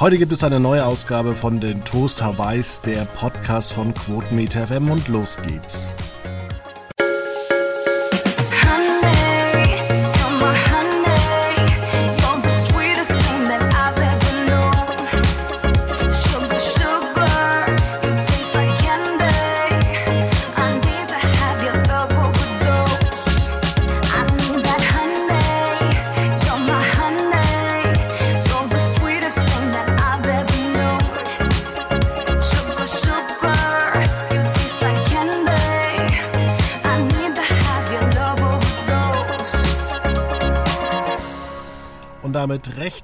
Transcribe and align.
Heute 0.00 0.16
gibt 0.16 0.32
es 0.32 0.42
eine 0.42 0.58
neue 0.60 0.86
Ausgabe 0.86 1.34
von 1.34 1.60
den 1.60 1.84
Toast 1.84 2.22
Hawaiis, 2.22 2.80
der 2.80 3.04
Podcast 3.04 3.74
von 3.74 3.92
Quotenmeter 3.92 4.66
FM 4.66 4.90
und 4.90 5.08
los 5.08 5.36
geht's. 5.46 5.88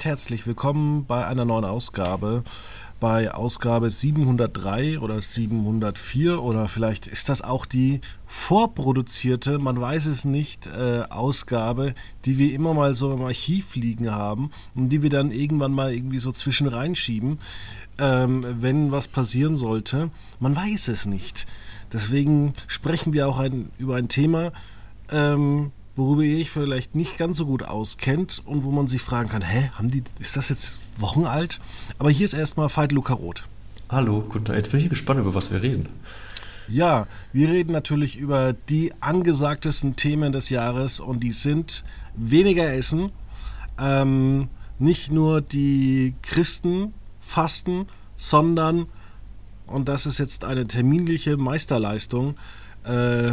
Herzlich 0.06 0.46
willkommen 0.46 1.04
bei 1.04 1.26
einer 1.26 1.44
neuen 1.44 1.64
Ausgabe. 1.64 2.44
Bei 3.00 3.34
Ausgabe 3.34 3.90
703 3.90 5.00
oder 5.00 5.20
704 5.20 6.40
oder 6.40 6.68
vielleicht 6.68 7.08
ist 7.08 7.28
das 7.28 7.42
auch 7.42 7.66
die 7.66 8.00
vorproduzierte, 8.24 9.58
man 9.58 9.80
weiß 9.80 10.06
es 10.06 10.24
nicht, 10.24 10.68
äh, 10.68 11.02
Ausgabe, 11.10 11.96
die 12.24 12.38
wir 12.38 12.54
immer 12.54 12.72
mal 12.72 12.94
so 12.94 13.12
im 13.12 13.20
Archiv 13.22 13.74
liegen 13.74 14.12
haben 14.12 14.52
und 14.76 14.90
die 14.90 15.02
wir 15.02 15.10
dann 15.10 15.32
irgendwann 15.32 15.72
mal 15.72 15.92
irgendwie 15.92 16.20
so 16.20 16.30
zwischen 16.30 16.68
reinschieben, 16.68 17.40
ähm, 17.98 18.46
wenn 18.60 18.92
was 18.92 19.08
passieren 19.08 19.56
sollte. 19.56 20.10
Man 20.38 20.54
weiß 20.54 20.86
es 20.86 21.06
nicht. 21.06 21.48
Deswegen 21.92 22.52
sprechen 22.68 23.12
wir 23.12 23.26
auch 23.26 23.40
ein, 23.40 23.70
über 23.76 23.96
ein 23.96 24.08
Thema, 24.08 24.52
ähm, 25.10 25.72
worüber 25.96 26.22
ihr 26.22 26.38
euch 26.38 26.50
vielleicht 26.50 26.94
nicht 26.94 27.18
ganz 27.18 27.38
so 27.38 27.46
gut 27.46 27.62
auskennt 27.62 28.42
und 28.44 28.64
wo 28.64 28.70
man 28.70 28.86
sich 28.86 29.00
fragen 29.00 29.28
kann, 29.28 29.42
hä, 29.42 29.70
haben 29.74 29.90
die, 29.90 30.04
ist 30.20 30.36
das 30.36 30.50
jetzt 30.50 30.88
Wochen 30.98 31.24
alt? 31.24 31.58
Aber 31.98 32.10
hier 32.10 32.24
ist 32.24 32.34
erstmal 32.34 32.68
Veit 32.68 32.92
Luca 32.92 33.14
Roth. 33.14 33.44
Hallo, 33.88 34.24
guten. 34.28 34.52
Jetzt 34.52 34.70
bin 34.70 34.80
ich 34.80 34.88
gespannt, 34.88 35.20
über 35.20 35.34
was 35.34 35.50
wir 35.52 35.62
reden. 35.62 35.88
Ja, 36.68 37.06
wir 37.32 37.48
reden 37.48 37.72
natürlich 37.72 38.16
über 38.16 38.52
die 38.68 38.92
angesagtesten 39.00 39.96
Themen 39.96 40.32
des 40.32 40.50
Jahres 40.50 41.00
und 41.00 41.20
die 41.20 41.32
sind 41.32 41.84
weniger 42.16 42.72
Essen, 42.72 43.10
ähm, 43.78 44.48
nicht 44.78 45.12
nur 45.12 45.40
die 45.40 46.14
Christen 46.22 46.92
fasten, 47.20 47.86
sondern, 48.16 48.86
und 49.66 49.88
das 49.88 50.06
ist 50.06 50.18
jetzt 50.18 50.44
eine 50.44 50.66
terminliche 50.66 51.36
Meisterleistung, 51.36 52.36
äh, 52.84 53.32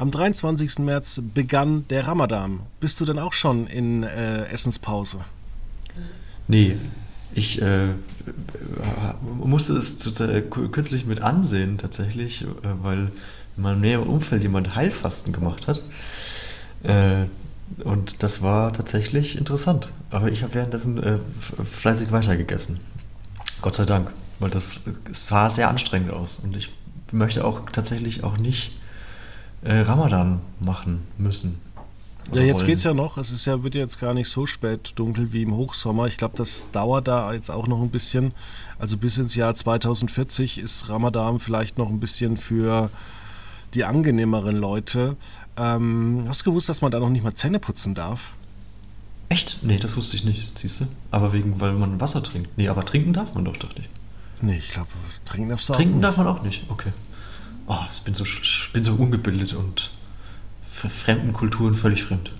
am 0.00 0.10
23. 0.10 0.78
März 0.78 1.20
begann 1.34 1.86
der 1.88 2.06
Ramadan. 2.06 2.60
Bist 2.80 2.98
du 3.00 3.04
denn 3.04 3.18
auch 3.18 3.34
schon 3.34 3.66
in 3.66 4.02
äh, 4.02 4.46
Essenspause? 4.46 5.18
Nee, 6.48 6.78
ich 7.34 7.60
äh, 7.60 7.88
musste 9.22 9.74
es 9.74 10.20
äh, 10.20 10.40
kürzlich 10.40 11.04
mit 11.04 11.20
ansehen 11.20 11.76
tatsächlich, 11.76 12.42
äh, 12.42 12.46
weil 12.82 13.12
in 13.56 13.62
meinem 13.62 13.82
näheren 13.82 14.08
Umfeld 14.08 14.42
jemand 14.42 14.74
Heilfasten 14.74 15.34
gemacht 15.34 15.68
hat. 15.68 15.82
Äh, 16.82 17.26
und 17.84 18.22
das 18.22 18.40
war 18.40 18.72
tatsächlich 18.72 19.36
interessant. 19.36 19.92
Aber 20.10 20.32
ich 20.32 20.42
habe 20.42 20.54
währenddessen 20.54 21.00
äh, 21.02 21.18
fleißig 21.70 22.10
weitergegessen. 22.10 22.80
Gott 23.60 23.74
sei 23.74 23.84
Dank, 23.84 24.10
weil 24.38 24.48
das 24.48 24.80
sah 25.10 25.50
sehr 25.50 25.68
anstrengend 25.68 26.10
aus. 26.10 26.38
Und 26.42 26.56
ich 26.56 26.72
möchte 27.12 27.44
auch 27.44 27.68
tatsächlich 27.70 28.24
auch 28.24 28.38
nicht 28.38 28.79
äh, 29.62 29.80
Ramadan 29.80 30.40
machen 30.58 31.06
müssen. 31.18 31.60
Ja, 32.32 32.42
jetzt 32.42 32.64
geht 32.64 32.76
es 32.76 32.84
ja 32.84 32.94
noch. 32.94 33.18
Es 33.18 33.32
ist 33.32 33.46
ja, 33.46 33.62
wird 33.64 33.74
jetzt 33.74 33.98
gar 33.98 34.14
nicht 34.14 34.28
so 34.28 34.46
spät 34.46 34.92
dunkel 34.94 35.32
wie 35.32 35.42
im 35.42 35.56
Hochsommer. 35.56 36.06
Ich 36.06 36.16
glaube, 36.16 36.36
das 36.36 36.64
dauert 36.70 37.08
da 37.08 37.32
jetzt 37.32 37.50
auch 37.50 37.66
noch 37.66 37.82
ein 37.82 37.90
bisschen. 37.90 38.32
Also 38.78 38.96
bis 38.96 39.18
ins 39.18 39.34
Jahr 39.34 39.54
2040 39.54 40.58
ist 40.58 40.88
Ramadan 40.88 41.40
vielleicht 41.40 41.76
noch 41.76 41.88
ein 41.88 41.98
bisschen 41.98 42.36
für 42.36 42.88
die 43.74 43.84
angenehmeren 43.84 44.56
Leute. 44.56 45.16
Ähm, 45.56 46.24
hast 46.28 46.42
du 46.42 46.50
gewusst, 46.50 46.68
dass 46.68 46.82
man 46.82 46.92
da 46.92 47.00
noch 47.00 47.10
nicht 47.10 47.24
mal 47.24 47.34
Zähne 47.34 47.58
putzen 47.58 47.94
darf? 47.94 48.32
Echt? 49.28 49.58
Nee, 49.62 49.78
das 49.78 49.96
wusste 49.96 50.16
ich 50.16 50.24
nicht, 50.24 50.58
siehst 50.58 50.80
du? 50.80 50.84
Aber 51.10 51.32
wegen, 51.32 51.60
weil 51.60 51.72
man 51.72 52.00
Wasser 52.00 52.22
trinkt. 52.22 52.56
Nee, 52.56 52.68
aber 52.68 52.84
trinken 52.84 53.12
darf 53.12 53.34
man 53.34 53.44
doch, 53.44 53.56
dachte 53.56 53.82
ich. 53.82 53.88
Nee, 54.40 54.58
ich 54.58 54.70
glaube, 54.70 54.88
trinken 55.24 55.50
darfst 55.50 55.68
du 55.68 55.72
Trinken 55.72 56.00
darf 56.00 56.16
man 56.16 56.26
auch 56.26 56.42
nicht, 56.42 56.64
okay 56.68 56.92
oh, 57.70 57.78
ich 57.94 58.02
bin 58.02 58.14
so, 58.14 58.24
ich 58.24 58.70
bin 58.72 58.82
so 58.82 58.94
ungebildet 58.94 59.54
und 59.54 59.90
fremden 60.66 61.32
Kulturen 61.32 61.74
völlig 61.74 62.04
fremd. 62.04 62.32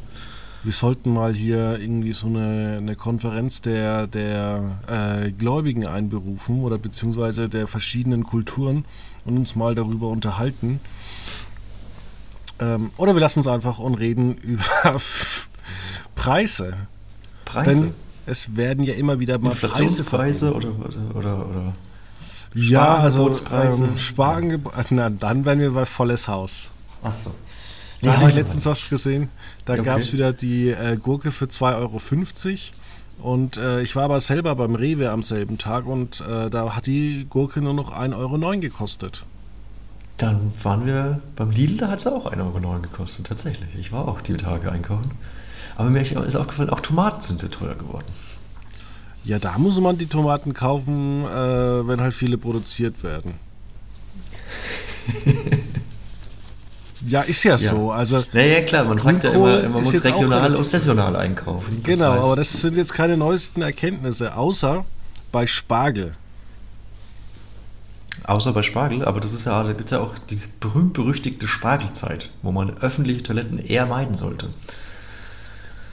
Wir 0.62 0.72
sollten 0.72 1.14
mal 1.14 1.32
hier 1.34 1.78
irgendwie 1.78 2.12
so 2.12 2.26
eine, 2.26 2.76
eine 2.78 2.96
Konferenz 2.96 3.62
der, 3.62 4.06
der 4.06 4.78
äh, 4.88 5.30
Gläubigen 5.30 5.86
einberufen 5.86 6.62
oder 6.62 6.76
beziehungsweise 6.76 7.48
der 7.48 7.66
verschiedenen 7.66 8.24
Kulturen 8.24 8.84
und 9.24 9.38
uns 9.38 9.54
mal 9.54 9.74
darüber 9.74 10.08
unterhalten. 10.08 10.80
Ähm, 12.58 12.90
oder 12.98 13.14
wir 13.14 13.20
lassen 13.20 13.38
uns 13.38 13.46
einfach 13.46 13.78
und 13.78 13.94
reden 13.94 14.34
über 14.42 15.00
Preise. 16.14 16.74
Preise? 17.46 17.84
Denn 17.84 17.94
es 18.26 18.54
werden 18.56 18.84
ja 18.84 18.94
immer 18.94 19.18
wieder 19.18 19.38
mal 19.38 19.52
Inflationspreise 19.52 20.50
Preise 20.50 20.54
oder, 20.54 20.78
oder, 20.78 21.16
oder, 21.16 21.46
oder 21.48 21.74
ja, 22.54 22.96
also 22.96 23.30
ähm, 23.52 23.96
Sparangebote. 23.96 24.94
Na, 24.94 25.10
dann 25.10 25.44
wären 25.44 25.60
wir 25.60 25.70
bei 25.72 25.86
volles 25.86 26.28
Haus. 26.28 26.70
Ach 27.02 27.12
so. 27.12 27.32
Da 28.02 28.16
habe 28.16 28.30
ich 28.30 28.34
letztens 28.34 28.66
was 28.66 28.88
gesehen. 28.88 29.28
Da 29.64 29.74
okay. 29.74 29.82
gab 29.82 30.00
es 30.00 30.12
wieder 30.12 30.32
die 30.32 30.70
äh, 30.70 30.96
Gurke 30.96 31.32
für 31.32 31.46
2,50 31.46 31.76
Euro. 31.76 32.00
Und 33.22 33.56
äh, 33.58 33.82
ich 33.82 33.94
war 33.96 34.04
aber 34.04 34.20
selber 34.20 34.54
beim 34.54 34.74
Rewe 34.74 35.10
am 35.10 35.22
selben 35.22 35.58
Tag 35.58 35.86
und 35.86 36.22
äh, 36.22 36.48
da 36.48 36.74
hat 36.74 36.86
die 36.86 37.26
Gurke 37.28 37.60
nur 37.60 37.74
noch 37.74 37.92
1,09 37.92 38.16
Euro 38.16 38.60
gekostet. 38.60 39.24
Dann 40.16 40.52
waren 40.62 40.86
wir 40.86 41.20
beim 41.36 41.50
Lidl, 41.50 41.76
da 41.78 41.88
hat 41.88 42.00
es 42.00 42.06
auch 42.06 42.32
1,09 42.32 42.64
Euro 42.64 42.80
gekostet, 42.80 43.26
tatsächlich. 43.26 43.68
Ich 43.78 43.92
war 43.92 44.08
auch 44.08 44.20
die 44.22 44.34
Tage 44.34 44.72
einkaufen. 44.72 45.10
Aber 45.76 45.90
mir 45.90 46.00
ist 46.02 46.36
aufgefallen, 46.36 46.70
auch 46.70 46.80
Tomaten 46.80 47.20
sind 47.20 47.40
sehr 47.40 47.50
teuer 47.50 47.74
geworden. 47.74 48.06
Ja, 49.24 49.38
da 49.38 49.58
muss 49.58 49.78
man 49.78 49.98
die 49.98 50.06
Tomaten 50.06 50.54
kaufen, 50.54 51.24
äh, 51.24 51.28
wenn 51.86 52.00
halt 52.00 52.14
viele 52.14 52.38
produziert 52.38 53.02
werden. 53.02 53.34
ja, 57.06 57.22
ist 57.22 57.44
ja, 57.44 57.56
ja, 57.56 57.58
so. 57.58 57.90
Also, 57.90 58.24
naja, 58.32 58.62
klar, 58.62 58.84
man 58.84 58.96
sagt 58.96 59.24
ja 59.24 59.30
immer, 59.30 59.62
man 59.68 59.82
muss 59.82 60.04
regional 60.04 60.54
und 60.54 60.64
saisonal 60.64 61.16
einkaufen. 61.16 61.82
Genau, 61.82 62.12
heißt, 62.12 62.24
aber 62.24 62.36
das 62.36 62.52
sind 62.52 62.76
jetzt 62.76 62.94
keine 62.94 63.16
neuesten 63.16 63.62
Erkenntnisse, 63.62 64.34
außer 64.34 64.84
bei 65.32 65.46
Spargel. 65.46 66.14
Außer 68.24 68.52
bei 68.52 68.62
Spargel, 68.62 69.04
aber 69.04 69.20
das 69.20 69.32
ist 69.32 69.44
ja, 69.44 69.62
da 69.62 69.72
gibt 69.72 69.86
es 69.86 69.90
ja 69.90 70.00
auch 70.00 70.14
diese 70.30 70.48
berühmt-berüchtigte 70.60 71.46
Spargelzeit, 71.46 72.30
wo 72.42 72.52
man 72.52 72.76
öffentliche 72.78 73.22
Toiletten 73.22 73.58
eher 73.58 73.86
meiden 73.86 74.14
sollte. 74.14 74.48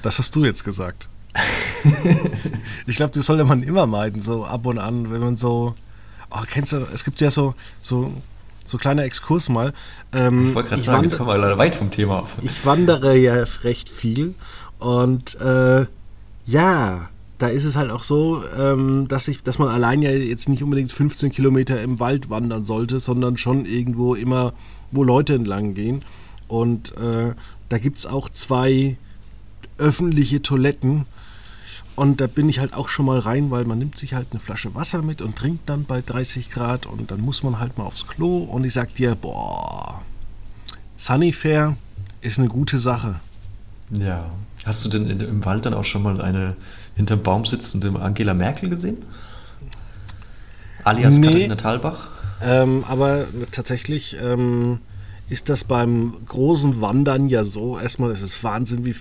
Das 0.01 0.19
hast 0.19 0.35
du 0.35 0.45
jetzt 0.45 0.63
gesagt 0.63 1.09
ich 2.87 2.95
glaube, 2.95 3.13
das 3.13 3.25
sollte 3.25 3.45
man 3.45 3.63
immer 3.63 3.87
meiden, 3.87 4.21
so 4.21 4.45
ab 4.45 4.65
und 4.65 4.79
an, 4.79 5.11
wenn 5.11 5.21
man 5.21 5.35
so. 5.35 5.75
Oh, 6.29 6.43
kennst 6.49 6.73
du, 6.73 6.85
es 6.93 7.03
gibt 7.05 7.21
ja 7.21 7.31
so, 7.31 7.55
so, 7.79 8.11
so 8.65 8.77
kleiner 8.77 9.03
Exkurs 9.03 9.49
mal. 9.49 9.73
Ähm, 10.11 10.49
ich 10.49 10.55
wollte 10.55 10.69
gerade 10.69 10.81
sagen, 10.81 11.03
jetzt 11.03 11.17
kommen 11.17 11.29
wir 11.29 11.37
leider 11.37 11.57
weit 11.57 11.75
vom 11.75 11.89
Thema 11.89 12.19
ab. 12.19 12.29
Ich 12.41 12.65
wandere 12.65 13.15
ja 13.17 13.45
recht 13.63 13.87
viel 13.87 14.35
und 14.79 15.39
äh, 15.39 15.85
ja, 16.45 17.09
da 17.37 17.47
ist 17.47 17.65
es 17.65 17.75
halt 17.75 17.91
auch 17.91 18.03
so, 18.03 18.43
ähm, 18.57 19.07
dass, 19.07 19.27
ich, 19.27 19.43
dass 19.43 19.59
man 19.59 19.69
allein 19.69 20.01
ja 20.01 20.09
jetzt 20.11 20.49
nicht 20.49 20.63
unbedingt 20.63 20.91
15 20.91 21.31
Kilometer 21.31 21.81
im 21.81 21.99
Wald 21.99 22.29
wandern 22.29 22.63
sollte, 22.63 22.99
sondern 22.99 23.37
schon 23.37 23.65
irgendwo 23.65 24.15
immer, 24.15 24.53
wo 24.91 25.03
Leute 25.03 25.35
entlang 25.35 25.73
gehen. 25.73 26.01
Und 26.47 26.97
äh, 26.97 27.33
da 27.69 27.77
gibt 27.77 27.99
es 27.99 28.05
auch 28.05 28.29
zwei 28.29 28.97
öffentliche 29.77 30.41
Toiletten 30.41 31.05
und 31.95 32.21
da 32.21 32.27
bin 32.27 32.49
ich 32.49 32.59
halt 32.59 32.73
auch 32.73 32.89
schon 32.89 33.05
mal 33.05 33.19
rein, 33.19 33.51
weil 33.51 33.65
man 33.65 33.79
nimmt 33.79 33.97
sich 33.97 34.13
halt 34.13 34.27
eine 34.31 34.39
Flasche 34.39 34.73
Wasser 34.75 35.01
mit 35.01 35.21
und 35.21 35.35
trinkt 35.35 35.69
dann 35.69 35.85
bei 35.85 36.01
30 36.01 36.49
Grad 36.49 36.85
und 36.85 37.11
dann 37.11 37.21
muss 37.21 37.43
man 37.43 37.59
halt 37.59 37.77
mal 37.77 37.85
aufs 37.85 38.07
Klo 38.07 38.39
und 38.39 38.63
ich 38.63 38.73
sag 38.73 38.93
dir, 38.95 39.15
boah, 39.15 40.01
Sunnyfair 40.97 41.75
ist 42.21 42.39
eine 42.39 42.47
gute 42.47 42.79
Sache. 42.79 43.19
Ja. 43.91 44.25
Hast 44.65 44.83
du 44.83 44.89
denn 44.89 45.19
im 45.21 45.45
Wald 45.45 45.65
dann 45.65 45.73
auch 45.73 45.85
schon 45.85 46.03
mal 46.03 46.19
eine 46.19 46.55
hinterm 46.95 47.23
Baum 47.23 47.45
sitzende 47.45 47.97
Angela 47.99 48.33
Merkel 48.33 48.69
gesehen? 48.69 48.97
Alias 50.83 51.19
nee, 51.19 51.27
Katharina 51.27 51.55
Thalbach? 51.55 52.07
Ähm, 52.41 52.83
aber 52.85 53.27
tatsächlich 53.51 54.17
ähm, 54.21 54.79
ist 55.29 55.49
das 55.49 55.63
beim 55.63 56.17
großen 56.27 56.81
Wandern 56.81 57.29
ja 57.29 57.43
so. 57.43 57.79
Erstmal 57.79 58.11
ist 58.11 58.21
es 58.21 58.43
Wahnsinn, 58.43 58.85
wie, 58.85 58.95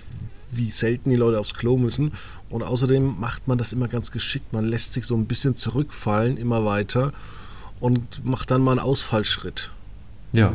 wie 0.51 0.71
selten 0.71 1.09
die 1.09 1.15
Leute 1.15 1.39
aufs 1.39 1.53
Klo 1.53 1.77
müssen. 1.77 2.13
Und 2.49 2.63
außerdem 2.63 3.19
macht 3.19 3.47
man 3.47 3.57
das 3.57 3.73
immer 3.73 3.87
ganz 3.87 4.11
geschickt. 4.11 4.53
Man 4.53 4.65
lässt 4.65 4.93
sich 4.93 5.05
so 5.05 5.15
ein 5.15 5.25
bisschen 5.25 5.55
zurückfallen, 5.55 6.37
immer 6.37 6.65
weiter 6.65 7.13
und 7.79 8.25
macht 8.25 8.51
dann 8.51 8.61
mal 8.61 8.71
einen 8.71 8.79
Ausfallschritt. 8.79 9.71
Ja. 10.33 10.53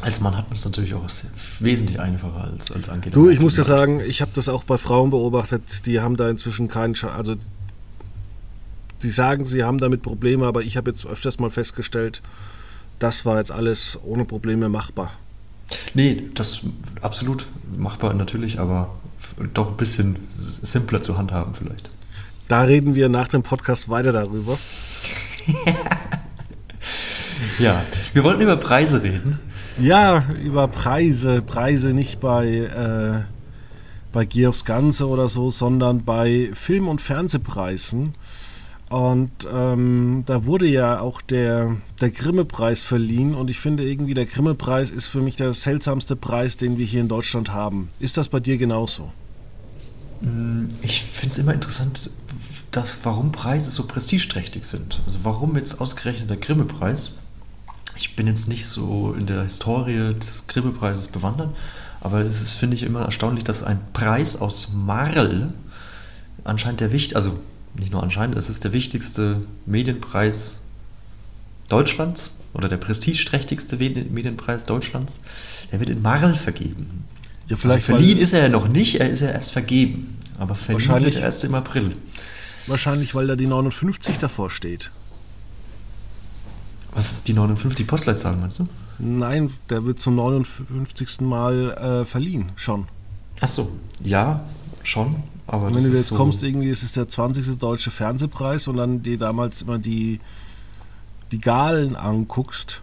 Als 0.00 0.20
Mann 0.20 0.36
hat 0.36 0.46
man 0.46 0.54
es 0.54 0.64
natürlich 0.64 0.94
auch 0.94 1.08
wesentlich 1.58 1.98
einfacher 1.98 2.44
als, 2.44 2.70
als 2.70 2.88
Angela. 2.88 3.14
Du, 3.14 3.28
ich 3.28 3.40
muss 3.40 3.56
ja 3.56 3.64
sagen, 3.64 4.00
ich 4.00 4.20
habe 4.20 4.30
das 4.34 4.48
auch 4.48 4.64
bei 4.64 4.78
Frauen 4.78 5.10
beobachtet, 5.10 5.86
die 5.86 6.00
haben 6.00 6.16
da 6.16 6.30
inzwischen 6.30 6.68
keinen, 6.68 6.94
Scha 6.94 7.08
also 7.14 7.34
sie 9.00 9.10
sagen, 9.10 9.44
sie 9.44 9.64
haben 9.64 9.78
damit 9.78 10.02
Probleme, 10.02 10.46
aber 10.46 10.62
ich 10.62 10.76
habe 10.76 10.90
jetzt 10.90 11.04
öfters 11.04 11.38
mal 11.38 11.50
festgestellt, 11.50 12.22
das 12.98 13.24
war 13.24 13.38
jetzt 13.38 13.50
alles 13.50 13.98
ohne 14.04 14.24
Probleme 14.24 14.68
machbar. 14.68 15.12
Nee, 15.94 16.28
das 16.34 16.60
absolut 17.02 17.46
machbar 17.76 18.14
natürlich, 18.14 18.58
aber 18.58 18.90
doch 19.54 19.68
ein 19.68 19.76
bisschen 19.76 20.16
simpler 20.36 21.00
zu 21.00 21.18
handhaben 21.18 21.54
vielleicht. 21.54 21.90
Da 22.48 22.62
reden 22.62 22.94
wir 22.94 23.08
nach 23.08 23.28
dem 23.28 23.42
Podcast 23.42 23.88
weiter 23.88 24.12
darüber. 24.12 24.58
ja, 27.58 27.82
wir 28.14 28.24
wollten 28.24 28.40
über 28.40 28.56
Preise 28.56 29.02
reden. 29.02 29.38
Ja, 29.78 30.24
über 30.42 30.66
Preise. 30.66 31.42
Preise 31.42 31.92
nicht 31.92 32.20
bei, 32.20 32.46
äh, 32.46 33.24
bei 34.12 34.24
Gier 34.24 34.48
aufs 34.48 34.64
Ganze 34.64 35.06
oder 35.06 35.28
so, 35.28 35.50
sondern 35.50 36.04
bei 36.04 36.50
Film- 36.54 36.88
und 36.88 37.00
Fernsehpreisen. 37.00 38.14
Und 38.90 39.30
ähm, 39.52 40.22
da 40.24 40.46
wurde 40.46 40.66
ja 40.66 41.00
auch 41.00 41.20
der, 41.20 41.76
der 42.00 42.10
Grimme-Preis 42.10 42.82
verliehen. 42.82 43.34
Und 43.34 43.50
ich 43.50 43.60
finde 43.60 43.88
irgendwie, 43.88 44.14
der 44.14 44.24
Grimme-Preis 44.24 44.90
ist 44.90 45.06
für 45.06 45.20
mich 45.20 45.36
der 45.36 45.52
seltsamste 45.52 46.16
Preis, 46.16 46.56
den 46.56 46.78
wir 46.78 46.86
hier 46.86 47.02
in 47.02 47.08
Deutschland 47.08 47.52
haben. 47.52 47.88
Ist 48.00 48.16
das 48.16 48.28
bei 48.28 48.40
dir 48.40 48.56
genauso? 48.56 49.12
Mm, 50.22 50.68
ich 50.82 51.02
finde 51.02 51.32
es 51.32 51.38
immer 51.38 51.52
interessant, 51.52 52.10
dass, 52.70 53.00
warum 53.02 53.30
Preise 53.30 53.70
so 53.70 53.86
prestigeträchtig 53.86 54.64
sind. 54.64 55.02
Also 55.04 55.18
warum 55.22 55.56
jetzt 55.56 55.80
ausgerechnet 55.80 56.30
der 56.30 56.38
Grimme-Preis? 56.38 57.12
Ich 57.96 58.16
bin 58.16 58.26
jetzt 58.26 58.48
nicht 58.48 58.66
so 58.66 59.14
in 59.18 59.26
der 59.26 59.42
Historie 59.42 60.14
des 60.14 60.46
Grimme-Preises 60.46 61.08
bewandert, 61.08 61.54
aber 62.00 62.20
es 62.20 62.40
ist, 62.40 62.52
finde 62.52 62.76
ich, 62.76 62.84
immer 62.84 63.02
erstaunlich, 63.02 63.44
dass 63.44 63.62
ein 63.62 63.80
Preis 63.92 64.40
aus 64.40 64.68
Marl 64.72 65.52
anscheinend 66.44 66.80
der 66.80 66.92
wichtigste, 66.92 67.16
also 67.16 67.38
nicht 67.78 67.92
nur 67.92 68.02
anscheinend, 68.02 68.36
es 68.36 68.48
ist 68.48 68.64
der 68.64 68.72
wichtigste 68.72 69.46
Medienpreis 69.66 70.58
Deutschlands 71.68 72.32
oder 72.54 72.68
der 72.68 72.78
prestigeträchtigste 72.78 73.76
Medienpreis 73.76 74.64
Deutschlands, 74.64 75.20
der 75.70 75.80
wird 75.80 75.90
in 75.90 76.02
Marl 76.02 76.34
vergeben. 76.34 77.04
Ja, 77.48 77.56
vielleicht 77.56 77.88
also 77.88 77.98
verliehen 77.98 78.18
ist 78.18 78.32
er 78.32 78.42
ja 78.42 78.48
noch 78.48 78.68
nicht, 78.68 79.00
er 79.00 79.08
ist 79.08 79.20
ja 79.20 79.30
erst 79.30 79.52
vergeben. 79.52 80.18
Aber 80.38 80.54
verliehen 80.54 81.04
wird 81.04 81.16
er 81.16 81.22
erst 81.22 81.44
im 81.44 81.54
April. 81.54 81.96
Wahrscheinlich, 82.66 83.14
weil 83.14 83.26
da 83.26 83.36
die 83.36 83.46
59 83.46 84.18
davor 84.18 84.50
steht. 84.50 84.90
Was 86.92 87.12
ist 87.12 87.28
die 87.28 87.32
59 87.32 87.86
Postleitzahl, 87.86 88.36
meinst 88.36 88.58
du? 88.58 88.68
Nein, 88.98 89.50
der 89.70 89.84
wird 89.84 90.00
zum 90.00 90.16
59. 90.16 91.20
Mal 91.20 92.02
äh, 92.02 92.04
verliehen, 92.04 92.52
schon. 92.56 92.86
Ach 93.40 93.48
so, 93.48 93.70
ja, 94.02 94.42
schon. 94.82 95.16
Aber 95.46 95.74
wenn 95.74 95.82
du 95.82 95.90
jetzt 95.90 96.08
so 96.08 96.16
kommst, 96.16 96.42
irgendwie 96.42 96.68
ist 96.68 96.82
es 96.82 96.92
der 96.92 97.08
20. 97.08 97.58
Deutsche 97.58 97.90
Fernsehpreis 97.90 98.68
und 98.68 98.76
dann 98.76 99.02
dir 99.02 99.18
damals 99.18 99.62
immer 99.62 99.78
die, 99.78 100.20
die 101.32 101.40
Galen 101.40 101.96
anguckst 101.96 102.82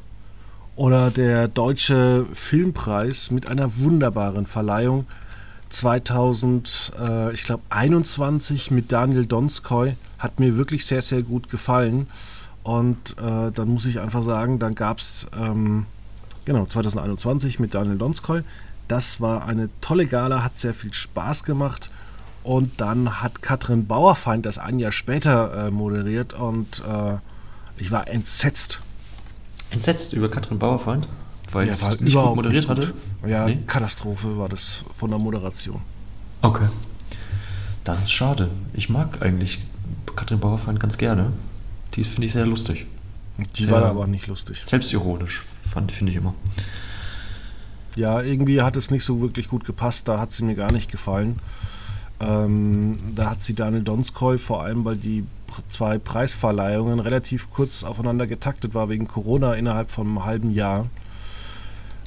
oder 0.76 1.12
der 1.12 1.48
Deutsche 1.48 2.26
Filmpreis 2.34 3.32
mit 3.32 3.48
einer 3.48 3.78
wunderbaren 3.78 4.46
Verleihung 4.46 5.06
2000, 5.70 6.94
äh, 7.00 7.34
ich 7.34 7.44
glaube 7.44 7.64
21 7.70 8.72
mit 8.72 8.92
Daniel 8.92 9.26
Donskoy 9.26 9.96
hat 10.20 10.40
mir 10.40 10.58
wirklich 10.58 10.86
sehr, 10.86 11.02
sehr 11.02 11.22
gut 11.22 11.50
gefallen. 11.50 12.08
Und 12.64 13.16
äh, 13.20 13.52
dann 13.52 13.68
muss 13.68 13.86
ich 13.86 14.00
einfach 14.00 14.24
sagen, 14.24 14.58
dann 14.58 14.74
gab 14.74 15.00
es, 15.00 15.28
ähm, 15.38 15.86
genau, 16.46 16.66
2021 16.66 17.60
mit 17.60 17.76
Daniel 17.76 17.98
Donskoy. 17.98 18.42
Das 18.88 19.20
war 19.22 19.46
eine 19.46 19.70
tolle 19.82 20.06
Gala, 20.06 20.44
hat 20.44 20.60
sehr 20.60 20.74
viel 20.74 20.94
Spaß 20.94 21.44
gemacht. 21.44 21.90
Und 22.44 22.80
dann 22.80 23.22
hat 23.22 23.42
Katrin 23.42 23.88
Bauerfeind 23.88 24.46
das 24.46 24.60
ein 24.60 24.78
Jahr 24.78 24.92
später 24.92 25.68
äh, 25.68 25.72
moderiert 25.72 26.34
und 26.34 26.84
äh, 26.88 27.18
ich 27.78 27.90
war 27.92 28.08
entsetzt. 28.08 28.82
Entsetzt 29.72 30.14
über 30.14 30.30
Katrin 30.30 30.60
Bauerfeind? 30.60 31.08
Weil 31.52 31.66
ja, 31.68 31.74
es 31.74 32.00
nicht 32.00 32.14
überhaupt 32.14 32.36
moderiert 32.36 32.68
hatte? 32.68 32.94
Ja, 33.26 33.46
nee? 33.46 33.60
Katastrophe 33.66 34.38
war 34.38 34.50
das 34.50 34.84
von 34.94 35.10
der 35.10 35.18
Moderation. 35.20 35.82
Okay. 36.42 36.66
Das 37.84 38.02
ist 38.02 38.12
schade. 38.12 38.50
Ich 38.74 38.90
mag 38.90 39.22
eigentlich 39.22 39.64
Katrin 40.16 40.40
Bauerfeind 40.40 40.80
ganz 40.80 40.98
gerne. 40.98 41.32
Die 41.96 42.04
finde 42.04 42.28
ich 42.28 42.34
sehr 42.34 42.46
lustig. 42.46 42.86
Die 43.56 43.64
sehr 43.64 43.74
war 43.74 43.86
aber 43.86 44.08
nicht 44.08 44.28
lustig. 44.28 44.62
Selbstironisch, 44.64 45.44
finde 45.92 46.12
ich 46.12 46.18
immer. 46.18 46.34
Ja, 47.96 48.22
irgendwie 48.22 48.62
hat 48.62 48.76
es 48.76 48.92
nicht 48.92 49.06
so 49.06 49.22
wirklich 49.22 49.48
gut 49.48 49.66
gepasst. 49.66 50.08
Da 50.08 50.20
hat 50.20 50.34
sie 50.34 50.44
mir 50.44 50.56
gar 50.56 50.72
nicht 50.72 50.92
gefallen. 50.92 51.40
Ähm, 52.20 53.00
da 53.16 53.30
hat 53.32 53.42
sie 53.42 53.56
Daniel 53.56 53.84
Donskoy, 53.84 54.38
vor 54.38 54.64
allem 54.64 54.86
weil 54.86 54.98
die 54.98 55.26
zwei 55.70 55.98
Preisverleihungen 55.98 57.00
relativ 57.00 57.50
kurz 57.52 57.84
aufeinander 57.84 58.28
getaktet 58.28 58.74
war 58.74 58.90
wegen 58.90 59.08
Corona 59.08 59.54
innerhalb 59.54 59.92
von 59.92 60.08
einem 60.08 60.26
halben 60.26 60.52
Jahr, 60.52 60.88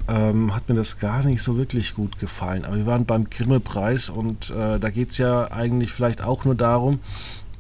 ähm, 0.09 0.55
hat 0.55 0.69
mir 0.69 0.75
das 0.75 0.99
gar 0.99 1.25
nicht 1.25 1.43
so 1.43 1.57
wirklich 1.57 1.95
gut 1.95 2.19
gefallen. 2.19 2.65
Aber 2.65 2.77
wir 2.77 2.87
waren 2.87 3.05
beim 3.05 3.29
Grimme-Preis 3.29 4.11
und 4.11 4.51
äh, 4.51 4.79
da 4.79 4.91
geht 4.91 5.11
es 5.11 5.19
ja 5.19 5.51
eigentlich 5.51 5.93
vielleicht 5.93 6.23
auch 6.23 6.45
nur 6.45 6.55
darum, 6.55 7.01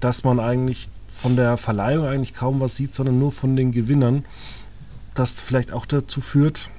dass 0.01 0.25
man 0.25 0.41
eigentlich 0.41 0.89
von 1.13 1.37
der 1.37 1.57
Verleihung 1.57 2.07
eigentlich 2.07 2.35
kaum 2.35 2.61
was 2.61 2.77
sieht, 2.77 2.95
sondern 2.95 3.19
nur 3.19 3.33
von 3.33 3.57
den 3.57 3.73
Gewinnern. 3.73 4.25
Das 5.15 5.39
vielleicht 5.39 5.73
auch 5.73 5.85
dazu 5.85 6.21
führt, 6.21 6.71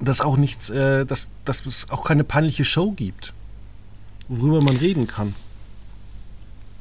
dass 0.00 0.20
auch 0.20 0.36
nichts, 0.36 0.70
äh, 0.70 1.04
dass, 1.04 1.28
dass 1.44 1.64
es 1.66 1.88
auch 1.90 2.04
keine 2.04 2.24
peinliche 2.24 2.64
Show 2.64 2.92
gibt 2.92 3.32
worüber 4.30 4.62
man 4.62 4.76
reden 4.76 5.06
kann. 5.06 5.34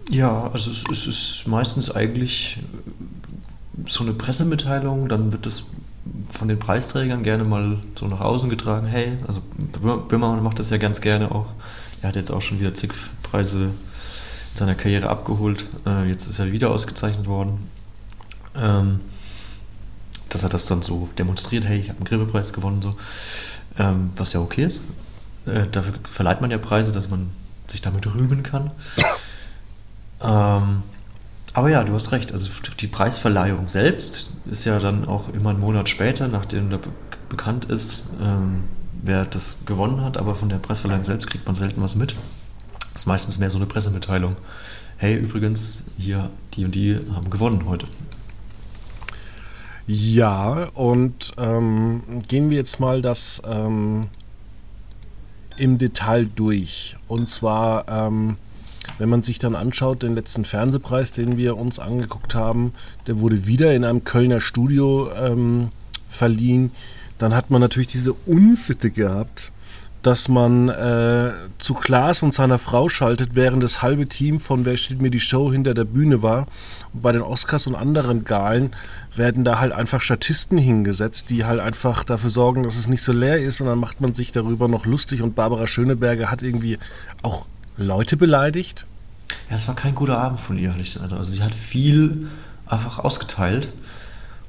Ja, 0.10 0.50
also 0.54 0.72
es, 0.72 0.86
es 0.90 1.08
ist 1.08 1.48
meistens 1.48 1.92
eigentlich 1.92 2.60
so 3.88 4.04
eine 4.04 4.14
Pressemitteilung, 4.14 5.10
dann 5.10 5.32
wird 5.32 5.46
das 5.46 5.64
von 6.32 6.48
den 6.48 6.58
Preisträgern 6.58 7.24
gerne 7.24 7.44
mal 7.44 7.78
so 7.96 8.08
nach 8.08 8.22
außen 8.22 8.50
getragen. 8.50 8.88
Hey, 8.88 9.18
also 9.28 9.42
Böhmermann 10.08 10.44
macht 10.44 10.60
das 10.60 10.70
ja 10.70 10.78
ganz 10.78 11.02
gerne 11.02 11.32
auch. 11.32 11.48
Er 12.02 12.10
hat 12.10 12.16
jetzt 12.16 12.32
auch 12.32 12.42
schon 12.42 12.60
wieder 12.60 12.74
zig 12.74 12.92
Preise 13.24 13.66
in 13.66 13.72
seiner 14.56 14.76
Karriere 14.76 15.10
abgeholt. 15.10 15.66
Äh, 15.86 16.08
jetzt 16.08 16.28
ist 16.28 16.40
er 16.40 16.52
wieder 16.52 16.72
ausgezeichnet 16.72 17.28
worden. 17.28 17.70
Ähm, 18.56 19.02
dass 20.30 20.44
er 20.44 20.50
das 20.50 20.66
dann 20.66 20.82
so 20.82 21.10
demonstriert, 21.18 21.66
hey, 21.66 21.80
ich 21.80 21.90
habe 21.90 21.98
einen 21.98 22.06
Grimme-Preis 22.06 22.54
gewonnen, 22.54 22.82
so. 22.82 22.96
Ähm, 23.78 24.12
was 24.16 24.34
ja 24.34 24.40
okay 24.40 24.66
ist. 24.66 24.82
Äh, 25.46 25.68
dafür 25.72 25.94
verleiht 26.04 26.42
man 26.42 26.52
ja 26.52 26.58
Preise, 26.58 26.92
dass 26.92 27.10
man 27.10 27.30
sich 27.68 27.82
damit 27.82 28.06
rühmen 28.14 28.44
kann. 28.44 28.72
Ähm, 30.22 30.84
aber 31.54 31.70
ja, 31.70 31.82
du 31.86 31.94
hast 31.94 32.12
recht. 32.12 32.34
Also 32.34 32.50
die 32.78 32.88
Preisverleihung 32.88 33.70
selbst 33.70 34.34
ist 34.52 34.66
ja 34.66 34.80
dann 34.80 35.06
auch 35.06 35.30
immer 35.30 35.52
einen 35.52 35.62
Monat 35.62 35.88
später, 35.88 36.28
nachdem 36.28 36.70
da 36.70 36.80
bekannt 37.30 37.66
ist, 37.66 38.04
ähm, 38.22 38.66
wer 39.02 39.24
das 39.24 39.60
gewonnen 39.66 40.02
hat. 40.02 40.18
Aber 40.18 40.36
von 40.36 40.50
der 40.50 40.58
Preisverleihung 40.58 41.06
selbst 41.06 41.30
kriegt 41.30 41.46
man 41.46 41.56
selten 41.56 41.82
was 41.82 41.96
mit. 41.96 42.16
Das 42.92 43.04
ist 43.04 43.06
meistens 43.06 43.40
mehr 43.40 43.50
so 43.50 43.58
eine 43.58 43.66
Pressemitteilung. 43.66 44.36
Hey, 44.98 45.16
übrigens, 45.16 45.86
hier, 45.98 46.30
die 46.54 46.66
und 46.66 46.76
die 46.76 47.00
haben 47.16 47.30
gewonnen 47.30 47.64
heute. 47.66 47.88
Ja, 49.92 50.70
und 50.76 51.32
ähm, 51.40 52.04
gehen 52.28 52.52
wir 52.52 52.58
jetzt 52.58 52.80
mal 52.80 53.02
das 53.02 53.42
ähm, 53.44 54.06
im 55.58 55.80
Detail 55.80 56.26
durch. 56.36 56.96
Und 57.08 57.28
zwar, 57.28 57.90
ähm, 57.90 58.38
wenn 59.00 59.10
man 59.10 59.24
sich 59.24 59.40
dann 59.40 59.56
anschaut, 59.56 60.04
den 60.04 60.14
letzten 60.14 60.46
Fernsehpreis, 60.46 61.12
den 61.12 61.38
wir 61.38 61.58
uns 61.58 61.80
angeguckt 61.80 62.36
haben, 62.36 62.74
der 63.08 63.20
wurde 63.20 63.48
wieder 63.48 63.74
in 63.74 63.84
einem 63.84 64.04
Kölner 64.04 64.42
Studio 64.42 65.10
ähm, 65.12 65.70
verliehen. 66.08 66.70
Dann 67.18 67.34
hat 67.34 67.50
man 67.50 67.60
natürlich 67.60 67.88
diese 67.88 68.14
Unsitte 68.14 68.92
gehabt, 68.92 69.52
dass 70.02 70.30
man 70.30 70.70
äh, 70.70 71.32
zu 71.58 71.74
Klaas 71.74 72.24
und 72.24 72.34
seiner 72.34 72.58
Frau 72.58 72.88
schaltet, 72.88 73.32
während 73.34 73.62
das 73.62 73.82
halbe 73.82 74.08
Team 74.08 74.40
von 74.40 74.64
Wer 74.64 74.78
steht 74.78 75.02
mir 75.02 75.12
die 75.12 75.20
Show 75.20 75.52
hinter 75.52 75.74
der 75.74 75.84
Bühne 75.84 76.22
war. 76.22 76.48
Und 76.94 77.02
bei 77.02 77.12
den 77.12 77.22
Oscars 77.22 77.68
und 77.68 77.76
anderen 77.76 78.24
Galen 78.24 78.76
werden 79.16 79.44
da 79.44 79.60
halt 79.60 79.74
einfach 79.74 80.02
Statisten 80.02 80.58
hingesetzt, 80.58 81.30
die 81.30 81.44
halt 81.46 81.60
einfach 81.60 82.04
dafür 82.04 82.30
sorgen, 82.30 82.64
dass 82.64 82.78
es 82.78 82.88
nicht 82.88 83.04
so 83.04 83.12
leer 83.12 83.42
ist 83.42 83.60
und 83.60 83.68
dann 83.68 83.80
macht 83.80 84.00
man 84.00 84.14
sich 84.14 84.32
darüber 84.32 84.68
noch 84.68 84.86
lustig 84.86 85.22
und 85.22 85.36
Barbara 85.36 85.68
Schöneberger 85.68 86.32
hat 86.32 86.42
irgendwie 86.42 86.80
auch 87.22 87.46
Leute 87.76 88.16
beleidigt. 88.16 88.86
Ja, 89.50 89.56
es 89.56 89.68
war 89.68 89.76
kein 89.76 89.96
guter 89.96 90.18
Abend 90.18 90.40
von 90.40 90.58
ihr, 90.58 90.70
ehrlich 90.70 90.94
gesagt. 90.94 91.12
Also 91.12 91.32
sie 91.32 91.44
hat 91.44 91.54
viel 91.54 92.30
einfach 92.66 93.00
ausgeteilt, 93.00 93.68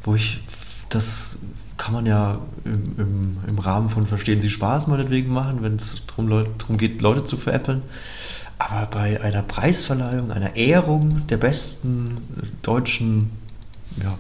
wo 0.02 0.14
ich 0.14 0.42
das 0.88 1.38
kann 1.80 1.94
man 1.94 2.04
ja 2.04 2.38
im, 2.66 2.92
im, 2.98 3.36
im 3.48 3.58
Rahmen 3.58 3.88
von 3.88 4.06
Verstehen 4.06 4.42
Sie 4.42 4.50
Spaß 4.50 4.86
meinetwegen 4.86 5.32
machen, 5.32 5.62
wenn 5.62 5.76
es 5.76 6.02
darum, 6.06 6.76
geht, 6.76 7.00
Leute 7.00 7.24
zu 7.24 7.38
veräppeln. 7.38 7.82
Aber 8.58 8.86
bei 8.86 9.20
einer 9.22 9.40
Preisverleihung, 9.40 10.30
einer 10.30 10.56
Ehrung 10.56 11.26
der 11.28 11.38
besten 11.38 12.18
deutschen 12.60 13.30
ja, 13.96 14.18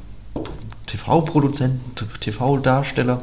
TV-Produzenten, 0.86 1.80
TV-Darsteller, 2.20 3.22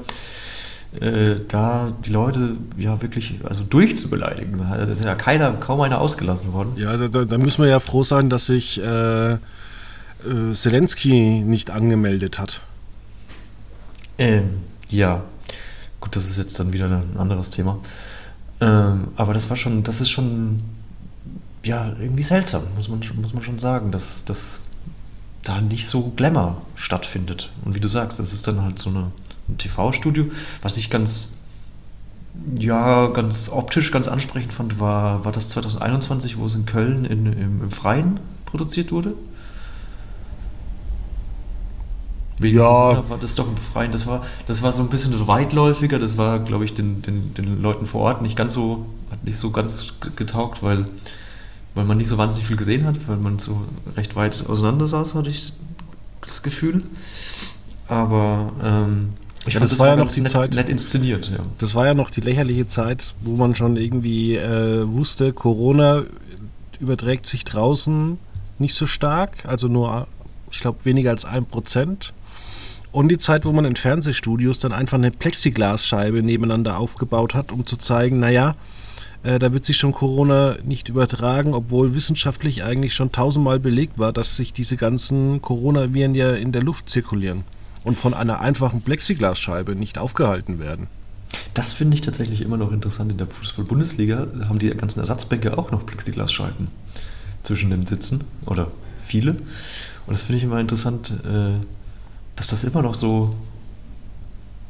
äh, 1.01 1.37
da 1.47 1.91
die 2.05 2.11
Leute 2.11 2.57
ja 2.77 3.01
wirklich 3.01 3.39
also 3.43 3.63
durchzubeleidigen. 3.63 4.59
Da 4.59 4.75
ist 4.75 5.03
ja 5.03 5.15
keiner, 5.15 5.53
kaum 5.53 5.81
einer 5.81 5.99
ausgelassen 5.99 6.53
worden. 6.53 6.73
Ja, 6.77 6.95
da, 6.95 7.25
da 7.25 7.37
müssen 7.39 7.63
wir 7.63 7.69
ja 7.71 7.79
froh 7.79 8.03
sein, 8.03 8.29
dass 8.29 8.45
sich 8.45 8.79
äh, 8.79 9.31
äh, 9.33 9.37
Zelensky 10.53 11.41
nicht 11.43 11.71
angemeldet 11.71 12.37
hat. 12.37 12.61
Ähm, 14.17 14.61
ja, 14.89 15.23
gut, 15.99 16.15
das 16.15 16.27
ist 16.27 16.37
jetzt 16.37 16.59
dann 16.59 16.73
wieder 16.73 16.85
ein 16.85 17.17
anderes 17.17 17.49
Thema. 17.49 17.79
Ähm, 18.59 19.09
aber 19.15 19.33
das 19.33 19.49
war 19.49 19.57
schon, 19.57 19.83
das 19.83 20.01
ist 20.01 20.09
schon, 20.09 20.61
ja, 21.63 21.93
irgendwie 21.99 22.23
seltsam, 22.23 22.63
muss 22.75 22.89
man, 22.89 23.01
muss 23.21 23.33
man 23.33 23.43
schon 23.43 23.59
sagen, 23.59 23.91
dass, 23.91 24.25
dass 24.25 24.61
da 25.43 25.61
nicht 25.61 25.87
so 25.87 26.11
Glamour 26.15 26.61
stattfindet. 26.75 27.49
Und 27.63 27.75
wie 27.75 27.79
du 27.79 27.87
sagst, 27.87 28.19
das 28.19 28.33
ist 28.33 28.47
dann 28.47 28.61
halt 28.61 28.79
so 28.79 28.89
eine, 28.89 29.11
ein 29.47 29.57
TV-Studio. 29.57 30.25
Was 30.61 30.77
ich 30.77 30.89
ganz, 30.89 31.33
ja, 32.57 33.07
ganz 33.07 33.49
optisch 33.49 33.91
ganz 33.91 34.07
ansprechend 34.07 34.53
fand, 34.53 34.79
war, 34.79 35.23
war 35.25 35.31
das 35.31 35.49
2021, 35.49 36.37
wo 36.37 36.45
es 36.45 36.55
in 36.55 36.65
Köln 36.65 37.05
in, 37.05 37.25
im, 37.27 37.63
im 37.63 37.71
Freien 37.71 38.19
produziert 38.45 38.91
wurde. 38.91 39.13
Ja. 42.39 43.09
War 43.09 43.17
das 43.19 43.35
doch 43.35 43.47
im 43.47 43.57
Freien. 43.57 43.91
Das 43.91 44.05
war, 44.05 44.25
das 44.45 44.61
war 44.61 44.71
so 44.71 44.81
ein 44.81 44.89
bisschen 44.89 45.27
weitläufiger. 45.27 45.99
Das 45.99 46.17
war, 46.17 46.39
glaube 46.39 46.65
ich, 46.65 46.73
den, 46.73 47.01
den, 47.01 47.33
den 47.33 47.61
Leuten 47.61 47.85
vor 47.85 48.01
Ort 48.01 48.21
nicht 48.21 48.35
ganz 48.35 48.53
so, 48.53 48.85
hat 49.09 49.23
nicht 49.23 49.37
so 49.37 49.51
ganz 49.51 49.93
getaugt, 50.15 50.61
weil, 50.61 50.85
weil 51.73 51.85
man 51.85 51.97
nicht 51.97 52.07
so 52.07 52.17
wahnsinnig 52.17 52.47
viel 52.47 52.57
gesehen 52.57 52.85
hat, 52.85 53.07
weil 53.07 53.17
man 53.17 53.39
so 53.39 53.61
recht 53.95 54.15
weit 54.15 54.47
auseinander 54.47 54.87
saß, 54.87 55.15
hatte 55.15 55.29
ich 55.29 55.53
das 56.21 56.43
Gefühl. 56.43 56.83
Aber 57.87 58.51
ähm, 58.63 59.13
ich 59.47 59.53
ja, 59.53 59.59
fand, 59.59 59.71
das, 59.71 59.77
das 59.77 59.79
war 59.79 59.87
ja 59.87 59.95
noch 59.95 60.11
die 60.11 60.21
nett, 60.21 60.31
Zeit. 60.31 60.53
Nett 60.53 60.69
inszeniert, 60.69 61.29
ja. 61.31 61.39
Das 61.57 61.73
war 61.73 61.85
ja 61.85 61.93
noch 61.93 62.11
die 62.11 62.21
lächerliche 62.21 62.67
Zeit, 62.67 63.13
wo 63.21 63.35
man 63.35 63.55
schon 63.55 63.77
irgendwie 63.77 64.35
äh, 64.35 64.87
wusste, 64.87 65.33
Corona 65.33 66.03
überträgt 66.79 67.25
sich 67.25 67.45
draußen 67.45 68.19
nicht 68.59 68.75
so 68.75 68.85
stark, 68.85 69.45
also 69.45 69.67
nur, 69.67 70.07
ich 70.51 70.59
glaube, 70.59 70.83
weniger 70.83 71.11
als 71.11 71.25
ein 71.25 71.45
Prozent. 71.45 72.13
Und 72.91 73.09
die 73.09 73.17
Zeit, 73.17 73.45
wo 73.45 73.51
man 73.51 73.65
in 73.65 73.75
Fernsehstudios 73.75 74.59
dann 74.59 74.71
einfach 74.71 74.97
eine 74.97 75.11
Plexiglasscheibe 75.11 76.23
nebeneinander 76.23 76.79
aufgebaut 76.79 77.33
hat, 77.33 77.51
um 77.51 77.65
zu 77.65 77.77
zeigen, 77.77 78.19
naja, 78.19 78.55
äh, 79.23 79.39
da 79.39 79.53
wird 79.53 79.65
sich 79.65 79.77
schon 79.77 79.91
Corona 79.91 80.57
nicht 80.63 80.89
übertragen, 80.89 81.53
obwohl 81.53 81.95
wissenschaftlich 81.95 82.63
eigentlich 82.63 82.93
schon 82.95 83.11
tausendmal 83.11 83.59
belegt 83.59 83.99
war, 83.99 84.13
dass 84.13 84.37
sich 84.37 84.53
diese 84.53 84.77
ganzen 84.77 85.41
Coronaviren 85.41 86.15
ja 86.15 86.33
in 86.33 86.51
der 86.51 86.63
Luft 86.63 86.89
zirkulieren 86.89 87.43
und 87.83 87.97
von 87.97 88.13
einer 88.13 88.39
einfachen 88.39 88.81
Plexiglasscheibe 88.81 89.75
nicht 89.75 89.97
aufgehalten 89.97 90.59
werden. 90.59 90.87
Das 91.53 91.73
finde 91.73 91.95
ich 91.95 92.01
tatsächlich 92.01 92.41
immer 92.41 92.57
noch 92.57 92.71
interessant. 92.71 93.11
In 93.11 93.17
der 93.17 93.27
Fußball-Bundesliga 93.27 94.27
haben 94.47 94.59
die 94.59 94.69
ganzen 94.69 94.99
Ersatzbänke 94.99 95.57
auch 95.57 95.71
noch 95.71 95.85
Plexiglasscheiben 95.85 96.67
zwischen 97.43 97.69
den 97.69 97.85
Sitzen 97.85 98.23
oder 98.45 98.71
viele. 99.03 99.31
Und 99.31 100.13
das 100.13 100.23
finde 100.23 100.37
ich 100.37 100.43
immer 100.43 100.59
interessant, 100.59 101.11
äh, 101.25 101.65
dass 102.37 102.47
das 102.47 102.63
immer 102.63 102.81
noch 102.81 102.95
so 102.95 103.31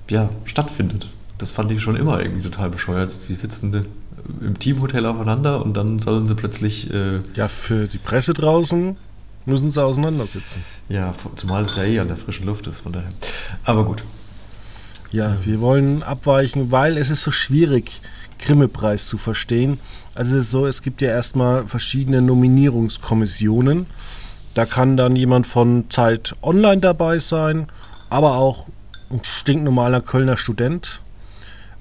ja, 0.10 0.30
stattfindet. 0.46 1.10
Das 1.38 1.52
fand 1.52 1.72
ich 1.72 1.82
schon 1.82 1.96
immer 1.96 2.20
irgendwie 2.20 2.42
total 2.42 2.72
bescheuert. 2.72 3.14
Sie 3.14 3.36
sitzen 3.36 3.86
im 4.42 4.58
Teamhotel 4.58 5.06
aufeinander 5.06 5.64
und 5.64 5.76
dann 5.76 6.00
sollen 6.00 6.26
sie 6.26 6.34
plötzlich. 6.34 6.92
Äh 6.92 7.20
ja, 7.36 7.48
für 7.48 7.88
die 7.88 8.00
Presse 8.00 8.34
draußen 8.34 8.98
müssen 9.46 9.70
sie 9.70 9.84
auseinandersitzen. 9.84 10.64
Ja, 10.90 11.14
zumal 11.36 11.64
es 11.64 11.76
ja 11.76 11.84
eh 11.84 12.00
an 12.00 12.08
der 12.08 12.18
frischen 12.18 12.46
Luft 12.46 12.66
ist, 12.68 12.80
von 12.80 12.94
daher. 12.94 13.10
Aber 13.64 13.86
gut. 13.86 14.04
Ja, 15.12 15.38
wir 15.46 15.62
wollen 15.62 16.04
abweichen, 16.04 16.72
weil 16.72 16.98
es 16.98 17.10
ist 17.10 17.22
so 17.22 17.32
schwierig, 17.32 18.02
Grimme-Preis 18.40 19.08
zu 19.08 19.18
verstehen. 19.18 19.80
Also 20.16 20.38
es 20.38 20.46
ist 20.46 20.52
so, 20.52 20.66
es 20.66 20.82
gibt 20.82 21.02
ja 21.02 21.10
erstmal 21.10 21.68
verschiedene 21.68 22.22
Nominierungskommissionen. 22.22 23.86
Da 24.58 24.66
kann 24.66 24.98
dann 24.98 25.16
jemand 25.16 25.46
von 25.46 25.88
Zeit 25.92 26.36
Online 26.42 26.82
dabei 26.82 27.20
sein, 27.20 27.68
aber 28.10 28.38
auch 28.38 28.68
ein 29.12 29.22
stinknormaler 29.24 30.02
Kölner 30.02 30.36
Student. 30.36 31.00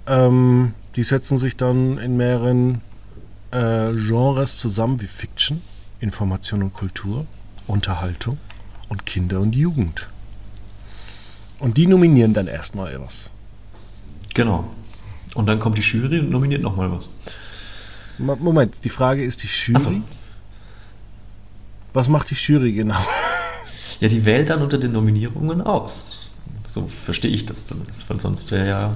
Ähm, 0.07 0.75
die 0.95 1.03
setzen 1.03 1.39
sich 1.39 1.57
dann 1.57 1.97
in 1.97 2.19
mehreren 2.19 2.83
äh, 3.51 3.93
Genres 3.95 4.59
zusammen 4.59 5.01
wie 5.01 5.07
Fiction, 5.07 5.63
Information 6.01 6.63
und 6.65 6.75
Kultur, 6.75 7.25
Unterhaltung 7.67 8.37
und 8.91 9.07
Kinder 9.07 9.41
und 9.41 9.55
Jugend. 9.55 10.09
Und 11.61 11.79
die 11.79 11.87
nominieren 11.87 12.35
dann 12.35 12.47
erstmal 12.47 13.01
was. 13.01 13.31
Genau. 14.35 14.69
Und 15.35 15.47
dann 15.47 15.61
kommt 15.61 15.79
die 15.79 15.83
Jury 15.83 16.21
und 16.21 16.29
nominiert 16.29 16.61
nochmal 16.61 16.93
was. 16.93 17.09
Moment, 18.19 18.75
die 18.85 18.91
Frage 18.91 19.25
ist 19.25 19.43
die 19.43 19.49
Jury. 19.49 19.81
So. 19.81 20.03
Was 21.97 22.11
macht 22.11 22.29
die 22.29 22.35
Jury 22.35 22.73
genau? 22.73 22.99
Ja, 24.01 24.09
die 24.09 24.27
wählt 24.27 24.51
dann 24.51 24.61
unter 24.61 24.77
den 24.77 24.93
Nominierungen 24.93 25.63
aus. 25.63 26.31
So 26.63 26.89
verstehe 26.89 27.31
ich 27.31 27.47
das 27.47 27.67
zumindest, 27.67 28.11
weil 28.11 28.21
sonst 28.21 28.53
wäre 28.53 28.69
ja, 28.69 28.93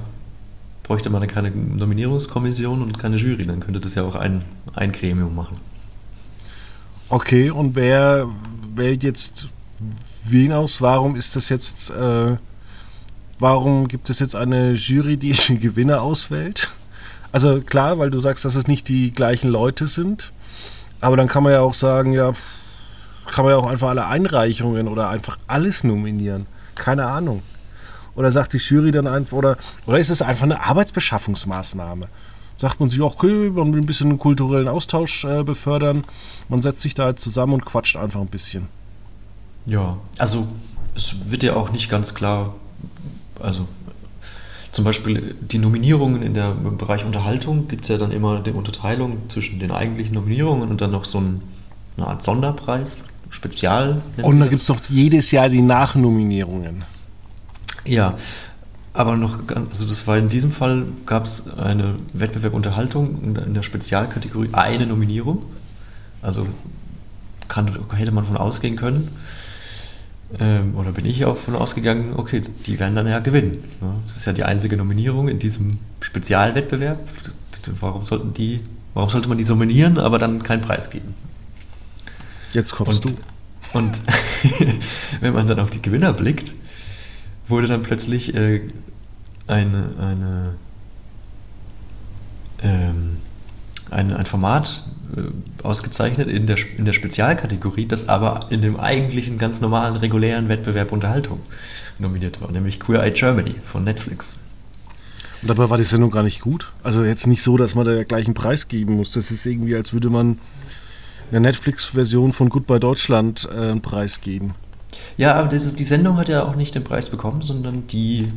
bräuchte 0.82 1.08
man 1.08 1.26
keine 1.26 1.50
Nominierungskommission 1.50 2.82
und 2.82 2.98
keine 2.98 3.16
Jury, 3.16 3.46
dann 3.46 3.60
könnte 3.60 3.80
das 3.80 3.94
ja 3.94 4.02
auch 4.02 4.16
ein, 4.16 4.44
ein 4.74 4.92
Gremium 4.92 5.34
machen. 5.34 5.56
Okay, 7.08 7.48
und 7.48 7.74
wer 7.74 8.28
wählt 8.74 9.02
jetzt 9.02 9.48
wen 10.22 10.52
aus? 10.52 10.82
Warum 10.82 11.16
ist 11.16 11.36
das 11.36 11.48
jetzt, 11.48 11.88
äh, 11.88 12.36
warum 13.38 13.88
gibt 13.88 14.10
es 14.10 14.18
jetzt 14.18 14.36
eine 14.36 14.72
Jury, 14.72 15.16
die 15.16 15.32
den 15.48 15.58
Gewinner 15.58 16.02
auswählt? 16.02 16.68
Also 17.32 17.62
klar, 17.62 17.98
weil 17.98 18.10
du 18.10 18.20
sagst, 18.20 18.44
dass 18.44 18.56
es 18.56 18.66
nicht 18.66 18.88
die 18.88 19.10
gleichen 19.10 19.48
Leute 19.48 19.86
sind, 19.86 20.34
aber 21.00 21.16
dann 21.16 21.28
kann 21.28 21.42
man 21.42 21.54
ja 21.54 21.62
auch 21.62 21.72
sagen, 21.72 22.12
ja, 22.12 22.34
kann 23.30 23.44
man 23.44 23.52
ja 23.54 23.58
auch 23.58 23.66
einfach 23.66 23.88
alle 23.88 24.06
Einreichungen 24.06 24.88
oder 24.88 25.08
einfach 25.08 25.38
alles 25.46 25.84
nominieren. 25.84 26.46
Keine 26.74 27.06
Ahnung. 27.06 27.42
Oder 28.14 28.32
sagt 28.32 28.52
die 28.52 28.58
Jury 28.58 28.90
dann 28.90 29.06
einfach, 29.06 29.36
oder, 29.36 29.56
oder 29.86 29.98
ist 29.98 30.10
es 30.10 30.20
einfach 30.20 30.44
eine 30.44 30.64
Arbeitsbeschaffungsmaßnahme? 30.64 32.08
Sagt 32.56 32.80
man 32.80 32.88
sich, 32.88 33.00
okay, 33.00 33.50
man 33.50 33.72
will 33.72 33.80
ein 33.80 33.86
bisschen 33.86 34.18
kulturellen 34.18 34.68
Austausch 34.68 35.24
äh, 35.24 35.42
befördern. 35.42 36.04
Man 36.48 36.60
setzt 36.60 36.80
sich 36.80 36.94
da 36.94 37.04
halt 37.04 37.18
zusammen 37.20 37.54
und 37.54 37.64
quatscht 37.64 37.96
einfach 37.96 38.20
ein 38.20 38.26
bisschen. 38.26 38.66
Ja, 39.64 39.96
also 40.18 40.48
es 40.94 41.30
wird 41.30 41.42
ja 41.42 41.54
auch 41.54 41.70
nicht 41.70 41.88
ganz 41.88 42.14
klar, 42.14 42.54
also 43.40 43.66
zum 44.72 44.84
Beispiel 44.84 45.34
die 45.40 45.58
Nominierungen 45.58 46.22
in 46.22 46.34
der, 46.34 46.50
im 46.50 46.76
Bereich 46.78 47.04
Unterhaltung 47.04 47.68
gibt 47.68 47.84
es 47.84 47.88
ja 47.88 47.98
dann 47.98 48.12
immer 48.12 48.40
die 48.40 48.52
Unterteilung 48.52 49.28
zwischen 49.28 49.58
den 49.58 49.70
eigentlichen 49.70 50.14
Nominierungen 50.14 50.70
und 50.70 50.80
dann 50.80 50.92
noch 50.92 51.04
so 51.04 51.18
ein, 51.18 51.40
eine 51.96 52.06
Art 52.06 52.22
Sonderpreis. 52.22 53.04
Spezial. 53.30 54.02
Und 54.22 54.40
da 54.40 54.46
gibt 54.46 54.60
es 54.60 54.66
doch 54.66 54.78
jedes 54.88 55.30
Jahr 55.30 55.48
die 55.48 55.62
Nachnominierungen. 55.62 56.84
Ja, 57.84 58.18
aber 58.92 59.16
noch, 59.16 59.38
also 59.48 59.86
das 59.86 60.06
war 60.06 60.18
in 60.18 60.28
diesem 60.28 60.52
Fall, 60.52 60.86
gab 61.06 61.24
es 61.24 61.48
eine 61.56 61.94
Wettbewerb 62.12 62.54
Unterhaltung 62.54 63.36
in 63.36 63.54
der 63.54 63.62
Spezialkategorie 63.62 64.50
eine 64.52 64.86
Nominierung. 64.86 65.44
Also 66.22 66.46
kann, 67.48 67.70
hätte 67.94 68.12
man 68.12 68.24
von 68.24 68.36
ausgehen 68.36 68.76
können. 68.76 69.08
Ähm, 70.38 70.76
oder 70.76 70.92
bin 70.92 71.06
ich 71.06 71.24
auch 71.24 71.36
von 71.36 71.56
ausgegangen, 71.56 72.14
okay, 72.16 72.42
die 72.66 72.78
werden 72.78 72.94
dann 72.94 73.06
ja 73.06 73.18
gewinnen. 73.18 73.58
Das 74.06 74.16
ist 74.16 74.26
ja 74.26 74.32
die 74.32 74.44
einzige 74.44 74.76
Nominierung 74.76 75.28
in 75.28 75.38
diesem 75.38 75.78
Spezialwettbewerb. 76.00 77.00
Warum 77.80 78.04
sollten 78.04 78.32
die, 78.32 78.60
warum 78.94 79.10
sollte 79.10 79.28
man 79.28 79.38
die 79.38 79.44
nominieren, 79.44 79.98
aber 79.98 80.18
dann 80.18 80.42
keinen 80.42 80.62
Preis 80.62 80.90
geben? 80.90 81.14
Jetzt 82.52 82.72
kommst 82.72 83.04
und, 83.06 83.18
du. 83.18 83.78
Und 83.78 84.00
wenn 85.20 85.32
man 85.32 85.46
dann 85.46 85.60
auf 85.60 85.70
die 85.70 85.82
Gewinner 85.82 86.12
blickt, 86.12 86.54
wurde 87.48 87.66
dann 87.66 87.82
plötzlich 87.82 88.34
äh, 88.34 88.62
eine, 89.46 89.90
eine, 89.98 90.54
ähm, 92.62 93.16
ein, 93.90 94.12
ein 94.12 94.26
Format 94.26 94.84
äh, 95.16 95.64
ausgezeichnet 95.64 96.28
in 96.28 96.46
der, 96.46 96.56
in 96.76 96.84
der 96.84 96.92
Spezialkategorie, 96.92 97.86
das 97.86 98.08
aber 98.08 98.46
in 98.50 98.62
dem 98.62 98.78
eigentlichen 98.78 99.38
ganz 99.38 99.60
normalen 99.60 99.96
regulären 99.96 100.48
Wettbewerb 100.48 100.92
Unterhaltung 100.92 101.40
nominiert 101.98 102.40
war, 102.40 102.50
nämlich 102.50 102.80
Queer 102.80 103.02
Eye 103.02 103.10
Germany 103.10 103.56
von 103.64 103.84
Netflix. 103.84 104.38
Und 105.42 105.48
dabei 105.48 105.70
war 105.70 105.78
die 105.78 105.84
Sendung 105.84 106.10
gar 106.10 106.22
nicht 106.22 106.40
gut. 106.40 106.70
Also 106.82 107.02
jetzt 107.04 107.26
nicht 107.26 107.42
so, 107.42 107.56
dass 107.56 107.74
man 107.74 107.86
da 107.86 108.04
gleich 108.04 108.26
einen 108.26 108.34
Preis 108.34 108.68
geben 108.68 108.96
muss. 108.96 109.12
Das 109.12 109.30
ist 109.30 109.46
irgendwie, 109.46 109.74
als 109.74 109.92
würde 109.92 110.10
man 110.10 110.38
der 111.30 111.40
Netflix-Version 111.40 112.32
von 112.32 112.48
Goodbye 112.48 112.80
Deutschland 112.80 113.48
äh, 113.50 113.70
einen 113.70 113.80
Preis 113.80 114.20
geben. 114.20 114.54
Ja, 115.16 115.34
aber 115.34 115.48
das, 115.48 115.74
die 115.74 115.84
Sendung 115.84 116.16
hat 116.16 116.28
ja 116.28 116.44
auch 116.44 116.56
nicht 116.56 116.74
den 116.74 116.84
Preis 116.84 117.10
bekommen, 117.10 117.42
sondern 117.42 117.86
die 117.86 118.28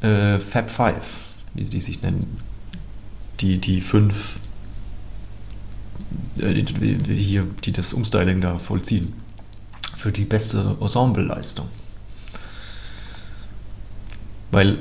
äh, 0.00 0.38
Fab 0.38 0.70
Five, 0.70 1.06
wie 1.54 1.64
sie 1.64 1.80
sich 1.80 2.02
nennen. 2.02 2.38
Die, 3.40 3.58
die 3.58 3.80
fünf 3.80 4.38
äh, 6.38 6.54
die, 6.54 6.64
die, 6.98 7.14
hier, 7.14 7.46
die 7.64 7.72
das 7.72 7.92
Umstyling 7.92 8.40
da 8.40 8.58
vollziehen. 8.58 9.12
Für 9.96 10.12
die 10.12 10.24
beste 10.24 10.76
Ensembleleistung. 10.80 11.68
Weil 14.50 14.78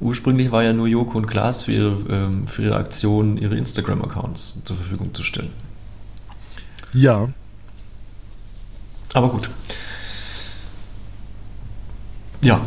ursprünglich 0.00 0.50
war 0.50 0.62
ja 0.62 0.72
nur 0.72 0.86
Joko 0.86 1.18
und 1.18 1.26
Klaas 1.26 1.62
für 1.64 1.98
ähm, 2.08 2.46
für 2.48 2.62
ihre 2.62 2.76
Aktion 2.76 3.36
ihre 3.38 3.56
Instagram-Accounts 3.56 4.62
zur 4.64 4.76
Verfügung 4.76 5.14
zu 5.14 5.22
stellen. 5.22 5.50
Ja. 6.94 7.28
Aber 9.12 9.28
gut. 9.28 9.50
Ja. 12.40 12.60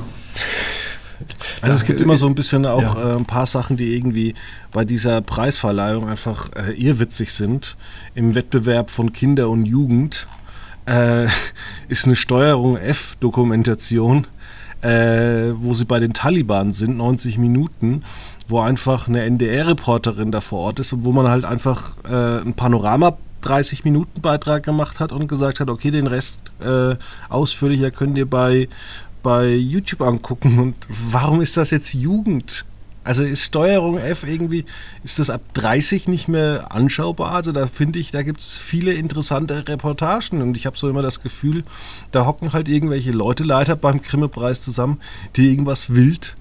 Also 1.62 1.76
es 1.76 1.84
gibt 1.86 2.00
immer 2.02 2.18
so 2.18 2.28
ein 2.28 2.36
bisschen 2.36 2.66
auch 2.66 2.82
Ja. 2.82 3.14
äh, 3.14 3.16
ein 3.16 3.26
paar 3.26 3.46
Sachen, 3.46 3.78
die 3.78 3.96
irgendwie 3.96 4.36
bei 4.72 4.86
dieser 4.86 5.22
Preisverleihung 5.22 6.08
einfach 6.08 6.50
äh, 6.56 6.72
irrwitzig 6.74 7.32
sind. 7.34 7.78
Im 8.16 8.36
Wettbewerb 8.36 8.90
von 8.92 9.12
Kinder 9.14 9.50
und 9.50 9.66
Jugend 9.66 10.28
äh, 10.86 11.26
ist 11.88 12.06
eine 12.06 12.16
Steuerung 12.16 12.78
F-Dokumentation, 12.78 14.28
äh, 14.82 15.52
wo 15.56 15.74
sie 15.74 15.86
bei 15.86 16.00
den 16.00 16.14
Taliban 16.14 16.72
sind, 16.72 16.98
90 16.98 17.38
Minuten, 17.40 18.04
wo 18.48 18.60
einfach 18.60 19.08
eine 19.08 19.24
NDR-Reporterin 19.24 20.32
da 20.32 20.42
vor 20.42 20.60
Ort 20.60 20.80
ist 20.80 20.94
und 20.94 21.04
wo 21.06 21.12
man 21.12 21.28
halt 21.28 21.44
einfach 21.44 21.98
äh, 22.08 22.42
ein 22.42 22.54
Panorama 22.54 23.18
30 23.48 23.86
Minuten 23.86 24.22
Beitrag 24.22 24.64
gemacht 24.64 25.00
hat 25.00 25.12
und 25.12 25.28
gesagt 25.28 25.60
hat, 25.60 25.70
okay, 25.70 25.92
den 25.92 26.08
Rest 26.08 26.40
äh, 26.60 26.96
ausführlicher 27.30 27.92
könnt 27.92 28.18
ihr 28.18 28.30
bei, 28.30 28.68
bei 29.24 29.48
YouTube 29.48 30.02
angucken. 30.02 30.60
Und 30.60 30.76
warum 30.90 31.42
ist 31.42 31.56
das 31.58 31.72
jetzt 31.72 31.94
Jugend? 31.94 32.66
Also 33.06 33.24
ist 33.24 33.44
Steuerung 33.44 33.98
F 33.98 34.26
irgendwie, 34.28 34.66
ist 35.06 35.20
das 35.20 35.30
ab 35.30 35.40
30 35.54 36.10
nicht 36.10 36.28
mehr 36.28 36.74
anschaubar? 36.74 37.32
Also 37.32 37.54
da 37.54 37.66
finde 37.66 38.00
ich, 38.00 38.12
da 38.12 38.22
gibt 38.22 38.42
es 38.42 38.58
viele 38.58 38.92
interessante 38.92 39.66
Reportagen 39.66 40.42
und 40.42 40.58
ich 40.58 40.66
habe 40.66 40.78
so 40.78 40.90
immer 40.90 41.02
das 41.02 41.24
Gefühl, 41.24 41.64
da 42.12 42.26
hocken 42.26 42.52
halt 42.52 42.68
irgendwelche 42.68 43.12
Leute 43.12 43.46
leider 43.46 43.78
beim 43.78 44.02
Grimme-Preis 44.02 44.62
zusammen, 44.62 45.00
die 45.38 45.50
irgendwas 45.50 45.94
wild 45.94 46.36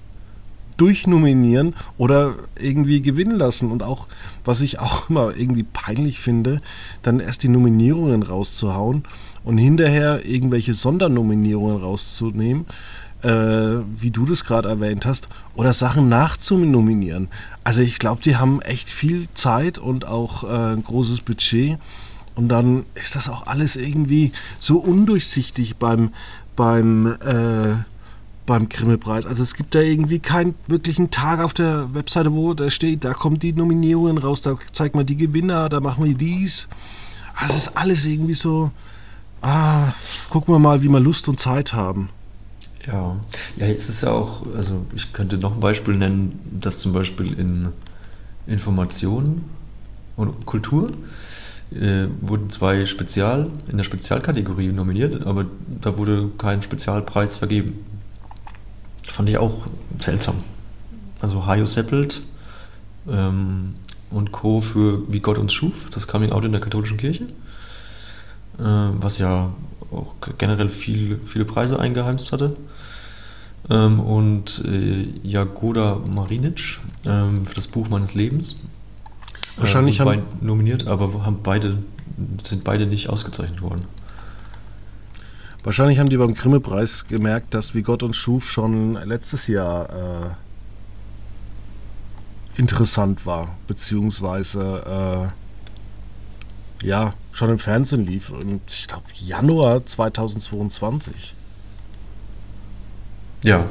durchnominieren 0.77 1.75
oder 1.97 2.35
irgendwie 2.59 3.01
gewinnen 3.01 3.37
lassen. 3.37 3.71
Und 3.71 3.83
auch, 3.83 4.07
was 4.45 4.61
ich 4.61 4.79
auch 4.79 5.09
immer 5.09 5.35
irgendwie 5.35 5.63
peinlich 5.63 6.19
finde, 6.19 6.61
dann 7.01 7.19
erst 7.19 7.43
die 7.43 7.49
Nominierungen 7.49 8.23
rauszuhauen 8.23 9.03
und 9.43 9.57
hinterher 9.57 10.25
irgendwelche 10.25 10.73
Sondernominierungen 10.73 11.81
rauszunehmen, 11.81 12.65
äh, 13.23 13.29
wie 13.99 14.11
du 14.11 14.25
das 14.25 14.45
gerade 14.45 14.69
erwähnt 14.69 15.05
hast, 15.05 15.29
oder 15.55 15.73
Sachen 15.73 16.09
nachzunominieren. 16.09 17.29
Also 17.63 17.81
ich 17.81 17.97
glaube, 17.97 18.21
die 18.21 18.35
haben 18.35 18.61
echt 18.61 18.89
viel 18.89 19.27
Zeit 19.33 19.77
und 19.77 20.05
auch 20.05 20.43
äh, 20.43 20.73
ein 20.73 20.83
großes 20.83 21.21
Budget. 21.21 21.77
Und 22.35 22.49
dann 22.49 22.85
ist 22.93 23.15
das 23.15 23.29
auch 23.29 23.47
alles 23.47 23.75
irgendwie 23.75 24.31
so 24.59 24.77
undurchsichtig 24.77 25.77
beim, 25.77 26.11
beim 26.55 27.15
äh, 27.25 27.77
beim 28.47 28.67
Grimme-Preis. 28.69 29.27
Also 29.27 29.43
es 29.43 29.53
gibt 29.53 29.75
da 29.75 29.79
irgendwie 29.79 30.17
keinen 30.17 30.55
wirklichen 30.65 31.11
Tag 31.11 31.39
auf 31.39 31.53
der 31.53 31.93
Webseite, 31.93 32.33
wo 32.33 32.55
da 32.55 32.71
steht, 32.71 33.03
da 33.03 33.13
kommen 33.13 33.37
die 33.37 33.53
Nominierungen 33.53 34.17
raus, 34.17 34.41
da 34.41 34.55
zeigt 34.71 34.95
man 34.95 35.05
die 35.05 35.17
Gewinner, 35.17 35.69
da 35.69 35.79
machen 35.79 36.03
wir 36.03 36.15
dies. 36.15 36.67
Also 37.35 37.53
es 37.53 37.67
ist 37.67 37.77
alles 37.77 38.05
irgendwie 38.05 38.33
so, 38.33 38.71
ah, 39.41 39.93
gucken 40.31 40.55
wir 40.55 40.59
mal, 40.59 40.81
wie 40.81 40.89
wir 40.89 40.99
Lust 40.99 41.27
und 41.27 41.39
Zeit 41.39 41.73
haben. 41.73 42.09
Ja, 42.87 43.17
ja, 43.57 43.67
jetzt 43.67 43.89
ist 43.89 44.01
ja 44.01 44.11
auch, 44.11 44.43
also 44.55 44.85
ich 44.95 45.11
könnte 45.11 45.37
noch 45.37 45.53
ein 45.53 45.59
Beispiel 45.59 45.95
nennen, 45.95 46.39
dass 46.59 46.79
zum 46.79 46.93
Beispiel 46.93 47.37
in 47.37 47.67
Information 48.47 49.43
und 50.15 50.45
Kultur 50.45 50.93
äh, 51.71 52.07
wurden 52.21 52.49
zwei 52.49 52.85
Spezial, 52.85 53.49
in 53.67 53.75
der 53.75 53.83
Spezialkategorie 53.83 54.69
nominiert, 54.69 55.27
aber 55.27 55.45
da 55.81 55.97
wurde 55.97 56.29
kein 56.37 56.63
Spezialpreis 56.63 57.35
vergeben. 57.35 57.83
Fand 59.07 59.29
ich 59.29 59.37
auch 59.37 59.65
seltsam. 59.99 60.35
Also 61.19 61.45
Hajo 61.45 61.65
Seppelt 61.65 62.21
ähm, 63.09 63.75
und 64.11 64.31
Co. 64.31 64.61
für 64.61 65.01
Wie 65.11 65.19
Gott 65.19 65.37
uns 65.37 65.53
schuf, 65.53 65.89
das 65.91 66.07
Coming 66.07 66.31
Out 66.31 66.45
in 66.45 66.51
der 66.51 66.61
katholischen 66.61 66.97
Kirche, 66.97 67.23
äh, 68.59 68.63
was 68.63 69.17
ja 69.17 69.51
auch 69.91 70.13
generell 70.37 70.69
viel, 70.69 71.19
viele 71.25 71.45
Preise 71.45 71.79
eingeheimst 71.79 72.31
hatte. 72.31 72.55
Ähm, 73.69 73.99
und 73.99 74.63
äh, 74.65 75.07
Jagoda 75.23 75.99
Marinic 76.13 76.79
ähm, 77.05 77.45
für 77.47 77.55
das 77.55 77.67
Buch 77.67 77.89
meines 77.89 78.13
Lebens. 78.13 78.57
Wahrscheinlich 79.57 79.99
äh, 79.99 80.03
haben- 80.03 80.21
nominiert, 80.41 80.85
aber 80.87 81.25
haben 81.25 81.39
beide, 81.41 81.79
sind 82.43 82.63
beide 82.63 82.85
nicht 82.85 83.09
ausgezeichnet 83.09 83.61
worden. 83.61 83.85
Wahrscheinlich 85.67 85.99
haben 85.99 86.07
die 86.07 86.15
beim 86.15 86.33
Grimme-Preis 86.33 87.07
gemerkt, 87.09 87.53
dass 87.53 87.75
Wie 87.75 87.81
Gott 87.81 88.01
uns 88.01 88.15
schuf 88.15 88.49
schon 88.49 88.93
letztes 88.93 89.47
Jahr 89.47 90.29
äh, 92.55 92.57
interessant 92.57 93.25
war, 93.25 93.53
beziehungsweise 93.67 95.29
äh, 96.81 96.87
ja, 96.87 97.13
schon 97.33 97.49
im 97.49 97.59
Fernsehen 97.59 98.05
lief. 98.05 98.29
Und 98.29 98.61
ich 98.69 98.87
glaube, 98.87 99.03
Januar 99.15 99.85
2022. 99.85 101.35
Ja. 103.43 103.65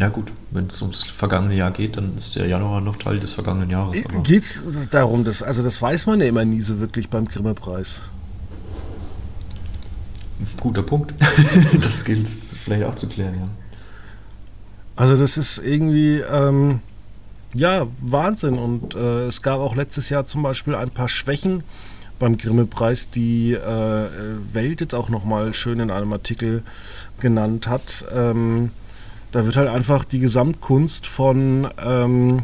Ja 0.00 0.08
gut, 0.08 0.32
wenn 0.50 0.66
es 0.66 0.82
ums 0.82 1.04
vergangene 1.04 1.54
Jahr 1.54 1.70
geht, 1.70 1.96
dann 1.98 2.18
ist 2.18 2.34
der 2.34 2.48
Januar 2.48 2.80
noch 2.80 2.96
Teil 2.96 3.20
des 3.20 3.34
vergangenen 3.34 3.70
Jahres. 3.70 4.04
aber- 4.06 4.24
Geht 4.24 4.42
es 4.42 4.64
darum, 4.90 5.22
dass, 5.22 5.44
also 5.44 5.62
das 5.62 5.80
weiß 5.80 6.06
man 6.06 6.18
ja 6.20 6.26
immer 6.26 6.44
nie 6.44 6.62
so 6.62 6.80
wirklich 6.80 7.08
beim 7.08 7.28
Grimme-Preis. 7.28 8.02
Guter 10.60 10.82
Punkt. 10.82 11.14
das 11.80 12.04
gilt 12.04 12.26
es 12.26 12.56
vielleicht 12.56 12.84
auch 12.84 12.94
zu 12.94 13.08
klären, 13.08 13.34
ja. 13.34 13.48
Also 14.96 15.16
das 15.16 15.36
ist 15.36 15.58
irgendwie, 15.58 16.18
ähm, 16.20 16.80
ja, 17.54 17.86
Wahnsinn. 18.00 18.58
Und 18.58 18.94
äh, 18.94 19.26
es 19.26 19.42
gab 19.42 19.60
auch 19.60 19.76
letztes 19.76 20.08
Jahr 20.08 20.26
zum 20.26 20.42
Beispiel 20.42 20.74
ein 20.74 20.90
paar 20.90 21.08
Schwächen 21.08 21.62
beim 22.18 22.36
Grimme-Preis, 22.36 23.10
die 23.10 23.52
äh, 23.52 24.06
Welt 24.52 24.80
jetzt 24.80 24.94
auch 24.94 25.08
nochmal 25.08 25.54
schön 25.54 25.80
in 25.80 25.90
einem 25.90 26.12
Artikel 26.12 26.62
genannt 27.20 27.68
hat. 27.68 28.04
Ähm, 28.14 28.70
da 29.32 29.44
wird 29.44 29.56
halt 29.56 29.68
einfach 29.68 30.04
die 30.04 30.18
Gesamtkunst 30.18 31.06
von, 31.06 31.68
ähm, 31.80 32.42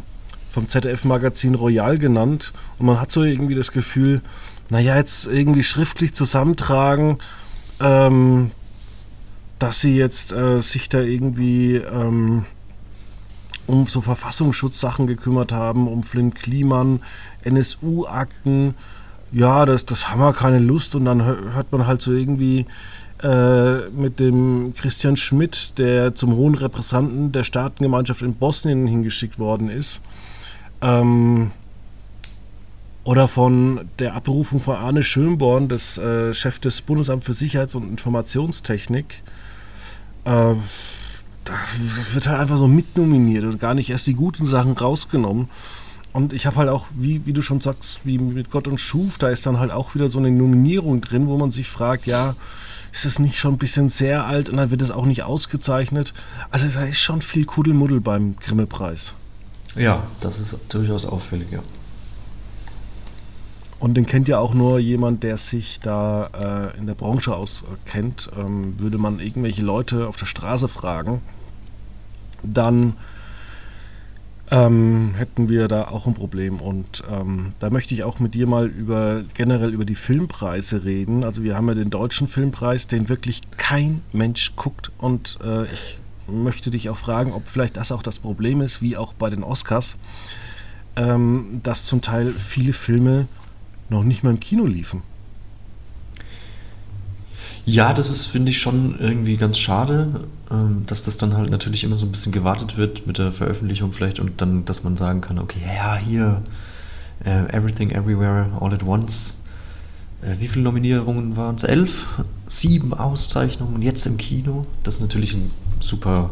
vom 0.49 0.67
ZDF-Magazin 0.69 1.55
Royal 1.55 1.97
genannt. 1.97 2.53
Und 2.79 2.85
man 2.85 3.01
hat 3.01 3.11
so 3.11 3.23
irgendwie 3.23 3.55
das 3.55 3.71
Gefühl, 3.71 4.21
naja, 4.69 4.95
jetzt 4.95 5.27
irgendwie 5.27 5.63
schriftlich 5.63 6.13
zusammentragen, 6.13 7.17
ähm, 7.79 8.51
dass 9.59 9.79
sie 9.79 9.95
jetzt 9.95 10.31
äh, 10.31 10.61
sich 10.61 10.89
da 10.89 10.99
irgendwie 10.99 11.75
ähm, 11.75 12.45
um 13.67 13.87
so 13.87 14.01
Verfassungsschutzsachen 14.01 15.07
gekümmert 15.07 15.51
haben, 15.51 15.87
um 15.87 16.03
Flynn 16.03 16.33
Kliman, 16.33 17.01
NSU-Akten. 17.43 18.75
Ja, 19.31 19.65
das, 19.65 19.85
das 19.85 20.09
haben 20.09 20.19
wir 20.19 20.33
keine 20.33 20.59
Lust. 20.59 20.95
Und 20.95 21.05
dann 21.05 21.21
hö- 21.21 21.53
hört 21.53 21.71
man 21.71 21.87
halt 21.87 22.01
so 22.01 22.13
irgendwie 22.13 22.65
äh, 23.23 23.89
mit 23.89 24.19
dem 24.19 24.73
Christian 24.75 25.17
Schmidt, 25.17 25.77
der 25.77 26.15
zum 26.15 26.35
hohen 26.35 26.55
Repräsentanten 26.55 27.31
der 27.31 27.43
Staatengemeinschaft 27.43 28.21
in 28.21 28.35
Bosnien 28.35 28.87
hingeschickt 28.87 29.39
worden 29.39 29.69
ist. 29.69 30.01
Ähm, 30.81 31.51
oder 33.05 33.27
von 33.27 33.87
der 33.99 34.15
Abberufung 34.15 34.59
von 34.59 34.75
Arne 34.75 35.03
Schönborn, 35.03 35.69
des 35.69 35.97
äh, 35.97 36.33
Chef 36.33 36.59
des 36.59 36.81
Bundesamts 36.81 37.27
für 37.27 37.33
Sicherheits- 37.33 37.75
und 37.75 37.87
Informationstechnik. 37.87 39.21
Äh, 40.25 40.55
da 41.45 41.53
wird 42.13 42.27
halt 42.27 42.39
einfach 42.39 42.57
so 42.57 42.67
mitnominiert 42.67 43.43
und 43.43 43.59
gar 43.59 43.75
nicht 43.75 43.91
erst 43.91 44.07
die 44.07 44.15
guten 44.15 44.47
Sachen 44.47 44.73
rausgenommen. 44.73 45.49
Und 46.13 46.33
ich 46.33 46.47
habe 46.47 46.55
halt 46.55 46.69
auch, 46.69 46.87
wie, 46.95 47.27
wie 47.27 47.33
du 47.33 47.43
schon 47.43 47.61
sagst, 47.61 47.99
wie 48.05 48.17
mit 48.17 48.49
Gott 48.49 48.67
und 48.67 48.79
Schuf, 48.79 49.19
da 49.19 49.29
ist 49.29 49.45
dann 49.45 49.59
halt 49.59 49.69
auch 49.69 49.93
wieder 49.93 50.07
so 50.07 50.17
eine 50.17 50.31
Nominierung 50.31 51.01
drin, 51.01 51.27
wo 51.27 51.37
man 51.37 51.51
sich 51.51 51.69
fragt, 51.69 52.07
ja, 52.07 52.35
ist 52.91 53.05
es 53.05 53.19
nicht 53.19 53.37
schon 53.37 53.55
ein 53.55 53.57
bisschen 53.59 53.89
sehr 53.89 54.25
alt 54.25 54.49
und 54.49 54.57
dann 54.57 54.71
wird 54.71 54.81
es 54.81 54.89
auch 54.89 55.05
nicht 55.05 55.21
ausgezeichnet. 55.23 56.13
Also 56.49 56.67
da 56.69 56.85
ist 56.85 56.99
schon 56.99 57.21
viel 57.21 57.45
Kuddelmuddel 57.45 58.01
beim 58.01 58.35
Grimme-Preis. 58.37 59.13
Ja, 59.75 60.03
das 60.21 60.39
ist 60.39 60.57
durchaus 60.69 61.05
auffällig, 61.05 61.51
ja. 61.51 61.59
Und 63.79 63.95
den 63.95 64.05
kennt 64.05 64.27
ja 64.27 64.39
auch 64.39 64.53
nur 64.53 64.79
jemand, 64.79 65.23
der 65.23 65.37
sich 65.37 65.79
da 65.81 66.71
äh, 66.73 66.77
in 66.77 66.87
der 66.87 66.95
Branche 66.95 67.35
auskennt. 67.35 68.29
Ähm, 68.37 68.79
würde 68.79 68.97
man 68.97 69.19
irgendwelche 69.19 69.61
Leute 69.61 70.07
auf 70.07 70.15
der 70.15 70.25
Straße 70.25 70.67
fragen, 70.67 71.21
dann 72.41 72.93
ähm, 74.51 75.13
hätten 75.17 75.49
wir 75.49 75.67
da 75.67 75.89
auch 75.89 76.07
ein 76.07 76.13
Problem. 76.13 76.59
Und 76.59 77.03
ähm, 77.11 77.53
da 77.59 77.69
möchte 77.69 77.93
ich 77.93 78.03
auch 78.03 78.19
mit 78.19 78.33
dir 78.33 78.47
mal 78.47 78.67
über 78.67 79.23
generell 79.33 79.73
über 79.73 79.85
die 79.85 79.95
Filmpreise 79.95 80.85
reden. 80.85 81.23
Also 81.23 81.43
wir 81.43 81.55
haben 81.55 81.67
ja 81.67 81.73
den 81.73 81.89
deutschen 81.89 82.27
Filmpreis, 82.27 82.87
den 82.87 83.09
wirklich 83.09 83.41
kein 83.57 84.01
Mensch 84.13 84.55
guckt. 84.55 84.91
Und 84.97 85.39
äh, 85.43 85.65
ich 85.65 85.99
möchte 86.27 86.69
dich 86.69 86.89
auch 86.89 86.97
fragen, 86.97 87.33
ob 87.33 87.49
vielleicht 87.49 87.77
das 87.77 87.91
auch 87.91 88.03
das 88.03 88.19
Problem 88.19 88.61
ist, 88.61 88.81
wie 88.81 88.97
auch 88.97 89.13
bei 89.13 89.29
den 89.29 89.43
Oscars, 89.43 89.97
ähm, 90.95 91.59
dass 91.63 91.83
zum 91.83 92.01
Teil 92.01 92.31
viele 92.31 92.73
Filme 92.73 93.27
noch 93.89 94.03
nicht 94.03 94.23
mal 94.23 94.31
im 94.31 94.39
Kino 94.39 94.65
liefen. 94.65 95.01
Ja, 97.65 97.93
das 97.93 98.11
ist, 98.11 98.25
finde 98.25 98.51
ich, 98.51 98.59
schon 98.59 98.99
irgendwie 98.99 99.37
ganz 99.37 99.57
schade, 99.57 100.27
ähm, 100.51 100.83
dass 100.85 101.03
das 101.03 101.17
dann 101.17 101.35
halt 101.35 101.49
natürlich 101.49 101.83
immer 101.83 101.97
so 101.97 102.05
ein 102.05 102.11
bisschen 102.11 102.31
gewartet 102.31 102.77
wird 102.77 103.07
mit 103.07 103.17
der 103.17 103.31
Veröffentlichung 103.31 103.91
vielleicht 103.91 104.19
und 104.19 104.39
dann, 104.39 104.65
dass 104.65 104.83
man 104.83 104.97
sagen 104.97 105.21
kann, 105.21 105.39
okay, 105.39 105.61
ja, 105.65 105.95
hier, 105.95 106.43
uh, 107.25 107.47
Everything 107.51 107.89
Everywhere 107.89 108.51
All 108.61 108.71
at 108.71 108.83
Once. 108.83 109.43
Uh, 110.21 110.39
wie 110.39 110.47
viele 110.47 110.63
Nominierungen 110.63 111.37
waren 111.37 111.55
es? 111.55 111.63
Elf? 111.63 112.05
Sieben 112.47 112.93
Auszeichnungen 112.93 113.81
jetzt 113.81 114.05
im 114.05 114.17
Kino. 114.17 114.67
Das 114.83 114.95
ist 114.95 115.01
natürlich 115.01 115.33
ein 115.33 115.49
super 115.79 116.29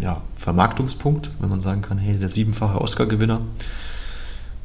ja, 0.00 0.22
Vermarktungspunkt, 0.36 1.30
wenn 1.38 1.50
man 1.50 1.60
sagen 1.60 1.82
kann, 1.82 1.98
hey, 1.98 2.18
der 2.18 2.30
siebenfache 2.30 2.80
Oscar-Gewinner 2.80 3.40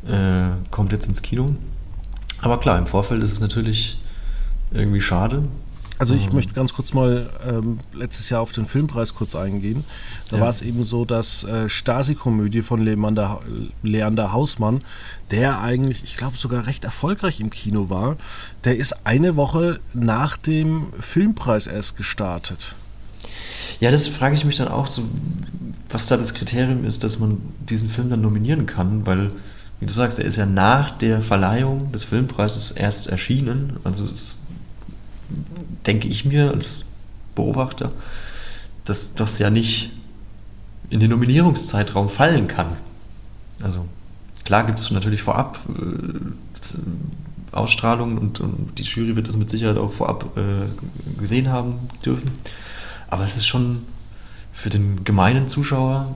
äh, 0.08 0.50
kommt 0.71 0.93
jetzt 0.93 1.08
ins 1.08 1.21
Kino. 1.21 1.54
Aber 2.42 2.60
klar, 2.60 2.78
im 2.78 2.88
Vorfeld 2.88 3.22
ist 3.22 3.32
es 3.32 3.40
natürlich 3.40 3.98
irgendwie 4.72 5.02
schade. 5.02 5.44
Also 6.02 6.16
ich 6.16 6.30
mhm. 6.30 6.38
möchte 6.38 6.54
ganz 6.54 6.74
kurz 6.74 6.94
mal 6.94 7.30
ähm, 7.48 7.78
letztes 7.94 8.32
Jahr 8.32 8.42
auf 8.42 8.52
den 8.52 8.66
Filmpreis 8.66 9.14
kurz 9.14 9.36
eingehen. 9.36 9.84
Da 10.32 10.38
ja. 10.38 10.42
war 10.42 10.50
es 10.50 10.64
eben 10.64 10.84
so, 10.84 11.06
dass 11.06 11.44
äh, 11.44 11.70
Stasi-Komödie 11.70 12.64
von 12.64 12.82
Leander, 12.82 13.40
Leander 13.84 14.34
Hausmann, 14.34 14.80
der 15.30 15.62
eigentlich, 15.62 16.04
ich 16.04 16.18
glaube 16.18 16.38
sogar 16.38 16.66
recht 16.66 16.86
erfolgreich 16.86 17.40
im 17.40 17.52
Kino 17.52 17.92
war, 17.92 18.18
der 18.64 18.78
ist 18.78 19.06
eine 19.06 19.36
Woche 19.36 19.80
nach 19.94 20.38
dem 20.38 20.88
Filmpreis 21.00 21.68
erst 21.68 21.98
gestartet. 21.98 22.74
Ja, 23.80 23.92
das 23.92 24.08
frage 24.08 24.34
ich 24.34 24.44
mich 24.44 24.56
dann 24.56 24.70
auch 24.70 24.88
so, 24.88 25.04
was 25.90 26.08
da 26.08 26.18
das 26.18 26.34
Kriterium 26.34 26.84
ist, 26.84 27.04
dass 27.04 27.20
man 27.20 27.38
diesen 27.70 27.90
Film 27.90 28.10
dann 28.10 28.22
nominieren 28.22 28.66
kann, 28.66 29.06
weil, 29.06 29.32
wie 29.82 29.86
du 29.88 29.91
sagst, 29.91 30.20
er 30.20 30.26
ist 30.26 30.38
ja 30.38 30.46
nach 30.46 30.91
der 30.91 31.22
Verleihung 31.22 31.91
des 31.91 32.06
Filmpreises 32.06 32.72
erst 32.72 33.08
erschienen. 33.08 33.78
Also 33.84 34.04
ist 34.06 34.38
denke 35.86 36.08
ich 36.08 36.26
mir 36.26 36.52
als 36.52 36.84
Beobachter, 37.36 37.91
dass 38.86 39.13
das 39.13 39.39
ja 39.39 39.50
nicht 39.50 39.91
in 40.89 41.00
den 41.00 41.10
Nominierungszeitraum 41.10 42.10
fallen 42.10 42.48
kann. 42.48 42.67
Also 43.62 43.86
klar 44.44 44.65
gibt 44.65 44.80
es 44.80 44.91
natürlich 44.91 45.22
vorab 45.22 45.60
äh, 45.70 47.56
Ausstrahlungen 47.56 48.17
und, 48.17 48.39
und, 48.39 48.78
die 48.78 48.84
Jury 48.84 49.15
wird 49.15 49.28
das 49.28 49.36
mit 49.36 49.50
Sicherheit 49.50 49.78
auch 49.78 49.91
vorab 49.94 50.38
äh, 50.38 51.20
gesehen 51.20 51.50
haben 51.50 51.76
dürfen. 52.06 52.32
Aber 53.10 53.24
es 53.24 53.36
ist 53.36 53.46
schon 53.46 53.84
für 54.54 54.70
den 54.70 55.04
gemeinen 55.04 55.48
Zuschauer 55.48 56.15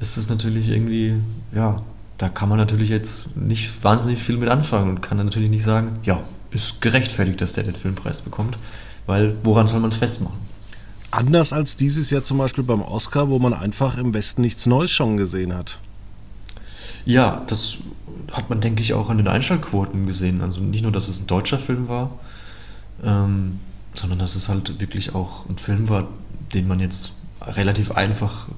ist 0.00 0.16
es 0.16 0.28
natürlich 0.28 0.68
irgendwie, 0.68 1.16
ja, 1.54 1.76
da 2.18 2.28
kann 2.28 2.48
man 2.48 2.58
natürlich 2.58 2.90
jetzt 2.90 3.36
nicht 3.36 3.82
wahnsinnig 3.84 4.20
viel 4.20 4.36
mit 4.36 4.48
anfangen 4.48 4.90
und 4.90 5.00
kann 5.00 5.18
dann 5.18 5.28
natürlich 5.28 5.50
nicht 5.50 5.62
sagen, 5.62 6.00
ja, 6.02 6.20
ist 6.50 6.80
gerechtfertigt, 6.80 7.40
dass 7.40 7.52
der 7.52 7.64
den 7.64 7.76
Filmpreis 7.76 8.22
bekommt, 8.22 8.58
weil 9.06 9.36
woran 9.44 9.68
soll 9.68 9.80
man 9.80 9.90
es 9.90 9.96
festmachen? 9.96 10.38
Anders 11.12 11.52
als 11.52 11.76
dieses 11.76 12.10
Jahr 12.10 12.22
zum 12.22 12.38
Beispiel 12.38 12.64
beim 12.64 12.82
Oscar, 12.82 13.30
wo 13.30 13.38
man 13.38 13.54
einfach 13.54 13.96
im 13.96 14.12
Westen 14.12 14.42
nichts 14.42 14.66
Neues 14.66 14.90
schon 14.90 15.16
gesehen 15.16 15.54
hat. 15.54 15.78
Ja, 17.06 17.42
das 17.46 17.78
hat 18.32 18.50
man, 18.50 18.60
denke 18.60 18.82
ich, 18.82 18.92
auch 18.92 19.08
an 19.08 19.16
den 19.16 19.28
Einschaltquoten 19.28 20.06
gesehen. 20.06 20.42
Also 20.42 20.60
nicht 20.60 20.82
nur, 20.82 20.92
dass 20.92 21.08
es 21.08 21.20
ein 21.20 21.26
deutscher 21.26 21.58
Film 21.58 21.88
war, 21.88 22.10
ähm, 23.02 23.60
sondern 23.94 24.18
dass 24.18 24.34
es 24.34 24.48
halt 24.48 24.80
wirklich 24.80 25.14
auch 25.14 25.48
ein 25.48 25.56
Film 25.56 25.88
war, 25.88 26.08
den 26.52 26.68
man 26.68 26.80
jetzt 26.80 27.12
relativ 27.40 27.92
einfach 27.92 28.48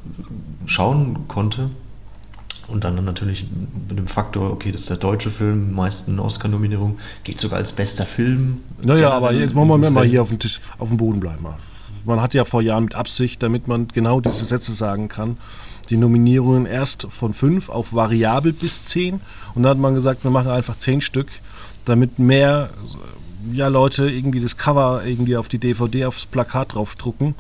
schauen 0.66 1.28
konnte 1.28 1.70
und 2.70 2.84
dann 2.84 3.04
natürlich 3.04 3.46
mit 3.88 3.98
dem 3.98 4.06
Faktor, 4.06 4.50
okay, 4.50 4.72
das 4.72 4.82
ist 4.82 4.90
der 4.90 4.96
deutsche 4.96 5.30
Film, 5.30 5.72
meisten 5.72 6.18
Oscar-Nominierungen, 6.18 6.98
geht 7.24 7.38
sogar 7.38 7.58
als 7.58 7.72
bester 7.72 8.06
Film. 8.06 8.58
Naja, 8.82 9.10
aber 9.10 9.32
jetzt 9.32 9.54
wollen 9.54 9.68
wir 9.68 9.90
mal 9.90 10.04
hier 10.04 10.22
auf 10.22 10.28
dem, 10.28 10.38
Tisch, 10.38 10.60
auf 10.78 10.88
dem 10.88 10.96
Boden 10.96 11.20
bleiben. 11.20 11.46
Man 12.04 12.20
hat 12.22 12.34
ja 12.34 12.44
vor 12.44 12.62
Jahren 12.62 12.84
mit 12.84 12.94
Absicht, 12.94 13.42
damit 13.42 13.68
man 13.68 13.88
genau 13.88 14.20
diese 14.20 14.44
Sätze 14.44 14.72
sagen 14.72 15.08
kann, 15.08 15.36
die 15.90 15.96
Nominierungen 15.96 16.66
erst 16.66 17.06
von 17.10 17.34
fünf 17.34 17.68
auf 17.68 17.92
variabel 17.92 18.52
bis 18.52 18.86
zehn. 18.86 19.20
Und 19.54 19.64
dann 19.64 19.70
hat 19.70 19.78
man 19.78 19.94
gesagt, 19.94 20.24
wir 20.24 20.30
machen 20.30 20.50
einfach 20.50 20.78
zehn 20.78 21.00
Stück, 21.00 21.28
damit 21.84 22.18
mehr 22.18 22.70
ja, 23.52 23.68
Leute 23.68 24.08
irgendwie 24.08 24.40
das 24.40 24.56
Cover 24.56 25.02
irgendwie 25.04 25.36
auf 25.36 25.48
die 25.48 25.58
DVD, 25.58 26.06
aufs 26.06 26.26
Plakat 26.26 26.74
draufdrucken, 26.74 27.34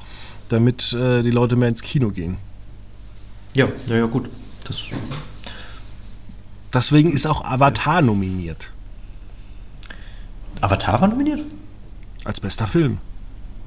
damit 0.48 0.92
äh, 0.92 1.22
die 1.22 1.30
Leute 1.30 1.56
mehr 1.56 1.68
ins 1.68 1.82
Kino 1.82 2.10
gehen. 2.10 2.36
Ja, 3.54 3.68
ja, 3.88 3.96
ja, 3.96 4.06
gut. 4.06 4.28
Das 4.70 4.90
Deswegen 6.72 7.12
ist 7.12 7.26
auch 7.26 7.44
Avatar 7.44 8.02
nominiert. 8.02 8.70
Avatar 10.60 11.00
war 11.00 11.08
nominiert? 11.08 11.40
Als 12.24 12.38
bester 12.38 12.66
Film. 12.66 12.98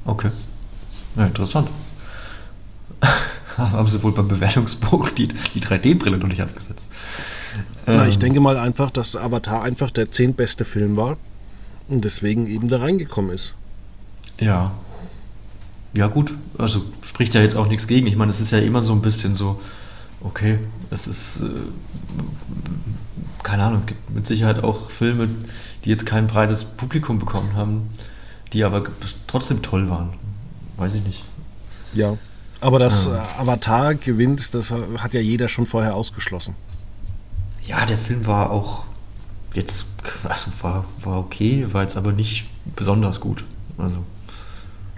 Okay. 0.05 0.31
Ja, 1.15 1.25
interessant. 1.25 1.69
Haben 3.57 3.87
sie 3.87 4.01
wohl 4.01 4.13
beim 4.13 4.27
Bewertungsbogen 4.27 5.13
die, 5.15 5.27
die 5.27 5.61
3D-Brille 5.61 6.17
noch 6.17 6.27
nicht 6.27 6.41
abgesetzt? 6.41 6.91
Na, 7.85 8.07
ich 8.07 8.15
ähm. 8.15 8.19
denke 8.21 8.39
mal 8.39 8.57
einfach, 8.57 8.89
dass 8.89 9.15
Avatar 9.15 9.63
einfach 9.63 9.91
der 9.91 10.11
zehntbeste 10.11 10.65
Film 10.65 10.95
war 10.95 11.17
und 11.89 12.05
deswegen 12.05 12.47
eben 12.47 12.67
da 12.69 12.77
reingekommen 12.77 13.31
ist. 13.31 13.53
Ja. 14.39 14.71
Ja, 15.93 16.07
gut. 16.07 16.33
Also 16.57 16.83
spricht 17.03 17.35
ja 17.35 17.41
jetzt 17.41 17.55
auch 17.55 17.67
nichts 17.67 17.87
gegen. 17.87 18.07
Ich 18.07 18.15
meine, 18.15 18.31
es 18.31 18.39
ist 18.39 18.51
ja 18.51 18.59
immer 18.59 18.81
so 18.81 18.93
ein 18.93 19.01
bisschen 19.01 19.35
so, 19.35 19.61
okay, 20.23 20.59
es 20.89 21.07
ist, 21.07 21.41
äh, 21.41 21.49
keine 23.43 23.63
Ahnung, 23.63 23.85
gibt 23.85 24.09
mit 24.09 24.27
Sicherheit 24.27 24.63
auch 24.63 24.89
Filme, 24.89 25.27
die 25.83 25.89
jetzt 25.89 26.05
kein 26.05 26.27
breites 26.27 26.63
Publikum 26.63 27.19
bekommen 27.19 27.55
haben, 27.55 27.89
die 28.53 28.63
aber 28.63 28.83
trotzdem 29.27 29.61
toll 29.61 29.89
waren. 29.89 30.13
Weiß 30.77 30.95
ich 30.95 31.05
nicht. 31.05 31.23
Ja, 31.93 32.17
aber 32.61 32.79
dass 32.79 33.05
ja. 33.05 33.17
Äh, 33.17 33.41
Avatar 33.41 33.95
gewinnt, 33.95 34.53
das 34.53 34.71
hat 34.71 35.13
ja 35.13 35.19
jeder 35.19 35.47
schon 35.47 35.65
vorher 35.65 35.95
ausgeschlossen. 35.95 36.55
Ja, 37.65 37.85
der 37.85 37.97
Film 37.97 38.25
war 38.25 38.49
auch 38.51 38.83
jetzt, 39.53 39.85
also 40.23 40.51
war, 40.61 40.85
war 41.01 41.19
okay, 41.19 41.67
war 41.71 41.83
jetzt 41.83 41.97
aber 41.97 42.11
nicht 42.11 42.47
besonders 42.75 43.19
gut. 43.19 43.43
Also. 43.77 43.97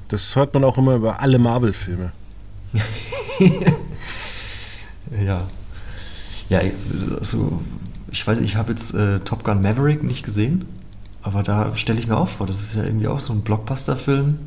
Das 0.08 0.36
hört 0.36 0.54
man 0.54 0.64
auch 0.64 0.78
immer 0.78 0.96
über 0.96 1.20
alle 1.20 1.40
Marvel-Filme. 1.40 2.12
Ja. 5.24 5.44
Ja, 6.50 6.62
also 7.20 7.60
ich 8.12 8.26
weiß, 8.26 8.40
ich 8.40 8.56
habe 8.56 8.72
jetzt 8.72 8.94
äh, 8.94 9.20
Top 9.22 9.44
Gun 9.44 9.62
Maverick 9.62 10.04
nicht 10.04 10.24
gesehen, 10.24 10.66
aber 11.24 11.42
da 11.44 11.76
stelle 11.76 12.00
ich 12.00 12.08
mir 12.08 12.18
auch 12.18 12.30
vor, 12.30 12.46
das 12.46 12.62
ist 12.62 12.76
ja 12.76 12.84
irgendwie 12.84 13.08
auch 13.08 13.20
so 13.20 13.34
ein 13.34 13.42
Blockbuster-Film. 13.42 14.38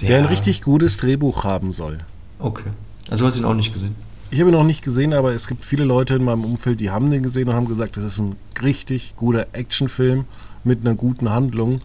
Der, 0.00 0.08
der, 0.08 0.18
ein 0.18 0.24
richtig 0.24 0.62
gutes 0.62 0.96
Drehbuch 0.96 1.44
haben 1.44 1.72
soll. 1.72 1.98
Okay. 2.38 2.70
Also 3.10 3.24
du 3.24 3.26
hast 3.26 3.38
ihn 3.38 3.44
auch 3.44 3.54
nicht 3.54 3.72
gesehen? 3.72 3.94
Ich 4.30 4.40
habe 4.40 4.50
ihn 4.50 4.56
noch 4.56 4.64
nicht 4.64 4.82
gesehen, 4.82 5.12
aber 5.12 5.34
es 5.34 5.46
gibt 5.46 5.64
viele 5.64 5.84
Leute 5.84 6.14
in 6.14 6.24
meinem 6.24 6.44
Umfeld, 6.44 6.80
die 6.80 6.90
haben 6.90 7.10
den 7.10 7.22
gesehen 7.22 7.48
und 7.48 7.54
haben 7.54 7.68
gesagt, 7.68 7.96
das 7.96 8.04
ist 8.04 8.18
ein 8.18 8.36
richtig 8.62 9.14
guter 9.16 9.48
Actionfilm 9.52 10.24
mit 10.64 10.86
einer 10.86 10.94
guten 10.94 11.30
Handlung. 11.30 11.80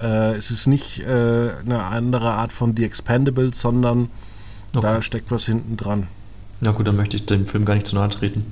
Äh, 0.00 0.34
es 0.34 0.50
ist 0.50 0.66
nicht 0.66 1.00
äh, 1.00 1.50
eine 1.64 1.84
andere 1.84 2.32
Art 2.32 2.52
von 2.52 2.76
The 2.76 2.84
Expendables, 2.84 3.60
sondern 3.60 4.08
okay. 4.74 4.82
da 4.82 5.02
steckt 5.02 5.30
was 5.30 5.46
hinten 5.46 5.76
dran. 5.76 6.08
Na 6.64 6.70
gut, 6.70 6.86
dann 6.86 6.96
möchte 6.96 7.16
ich 7.16 7.26
dem 7.26 7.46
Film 7.46 7.66
gar 7.66 7.74
nicht 7.74 7.86
zu 7.86 7.94
nahe 7.94 8.08
treten. 8.08 8.46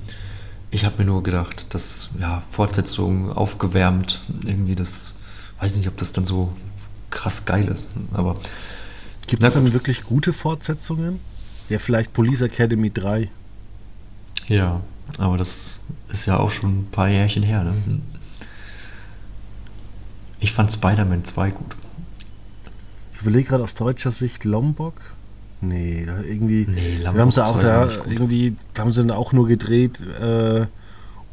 Ich 0.70 0.84
habe 0.84 0.98
mir 0.98 1.06
nur 1.06 1.22
gedacht, 1.22 1.72
dass 1.74 2.10
ja, 2.20 2.42
Fortsetzung 2.50 3.32
aufgewärmt, 3.32 4.20
irgendwie 4.44 4.74
das, 4.74 5.14
weiß 5.60 5.76
nicht, 5.76 5.88
ob 5.88 5.96
das 5.96 6.12
dann 6.12 6.26
so 6.26 6.54
krass 7.10 7.46
geil 7.46 7.68
ist. 7.68 7.86
Aber 8.12 8.34
gibt 9.26 9.42
es 9.42 9.54
dann 9.54 9.72
wirklich 9.72 10.04
gute 10.04 10.34
Fortsetzungen? 10.34 11.20
Ja, 11.70 11.78
vielleicht 11.78 12.12
Police 12.12 12.42
Academy 12.42 12.90
3. 12.90 13.30
Ja, 14.48 14.82
aber 15.16 15.38
das 15.38 15.80
ist 16.08 16.26
ja 16.26 16.38
auch 16.38 16.50
schon 16.50 16.80
ein 16.80 16.88
paar 16.90 17.08
Jährchen 17.08 17.42
her. 17.42 17.64
Ne? 17.64 17.72
Ich 20.38 20.52
fand 20.52 20.70
Spider-Man 20.70 21.24
2 21.24 21.50
gut. 21.50 21.76
Ich 23.14 23.22
überlege 23.22 23.48
gerade 23.48 23.64
aus 23.64 23.74
deutscher 23.74 24.10
Sicht 24.10 24.44
Lombok. 24.44 25.00
Nee, 25.62 26.04
irgendwie. 26.24 26.66
Nee, 26.68 26.98
wir 27.00 27.20
haben 27.20 27.30
sie 27.30 27.44
auch 27.44 27.60
da 27.60 27.88
irgendwie, 28.04 28.56
haben 28.76 28.92
sie 28.92 29.08
auch 29.14 29.32
nur 29.32 29.46
gedreht, 29.46 30.00
äh, 30.00 30.66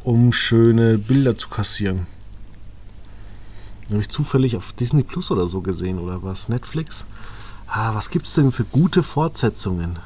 um 0.04 0.32
schöne 0.32 1.00
Bilder 1.00 1.36
zu 1.36 1.50
kassieren. 1.50 2.06
Habe 3.90 4.02
ich 4.02 4.10
zufällig 4.10 4.56
auf 4.56 4.72
Disney 4.74 5.02
Plus 5.02 5.32
oder 5.32 5.48
so 5.48 5.62
gesehen 5.62 5.98
oder 5.98 6.22
was? 6.22 6.48
Netflix? 6.48 7.08
Ah, 7.66 7.96
was 7.96 8.12
gibt 8.12 8.28
es 8.28 8.36
denn 8.36 8.52
für 8.52 8.66
gute 8.66 9.02
Fortsetzungen? 9.02 9.98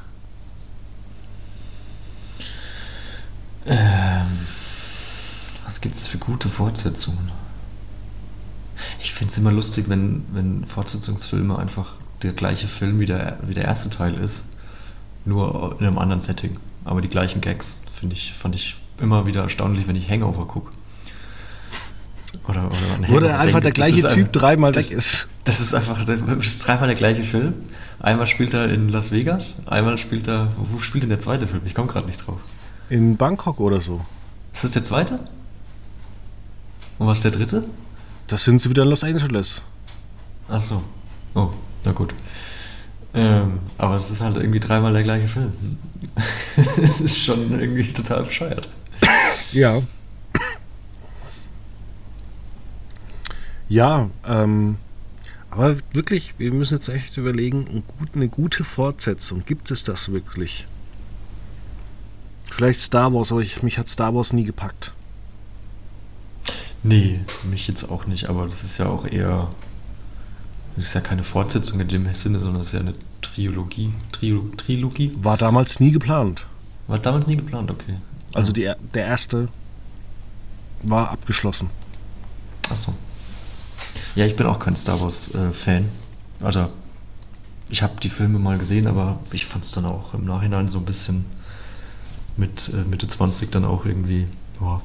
Ähm, 3.65 4.27
was 5.65 5.81
gibt 5.81 5.95
es 5.95 6.07
für 6.07 6.17
gute 6.17 6.47
Fortsetzungen? 6.47 7.29
Ich 9.01 9.11
finde 9.13 9.33
es 9.33 9.37
immer 9.37 9.51
lustig, 9.51 9.89
wenn, 9.89 10.23
wenn 10.31 10.63
Fortsetzungsfilme 10.63 11.59
einfach 11.59 11.95
der 12.23 12.33
gleiche 12.33 12.67
Film 12.67 12.99
wie 12.99 13.05
der, 13.05 13.37
wie 13.43 13.53
der 13.53 13.65
erste 13.65 13.89
Teil 13.89 14.15
ist, 14.15 14.47
nur 15.25 15.77
in 15.79 15.85
einem 15.85 15.97
anderen 15.97 16.21
Setting. 16.21 16.57
Aber 16.85 17.01
die 17.01 17.07
gleichen 17.07 17.41
Gags 17.41 17.77
finde 17.93 18.15
ich, 18.15 18.33
fand 18.33 18.55
ich 18.55 18.77
immer 18.99 19.25
wieder 19.25 19.43
erstaunlich, 19.43 19.87
wenn 19.87 19.95
ich 19.95 20.09
Hangover 20.09 20.45
gucke. 20.45 20.71
Oder, 22.47 22.65
oder 22.65 22.77
ein 22.97 23.05
Wo 23.07 23.19
der 23.19 23.39
einfach 23.39 23.61
der 23.61 23.71
gleiche 23.71 24.01
Typ 24.09 24.27
ein, 24.27 24.31
dreimal 24.31 24.71
das, 24.71 24.89
weg 24.89 24.97
ist. 24.97 25.27
Das 25.45 25.59
ist 25.59 25.73
einfach 25.73 26.03
das 26.03 26.19
ist 26.19 26.67
dreimal 26.67 26.87
der 26.87 26.95
gleiche 26.95 27.23
Film. 27.23 27.53
Einmal 27.99 28.27
spielt 28.27 28.53
er 28.53 28.69
in 28.69 28.89
Las 28.89 29.11
Vegas, 29.11 29.55
einmal 29.65 29.97
spielt 29.97 30.27
er. 30.27 30.51
Wo 30.57 30.79
spielt 30.79 31.03
denn 31.03 31.09
der 31.09 31.19
zweite 31.19 31.47
Film? 31.47 31.61
Ich 31.65 31.73
komme 31.73 31.87
gerade 31.87 32.07
nicht 32.07 32.25
drauf. 32.25 32.39
In 32.89 33.15
Bangkok 33.15 33.59
oder 33.59 33.79
so. 33.79 34.05
Ist 34.51 34.63
das 34.65 34.71
der 34.71 34.83
zweite? 34.83 35.19
Und 36.99 37.07
was 37.07 37.19
ist 37.19 37.23
der 37.23 37.31
dritte? 37.31 37.65
Das 38.27 38.43
sind 38.43 38.59
sie 38.59 38.69
wieder 38.69 38.83
in 38.83 38.89
Los 38.89 39.03
Angeles. 39.03 39.61
Ach 40.49 40.59
so. 40.59 40.83
Oh, 41.33 41.51
na 41.83 41.91
gut. 41.91 42.13
Ähm, 43.13 43.59
aber 43.77 43.95
es 43.95 44.09
ist 44.09 44.21
halt 44.21 44.37
irgendwie 44.37 44.59
dreimal 44.59 44.93
der 44.93 45.03
gleiche 45.03 45.27
Film. 45.27 45.53
das 46.77 47.01
ist 47.01 47.19
schon 47.19 47.51
irgendwie 47.59 47.91
total 47.93 48.23
bescheuert. 48.23 48.67
Ja. 49.51 49.81
Ja, 53.69 54.09
ähm, 54.27 54.77
aber 55.49 55.77
wirklich, 55.93 56.33
wir 56.37 56.51
müssen 56.51 56.75
jetzt 56.75 56.89
echt 56.89 57.17
überlegen, 57.17 57.83
eine 58.15 58.27
gute 58.27 58.63
Fortsetzung, 58.63 59.43
gibt 59.45 59.71
es 59.71 59.83
das 59.83 60.11
wirklich? 60.11 60.65
Vielleicht 62.51 62.79
Star 62.79 63.13
Wars, 63.13 63.31
aber 63.31 63.41
ich, 63.41 63.63
mich 63.63 63.77
hat 63.77 63.89
Star 63.89 64.13
Wars 64.13 64.33
nie 64.33 64.43
gepackt. 64.43 64.93
Nee, 66.83 67.21
mich 67.43 67.67
jetzt 67.67 67.89
auch 67.89 68.05
nicht, 68.05 68.29
aber 68.29 68.45
das 68.45 68.63
ist 68.63 68.77
ja 68.77 68.87
auch 68.87 69.05
eher. 69.05 69.49
Das 70.75 70.85
ist 70.85 70.93
ja 70.93 71.01
keine 71.01 71.23
Fortsetzung 71.23 71.79
in 71.79 71.87
dem 71.87 72.13
Sinne, 72.13 72.39
sondern 72.39 72.61
es 72.61 72.67
ist 72.69 72.73
ja 72.73 72.79
eine 72.79 72.93
Trilogie. 73.21 73.93
Trilo 74.11 74.49
Trilogie? 74.57 75.11
War 75.21 75.37
damals 75.37 75.79
nie 75.79 75.91
geplant. 75.91 76.47
War 76.87 76.99
damals 76.99 77.27
nie 77.27 77.35
geplant, 77.35 77.69
okay. 77.69 77.95
Also 78.33 78.51
die, 78.51 78.71
der 78.93 79.05
erste 79.05 79.47
war 80.81 81.11
abgeschlossen. 81.11 81.69
Achso. 82.69 82.93
Ja, 84.15 84.25
ich 84.25 84.35
bin 84.35 84.47
auch 84.47 84.59
kein 84.59 84.75
Star 84.75 84.99
Wars-Fan. 84.99 85.83
Äh, 85.83 86.43
also, 86.43 86.69
ich 87.69 87.81
habe 87.81 87.93
die 88.01 88.09
Filme 88.09 88.39
mal 88.39 88.57
gesehen, 88.57 88.87
aber 88.87 89.19
ich 89.31 89.45
fand 89.45 89.65
es 89.65 89.71
dann 89.71 89.85
auch 89.85 90.13
im 90.13 90.25
Nachhinein 90.25 90.67
so 90.67 90.79
ein 90.79 90.85
bisschen 90.85 91.25
mit 92.35 92.69
äh, 92.73 92.87
Mitte 92.87 93.07
20 93.07 93.51
dann 93.51 93.65
auch 93.65 93.85
irgendwie, 93.85 94.27
oh, 94.59 94.79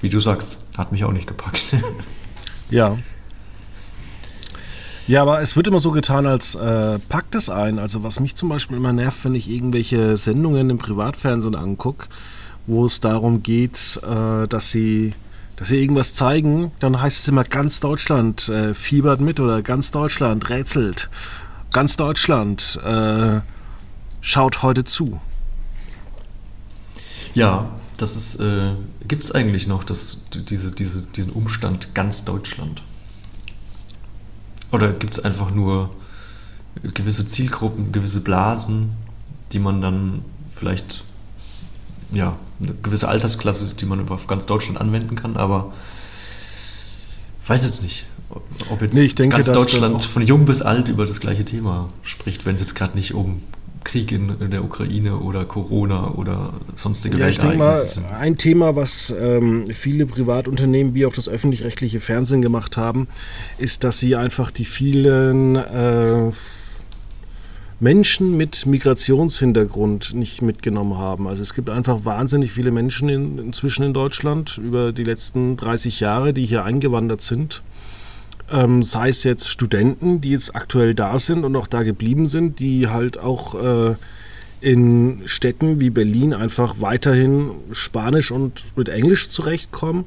wie 0.00 0.08
du 0.08 0.20
sagst, 0.20 0.58
hat 0.78 0.92
mich 0.92 1.04
auch 1.04 1.12
nicht 1.12 1.26
gepackt. 1.26 1.76
ja. 2.70 2.96
Ja, 5.10 5.22
aber 5.22 5.42
es 5.42 5.56
wird 5.56 5.66
immer 5.66 5.80
so 5.80 5.90
getan, 5.90 6.24
als 6.24 6.54
äh, 6.54 7.00
packt 7.00 7.34
es 7.34 7.50
ein. 7.50 7.80
Also 7.80 8.04
was 8.04 8.20
mich 8.20 8.36
zum 8.36 8.48
Beispiel 8.48 8.76
immer 8.76 8.92
nervt, 8.92 9.24
wenn 9.24 9.34
ich 9.34 9.50
irgendwelche 9.50 10.16
Sendungen 10.16 10.70
im 10.70 10.78
Privatfernsehen 10.78 11.56
angucke, 11.56 12.06
wo 12.68 12.86
es 12.86 13.00
darum 13.00 13.42
geht, 13.42 14.00
äh, 14.04 14.46
dass 14.46 14.70
sie 14.70 15.14
dass 15.56 15.66
sie 15.66 15.82
irgendwas 15.82 16.14
zeigen, 16.14 16.70
dann 16.78 17.02
heißt 17.02 17.22
es 17.22 17.26
immer 17.26 17.42
ganz 17.42 17.80
Deutschland 17.80 18.48
äh, 18.50 18.72
fiebert 18.72 19.20
mit 19.20 19.40
oder 19.40 19.62
ganz 19.62 19.90
Deutschland 19.90 20.48
rätselt. 20.48 21.10
Ganz 21.72 21.96
Deutschland 21.96 22.78
äh, 22.84 23.40
schaut 24.20 24.62
heute 24.62 24.84
zu. 24.84 25.20
Ja, 27.34 27.68
das 27.96 28.14
ist, 28.14 28.36
äh, 28.38 28.76
gibt 29.08 29.24
es 29.24 29.32
eigentlich 29.32 29.66
noch 29.66 29.82
das, 29.82 30.22
diese, 30.32 30.70
diese, 30.70 31.04
diesen 31.04 31.32
Umstand 31.32 31.96
ganz 31.96 32.24
Deutschland? 32.24 32.82
Oder 34.72 34.92
gibt 34.92 35.14
es 35.14 35.24
einfach 35.24 35.50
nur 35.50 35.90
gewisse 36.82 37.26
Zielgruppen, 37.26 37.92
gewisse 37.92 38.22
Blasen, 38.22 38.90
die 39.52 39.58
man 39.58 39.80
dann 39.80 40.22
vielleicht, 40.54 41.04
ja, 42.12 42.36
eine 42.60 42.74
gewisse 42.82 43.08
Altersklasse, 43.08 43.74
die 43.74 43.86
man 43.86 44.08
auf 44.08 44.26
ganz 44.26 44.46
Deutschland 44.46 44.80
anwenden 44.80 45.16
kann, 45.16 45.36
aber 45.36 45.72
weiß 47.46 47.64
jetzt 47.64 47.82
nicht, 47.82 48.06
ob 48.70 48.80
jetzt 48.80 48.94
nee, 48.94 49.08
denke, 49.08 49.36
ganz 49.36 49.50
Deutschland 49.50 50.04
von 50.04 50.24
jung 50.24 50.44
bis 50.44 50.62
alt 50.62 50.88
über 50.88 51.04
das 51.04 51.20
gleiche 51.20 51.44
Thema 51.44 51.88
spricht, 52.02 52.46
wenn 52.46 52.54
es 52.54 52.60
jetzt 52.60 52.74
gerade 52.74 52.96
nicht 52.96 53.14
um 53.14 53.42
Krieg 53.84 54.12
in 54.12 54.50
der 54.50 54.64
Ukraine 54.64 55.16
oder 55.16 55.44
Corona 55.44 56.12
oder 56.14 56.52
sonstige 56.76 57.16
ja, 57.16 57.28
ich 57.28 57.38
denke 57.38 57.56
mal, 57.56 57.82
ein 58.18 58.36
Thema, 58.36 58.76
was 58.76 59.14
ähm, 59.18 59.66
viele 59.68 60.06
Privatunternehmen 60.06 60.94
wie 60.94 61.06
auch 61.06 61.12
das 61.12 61.28
öffentlich-rechtliche 61.28 62.00
Fernsehen 62.00 62.42
gemacht 62.42 62.76
haben, 62.76 63.08
ist, 63.58 63.84
dass 63.84 63.98
sie 63.98 64.16
einfach 64.16 64.50
die 64.50 64.64
vielen 64.64 65.56
äh, 65.56 66.30
Menschen 67.80 68.36
mit 68.36 68.66
Migrationshintergrund 68.66 70.12
nicht 70.14 70.42
mitgenommen 70.42 70.98
haben. 70.98 71.26
Also 71.26 71.40
es 71.40 71.54
gibt 71.54 71.70
einfach 71.70 72.04
wahnsinnig 72.04 72.52
viele 72.52 72.70
Menschen 72.70 73.08
in, 73.08 73.38
inzwischen 73.38 73.84
in 73.84 73.94
Deutschland 73.94 74.58
über 74.58 74.92
die 74.92 75.04
letzten 75.04 75.56
30 75.56 76.00
Jahre, 76.00 76.34
die 76.34 76.44
hier 76.44 76.64
eingewandert 76.64 77.22
sind 77.22 77.62
ähm, 78.50 78.82
sei 78.82 79.08
es 79.08 79.24
jetzt 79.24 79.48
Studenten, 79.48 80.20
die 80.20 80.30
jetzt 80.30 80.54
aktuell 80.54 80.94
da 80.94 81.18
sind 81.18 81.44
und 81.44 81.54
auch 81.56 81.66
da 81.66 81.82
geblieben 81.82 82.26
sind, 82.26 82.58
die 82.58 82.88
halt 82.88 83.18
auch 83.18 83.54
äh, 83.54 83.94
in 84.60 85.22
Städten 85.26 85.80
wie 85.80 85.90
Berlin 85.90 86.34
einfach 86.34 86.76
weiterhin 86.80 87.50
Spanisch 87.72 88.30
und 88.30 88.64
mit 88.76 88.88
Englisch 88.88 89.30
zurechtkommen, 89.30 90.04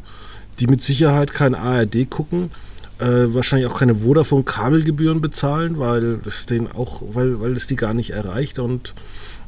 die 0.59 0.67
mit 0.67 0.83
Sicherheit 0.83 1.33
kein 1.33 1.55
ARD 1.55 2.09
gucken, 2.09 2.51
äh, 2.99 3.05
wahrscheinlich 3.33 3.69
auch 3.69 3.79
keine 3.79 3.95
Vodafone-Kabelgebühren 3.95 5.21
bezahlen, 5.21 5.79
weil 5.79 6.19
es 6.25 6.45
den 6.45 6.71
auch, 6.71 7.01
weil, 7.13 7.39
weil 7.41 7.53
es 7.53 7.65
die 7.65 7.75
gar 7.75 7.93
nicht 7.93 8.11
erreicht. 8.11 8.59
Und 8.59 8.93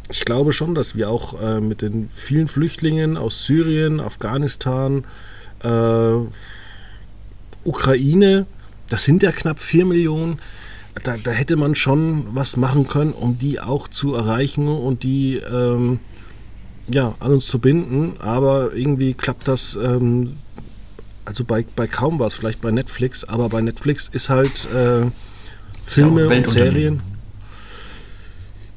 ich 0.10 0.26
glaube 0.26 0.54
schon, 0.54 0.74
dass 0.74 0.96
wir 0.96 1.10
auch 1.10 1.40
äh, 1.40 1.60
mit 1.62 1.82
den 1.82 2.10
vielen 2.14 2.48
Flüchtlingen 2.48 3.18
aus 3.18 3.46
Syrien, 3.46 4.00
Afghanistan, 4.00 5.04
äh, 5.64 6.14
Ukraine, 7.64 8.46
das 8.90 9.04
sind 9.04 9.24
ja 9.24 9.32
knapp 9.32 9.60
4 9.60 9.86
Millionen. 9.86 10.40
Da, 11.04 11.18
da, 11.22 11.32
hätte 11.32 11.58
man 11.58 11.76
schon 11.76 12.24
was 12.34 12.56
machen 12.56 12.88
können, 12.88 13.12
um 13.12 13.38
die 13.38 13.60
auch 13.60 13.90
zu 13.90 14.16
erreichen 14.16 14.70
und 14.70 15.04
die 15.04 15.36
ähm, 15.38 16.00
ja, 16.88 17.16
an 17.20 17.34
uns 17.34 17.48
zu 17.48 17.60
binden. 17.60 18.16
Aber 18.20 18.74
irgendwie 18.74 19.14
klappt 19.14 19.48
das, 19.48 19.76
ähm, 19.76 20.38
also 21.26 21.44
bei, 21.44 21.66
bei 21.76 21.88
kaum 21.88 22.20
was, 22.20 22.36
vielleicht 22.36 22.62
bei 22.62 22.72
Netflix, 22.72 23.24
aber 23.24 23.50
bei 23.50 23.62
Netflix 23.62 24.08
ist 24.08 24.30
halt 24.30 24.70
äh, 24.72 25.08
Filme 25.84 26.30
und 26.30 26.48
Serien. 26.48 27.02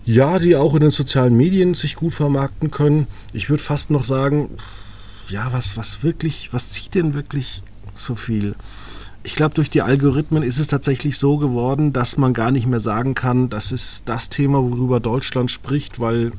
Ja, 0.04 0.38
die 0.38 0.56
auch 0.56 0.74
in 0.74 0.80
den 0.80 0.90
sozialen 0.90 1.36
Medien 1.36 1.74
sich 1.74 1.94
gut 1.94 2.14
vermarkten 2.14 2.70
können. 2.70 3.06
Ich 3.34 3.50
würde 3.50 3.62
fast 3.62 3.90
noch 3.90 4.04
sagen, 4.04 4.56
ja, 5.28 5.52
was, 5.52 5.76
was 5.76 6.02
wirklich, 6.02 6.52
was 6.52 6.70
zieht 6.70 6.94
denn 6.94 7.12
wirklich 7.12 7.62
so 7.94 8.14
viel? 8.14 8.54
Ich 9.28 9.34
glaube, 9.34 9.54
durch 9.54 9.68
die 9.68 9.82
Algorithmen 9.82 10.42
ist 10.42 10.58
es 10.58 10.68
tatsächlich 10.68 11.18
so 11.18 11.36
geworden, 11.36 11.92
dass 11.92 12.16
man 12.16 12.32
gar 12.32 12.50
nicht 12.50 12.66
mehr 12.66 12.80
sagen 12.80 13.12
kann, 13.12 13.50
das 13.50 13.72
ist 13.72 14.04
das 14.06 14.30
Thema, 14.30 14.62
worüber 14.62 15.00
Deutschland 15.00 15.50
spricht, 15.50 16.00
weil 16.00 16.32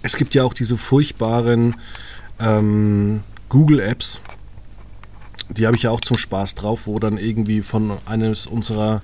es 0.00 0.14
gibt 0.14 0.36
ja 0.36 0.44
auch 0.44 0.54
diese 0.54 0.76
furchtbaren 0.76 1.74
ähm, 2.38 3.24
Google-Apps, 3.48 4.20
die 5.48 5.66
habe 5.66 5.76
ich 5.76 5.82
ja 5.82 5.90
auch 5.90 6.00
zum 6.00 6.16
Spaß 6.16 6.54
drauf, 6.54 6.86
wo 6.86 7.00
dann 7.00 7.18
irgendwie 7.18 7.62
von 7.62 7.98
eines 8.06 8.46
unserer 8.46 9.02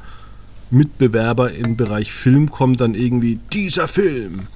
Mitbewerber 0.71 1.51
im 1.51 1.77
Bereich 1.77 2.13
Film 2.13 2.53
kommt 2.53 2.81
dann 2.81 2.95
irgendwie, 2.95 3.41
dieser 3.53 3.89
Film 3.89 4.47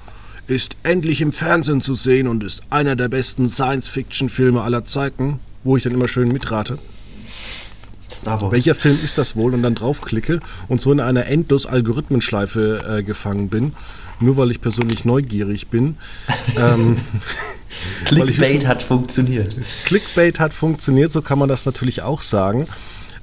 ist 0.47 0.77
endlich 0.85 1.21
im 1.21 1.33
Fernsehen 1.33 1.81
zu 1.81 1.97
sehen 1.97 2.29
und 2.29 2.45
ist 2.45 2.63
einer 2.71 2.95
der 2.95 3.09
besten 3.09 3.49
Science-Fiction-Filme 3.49 4.63
aller 4.63 4.85
Zeiten, 4.85 5.41
wo 5.65 5.77
ich 5.77 5.83
dann 5.83 5.95
immer 5.95 6.07
schön 6.07 6.29
mitrate. 6.29 6.79
Star 8.11 8.41
Wars. 8.41 8.53
Welcher 8.53 8.75
Film 8.75 8.99
ist 9.03 9.19
das 9.19 9.37
wohl? 9.37 9.55
Und 9.55 9.63
dann 9.63 9.75
draufklicke 9.75 10.41
und 10.69 10.81
so 10.81 10.93
in 10.93 11.01
einer 11.01 11.27
endlos 11.27 11.67
Algorithmenschleife 11.67 12.99
äh, 12.99 13.03
gefangen 13.03 13.49
bin, 13.49 13.75
nur 14.21 14.37
weil 14.37 14.51
ich 14.51 14.61
persönlich 14.61 15.05
neugierig 15.05 15.69
bin. 15.69 15.97
ähm, 16.57 16.99
Clickbait 18.05 18.67
hat 18.67 18.83
funktioniert. 18.83 19.57
Clickbait 19.85 20.41
hat 20.41 20.53
funktioniert, 20.53 21.13
so 21.13 21.23
kann 21.23 21.39
man 21.39 21.49
das 21.49 21.67
natürlich 21.67 22.03
auch 22.03 22.23
sagen. 22.23 22.67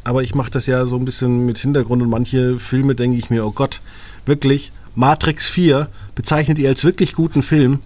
Aber 0.04 0.22
ich 0.22 0.36
mache 0.36 0.52
das 0.52 0.68
ja 0.68 0.86
so 0.86 0.98
ein 0.98 1.06
bisschen 1.06 1.46
mit 1.46 1.58
Hintergrund 1.58 2.02
und 2.04 2.10
manche 2.10 2.60
Filme 2.60 2.94
denke 2.94 3.18
ich 3.18 3.30
mir, 3.30 3.46
oh 3.46 3.52
Gott, 3.52 3.82
wirklich, 4.26 4.72
Matrix 4.94 5.50
4 5.50 5.90
bezeichnet 6.14 6.60
ihr 6.60 6.70
als 6.70 6.84
wirklich 6.84 7.14
guten 7.14 7.44
Film. 7.44 7.80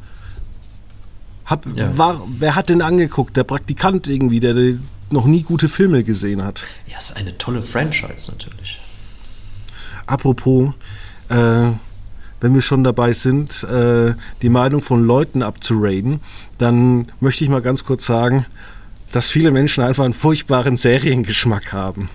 Hab, 1.45 1.65
ja. 1.75 1.97
war, 1.97 2.21
wer 2.37 2.55
hat 2.55 2.69
den 2.69 2.81
angeguckt? 2.81 3.35
Der 3.35 3.43
Praktikant 3.43 4.07
irgendwie, 4.07 4.39
der, 4.39 4.53
der 4.53 4.75
noch 5.11 5.25
nie 5.25 5.43
gute 5.43 5.69
Filme 5.69 6.03
gesehen 6.03 6.43
hat. 6.43 6.63
Ja, 6.87 6.97
ist 6.97 7.15
eine 7.15 7.37
tolle 7.37 7.61
Franchise 7.61 8.31
natürlich. 8.31 8.79
Apropos, 10.05 10.73
äh, 11.29 11.71
wenn 12.41 12.53
wir 12.53 12.61
schon 12.61 12.83
dabei 12.83 13.13
sind, 13.13 13.63
äh, 13.63 14.13
die 14.41 14.49
Meinung 14.49 14.81
von 14.81 15.05
Leuten 15.05 15.43
abzuraden, 15.43 16.21
dann 16.57 17.11
möchte 17.19 17.43
ich 17.43 17.49
mal 17.49 17.61
ganz 17.61 17.83
kurz 17.83 18.05
sagen, 18.05 18.45
dass 19.11 19.29
viele 19.29 19.51
Menschen 19.51 19.83
einfach 19.83 20.05
einen 20.05 20.13
furchtbaren 20.13 20.77
Seriengeschmack 20.77 21.73
haben. 21.73 22.09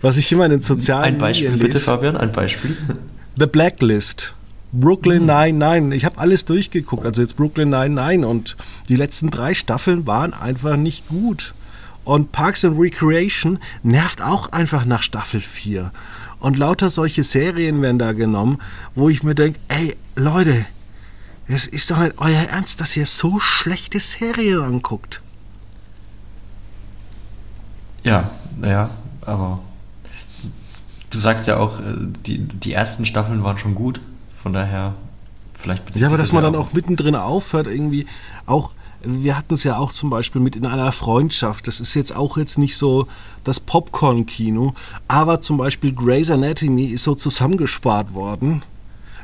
Was 0.00 0.16
ich 0.16 0.30
immer 0.32 0.44
in 0.44 0.50
den 0.50 0.60
sozialen 0.60 1.04
Ein 1.04 1.18
Beispiel, 1.18 1.50
Medien 1.50 1.66
bitte, 1.66 1.80
Fabian, 1.80 2.16
ein 2.16 2.32
Beispiel. 2.32 2.76
The 3.36 3.46
Blacklist. 3.46 4.34
Brooklyn 4.72 5.26
Nine 5.26 5.58
Nine. 5.58 5.94
Ich 5.94 6.04
habe 6.04 6.18
alles 6.18 6.44
durchgeguckt, 6.44 7.04
also 7.04 7.22
jetzt 7.22 7.36
Brooklyn 7.36 7.70
Nine 7.70 7.90
Nine 7.90 8.26
und 8.26 8.56
die 8.88 8.96
letzten 8.96 9.30
drei 9.30 9.54
Staffeln 9.54 10.06
waren 10.06 10.32
einfach 10.32 10.76
nicht 10.76 11.08
gut. 11.08 11.54
Und 12.04 12.32
Parks 12.32 12.64
and 12.64 12.78
Recreation 12.78 13.58
nervt 13.82 14.22
auch 14.22 14.52
einfach 14.52 14.84
nach 14.84 15.02
Staffel 15.02 15.40
4. 15.40 15.92
Und 16.38 16.56
lauter 16.56 16.88
solche 16.88 17.22
Serien 17.22 17.82
werden 17.82 17.98
da 17.98 18.12
genommen, 18.12 18.58
wo 18.94 19.08
ich 19.08 19.22
mir 19.22 19.34
denke, 19.34 19.60
ey 19.68 19.96
Leute, 20.16 20.66
es 21.46 21.66
ist 21.66 21.90
doch 21.90 21.98
nicht 21.98 22.14
euer 22.18 22.42
Ernst, 22.42 22.80
dass 22.80 22.96
ihr 22.96 23.06
so 23.06 23.38
schlechte 23.40 24.00
Serien 24.00 24.62
anguckt. 24.62 25.20
Ja, 28.02 28.30
naja, 28.58 28.88
aber 29.22 29.60
du 31.10 31.18
sagst 31.18 31.46
ja 31.46 31.58
auch, 31.58 31.80
äh, 31.80 31.96
die, 32.24 32.38
die 32.38 32.72
ersten 32.72 33.04
Staffeln 33.04 33.42
waren 33.42 33.58
schon 33.58 33.74
gut. 33.74 34.00
Von 34.42 34.52
daher, 34.52 34.94
vielleicht 35.54 35.96
Ja, 35.96 36.08
aber 36.08 36.18
dass 36.18 36.32
man 36.32 36.42
dann 36.42 36.54
auch 36.54 36.72
mittendrin 36.72 37.14
aufhört, 37.14 37.66
irgendwie 37.66 38.06
auch. 38.46 38.72
Wir 39.02 39.38
hatten 39.38 39.54
es 39.54 39.64
ja 39.64 39.78
auch 39.78 39.92
zum 39.92 40.10
Beispiel 40.10 40.42
mit 40.42 40.56
in 40.56 40.66
einer 40.66 40.92
Freundschaft. 40.92 41.66
Das 41.66 41.80
ist 41.80 41.94
jetzt 41.94 42.14
auch 42.14 42.36
jetzt 42.36 42.58
nicht 42.58 42.76
so 42.76 43.06
das 43.44 43.58
Popcorn-Kino, 43.58 44.74
aber 45.08 45.40
zum 45.40 45.56
Beispiel 45.56 45.94
Grey's 45.94 46.30
Anatomy 46.30 46.84
ist 46.86 47.04
so 47.04 47.14
zusammengespart 47.14 48.12
worden, 48.12 48.62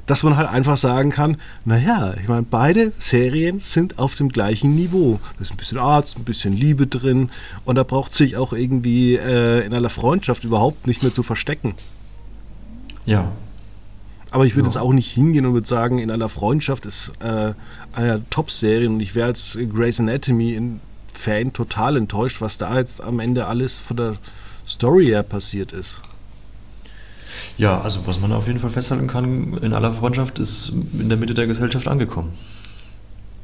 dass 0.06 0.22
man 0.22 0.38
halt 0.38 0.48
einfach 0.48 0.78
sagen 0.78 1.10
kann, 1.10 1.36
naja, 1.66 2.14
ich 2.18 2.26
meine, 2.26 2.46
beide 2.48 2.92
Serien 2.98 3.60
sind 3.60 3.98
auf 3.98 4.14
dem 4.14 4.30
gleichen 4.30 4.74
Niveau. 4.74 5.20
Da 5.36 5.42
ist 5.42 5.50
ein 5.50 5.58
bisschen 5.58 5.76
Arzt, 5.76 6.16
ein 6.16 6.24
bisschen 6.24 6.54
Liebe 6.54 6.86
drin 6.86 7.30
und 7.66 7.74
da 7.74 7.82
braucht 7.82 8.14
sich 8.14 8.38
auch 8.38 8.54
irgendwie 8.54 9.16
äh, 9.16 9.66
in 9.66 9.74
einer 9.74 9.90
Freundschaft 9.90 10.44
überhaupt 10.44 10.86
nicht 10.86 11.02
mehr 11.02 11.12
zu 11.12 11.22
verstecken. 11.22 11.74
Ja, 13.04 13.30
aber 14.36 14.44
ich 14.44 14.54
würde 14.54 14.68
jetzt 14.68 14.76
auch 14.76 14.92
nicht 14.92 15.10
hingehen 15.10 15.46
und 15.46 15.54
würde 15.54 15.66
sagen, 15.66 15.98
in 15.98 16.10
einer 16.10 16.28
Freundschaft 16.28 16.84
ist 16.84 17.10
äh, 17.20 17.54
eine 17.94 18.22
Top-Serie 18.28 18.86
und 18.86 19.00
ich 19.00 19.14
wäre 19.14 19.28
als 19.28 19.56
Grey's 19.72 19.98
Anatomy 19.98 20.60
Fan 21.10 21.54
total 21.54 21.96
enttäuscht, 21.96 22.42
was 22.42 22.58
da 22.58 22.76
jetzt 22.76 23.00
am 23.00 23.18
Ende 23.18 23.46
alles 23.46 23.78
von 23.78 23.96
der 23.96 24.16
Story 24.68 25.06
her 25.06 25.22
passiert 25.22 25.72
ist. 25.72 26.00
Ja, 27.56 27.80
also 27.80 28.06
was 28.06 28.20
man 28.20 28.30
auf 28.30 28.46
jeden 28.46 28.58
Fall 28.58 28.68
festhalten 28.68 29.06
kann, 29.06 29.56
in 29.62 29.72
aller 29.72 29.94
Freundschaft 29.94 30.38
ist 30.38 30.68
in 30.68 31.08
der 31.08 31.16
Mitte 31.16 31.32
der 31.32 31.46
Gesellschaft 31.46 31.88
angekommen. 31.88 32.34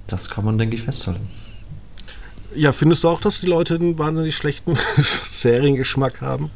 Das 0.08 0.28
kann 0.28 0.44
man, 0.44 0.58
denke 0.58 0.76
ich, 0.76 0.82
festhalten. 0.82 1.26
Ja, 2.54 2.72
findest 2.72 3.04
du 3.04 3.08
auch, 3.08 3.20
dass 3.22 3.40
die 3.40 3.46
Leute 3.46 3.76
einen 3.76 3.98
wahnsinnig 3.98 4.36
schlechten 4.36 4.74
Seriengeschmack 4.98 6.20
haben? 6.20 6.50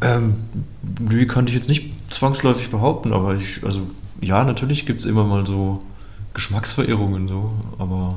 Ähm, 0.00 0.44
die 0.82 1.26
könnte 1.26 1.50
ich 1.50 1.56
jetzt 1.56 1.68
nicht 1.68 1.92
zwangsläufig 2.12 2.70
behaupten, 2.70 3.12
aber 3.12 3.34
ich, 3.34 3.64
also 3.64 3.80
ja, 4.20 4.44
natürlich 4.44 4.86
gibt 4.86 5.00
es 5.00 5.06
immer 5.06 5.24
mal 5.24 5.46
so 5.46 5.82
Geschmacksverirrungen, 6.34 7.28
so, 7.28 7.52
aber 7.78 8.16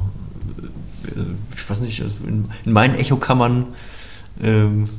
äh, 1.06 1.22
ich 1.56 1.70
weiß 1.70 1.80
nicht, 1.82 2.02
also 2.02 2.16
in, 2.28 2.50
in, 2.66 2.74
meinen 2.74 2.96
Echokammern 2.96 3.68
ähm, 4.42 4.90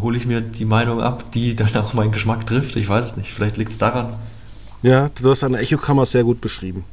hole 0.00 0.16
ich 0.16 0.26
mir 0.26 0.40
die 0.40 0.64
Meinung 0.64 1.00
ab, 1.00 1.32
die 1.32 1.54
dann 1.54 1.74
auch 1.76 1.92
meinen 1.92 2.12
Geschmack 2.12 2.46
trifft. 2.46 2.76
Ich 2.76 2.88
weiß 2.88 3.06
es 3.06 3.16
nicht, 3.16 3.32
vielleicht 3.32 3.56
liegt 3.56 3.72
es 3.72 3.78
daran. 3.78 4.16
Ja, 4.82 5.10
du 5.20 5.30
hast 5.30 5.42
deine 5.42 5.58
Echokammer 5.58 6.06
sehr 6.06 6.24
gut 6.24 6.40
beschrieben. 6.40 6.84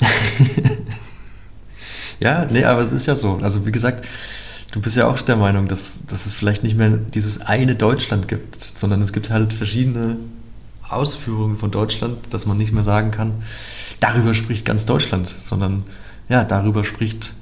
ja, 2.20 2.44
nee, 2.44 2.64
aber 2.64 2.80
es 2.80 2.92
ist 2.92 3.06
ja 3.06 3.16
so. 3.16 3.40
Also 3.42 3.66
wie 3.66 3.72
gesagt, 3.72 4.04
Du 4.70 4.80
bist 4.80 4.96
ja 4.96 5.08
auch 5.08 5.20
der 5.22 5.36
Meinung, 5.36 5.66
dass, 5.66 6.04
dass 6.06 6.26
es 6.26 6.34
vielleicht 6.34 6.62
nicht 6.62 6.76
mehr 6.76 6.90
dieses 6.90 7.40
eine 7.40 7.74
Deutschland 7.74 8.28
gibt, 8.28 8.72
sondern 8.74 9.00
es 9.00 9.12
gibt 9.12 9.30
halt 9.30 9.52
verschiedene 9.54 10.16
Ausführungen 10.88 11.56
von 11.56 11.70
Deutschland, 11.70 12.18
dass 12.30 12.46
man 12.46 12.58
nicht 12.58 12.72
mehr 12.72 12.82
sagen 12.82 13.10
kann, 13.10 13.42
darüber 14.00 14.34
spricht 14.34 14.64
ganz 14.64 14.86
Deutschland, 14.86 15.36
sondern 15.40 15.84
ja, 16.28 16.44
darüber 16.44 16.84
spricht, 16.84 17.32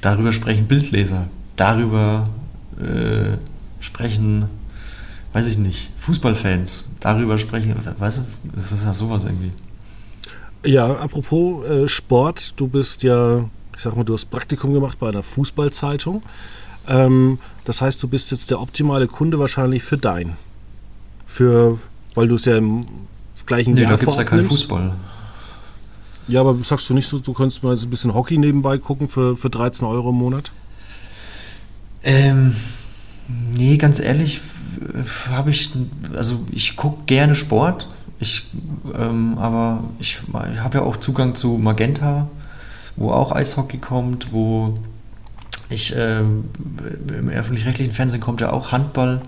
darüber 0.00 0.32
sprechen 0.32 0.66
Bildleser, 0.66 1.28
darüber 1.56 2.24
äh, 2.78 3.36
sprechen, 3.80 4.46
weiß 5.32 5.46
ich 5.46 5.58
nicht, 5.58 5.90
Fußballfans, 6.00 6.96
darüber 7.00 7.38
sprechen, 7.38 7.74
weißt 7.98 8.18
du, 8.18 8.22
das 8.54 8.72
ist 8.72 8.84
ja 8.84 8.94
sowas 8.94 9.24
irgendwie. 9.24 9.52
Ja, 10.64 10.94
apropos 10.94 11.66
äh, 11.66 11.88
Sport, 11.88 12.54
du 12.56 12.68
bist 12.68 13.02
ja 13.02 13.44
ich 13.76 13.82
sag 13.82 13.96
mal, 13.96 14.04
du 14.04 14.14
hast 14.14 14.26
Praktikum 14.26 14.72
gemacht 14.72 14.98
bei 14.98 15.08
einer 15.08 15.22
Fußballzeitung. 15.22 16.22
Ähm, 16.88 17.38
das 17.64 17.80
heißt, 17.80 18.02
du 18.02 18.08
bist 18.08 18.30
jetzt 18.30 18.50
der 18.50 18.60
optimale 18.60 19.06
Kunde 19.06 19.38
wahrscheinlich 19.38 19.82
für 19.82 19.98
dein. 19.98 20.36
Für, 21.26 21.78
weil 22.14 22.28
du 22.28 22.34
es 22.34 22.44
ja 22.44 22.56
im 22.56 22.80
gleichen 23.46 23.74
nee, 23.74 23.82
Jahr 23.82 23.92
da 23.92 23.96
gibt 23.96 24.10
es 24.10 24.16
ja 24.16 24.24
keinen 24.24 24.48
Fußball. 24.48 24.94
Ja, 26.26 26.40
aber 26.40 26.56
sagst 26.64 26.88
du 26.88 26.94
nicht 26.94 27.08
so, 27.08 27.18
du 27.18 27.32
kannst 27.34 27.62
mal 27.62 27.76
ein 27.76 27.90
bisschen 27.90 28.14
Hockey 28.14 28.38
nebenbei 28.38 28.78
gucken 28.78 29.08
für, 29.08 29.36
für 29.36 29.50
13 29.50 29.86
Euro 29.86 30.10
im 30.10 30.16
Monat? 30.16 30.50
Ähm, 32.02 32.56
nee, 33.28 33.76
ganz 33.76 34.00
ehrlich, 34.00 34.40
habe 35.28 35.50
ich, 35.50 35.70
also 36.14 36.40
ich 36.50 36.76
gucke 36.76 37.04
gerne 37.06 37.34
Sport, 37.34 37.88
ich, 38.20 38.46
ähm, 38.94 39.36
aber 39.38 39.84
ich, 39.98 40.20
ich 40.52 40.60
habe 40.60 40.78
ja 40.78 40.84
auch 40.84 40.96
Zugang 40.96 41.34
zu 41.34 41.58
Magenta 41.60 42.28
wo 42.96 43.10
auch 43.10 43.32
Eishockey 43.32 43.78
kommt, 43.78 44.32
wo 44.32 44.74
ich 45.68 45.94
äh, 45.96 46.20
im 46.20 47.28
öffentlich-rechtlichen 47.28 47.92
Fernsehen 47.92 48.20
kommt 48.20 48.40
ja 48.40 48.52
auch 48.52 48.72
Handball. 48.72 49.22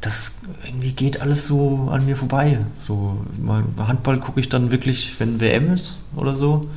Das 0.00 0.34
irgendwie 0.64 0.92
geht 0.92 1.20
alles 1.20 1.46
so 1.46 1.88
an 1.90 2.06
mir 2.06 2.16
vorbei. 2.16 2.58
So 2.76 3.18
Handball 3.78 4.18
gucke 4.18 4.40
ich 4.40 4.48
dann 4.48 4.70
wirklich, 4.70 5.18
wenn 5.18 5.40
WM 5.40 5.72
ist 5.72 5.98
oder 6.16 6.36
so. 6.36 6.68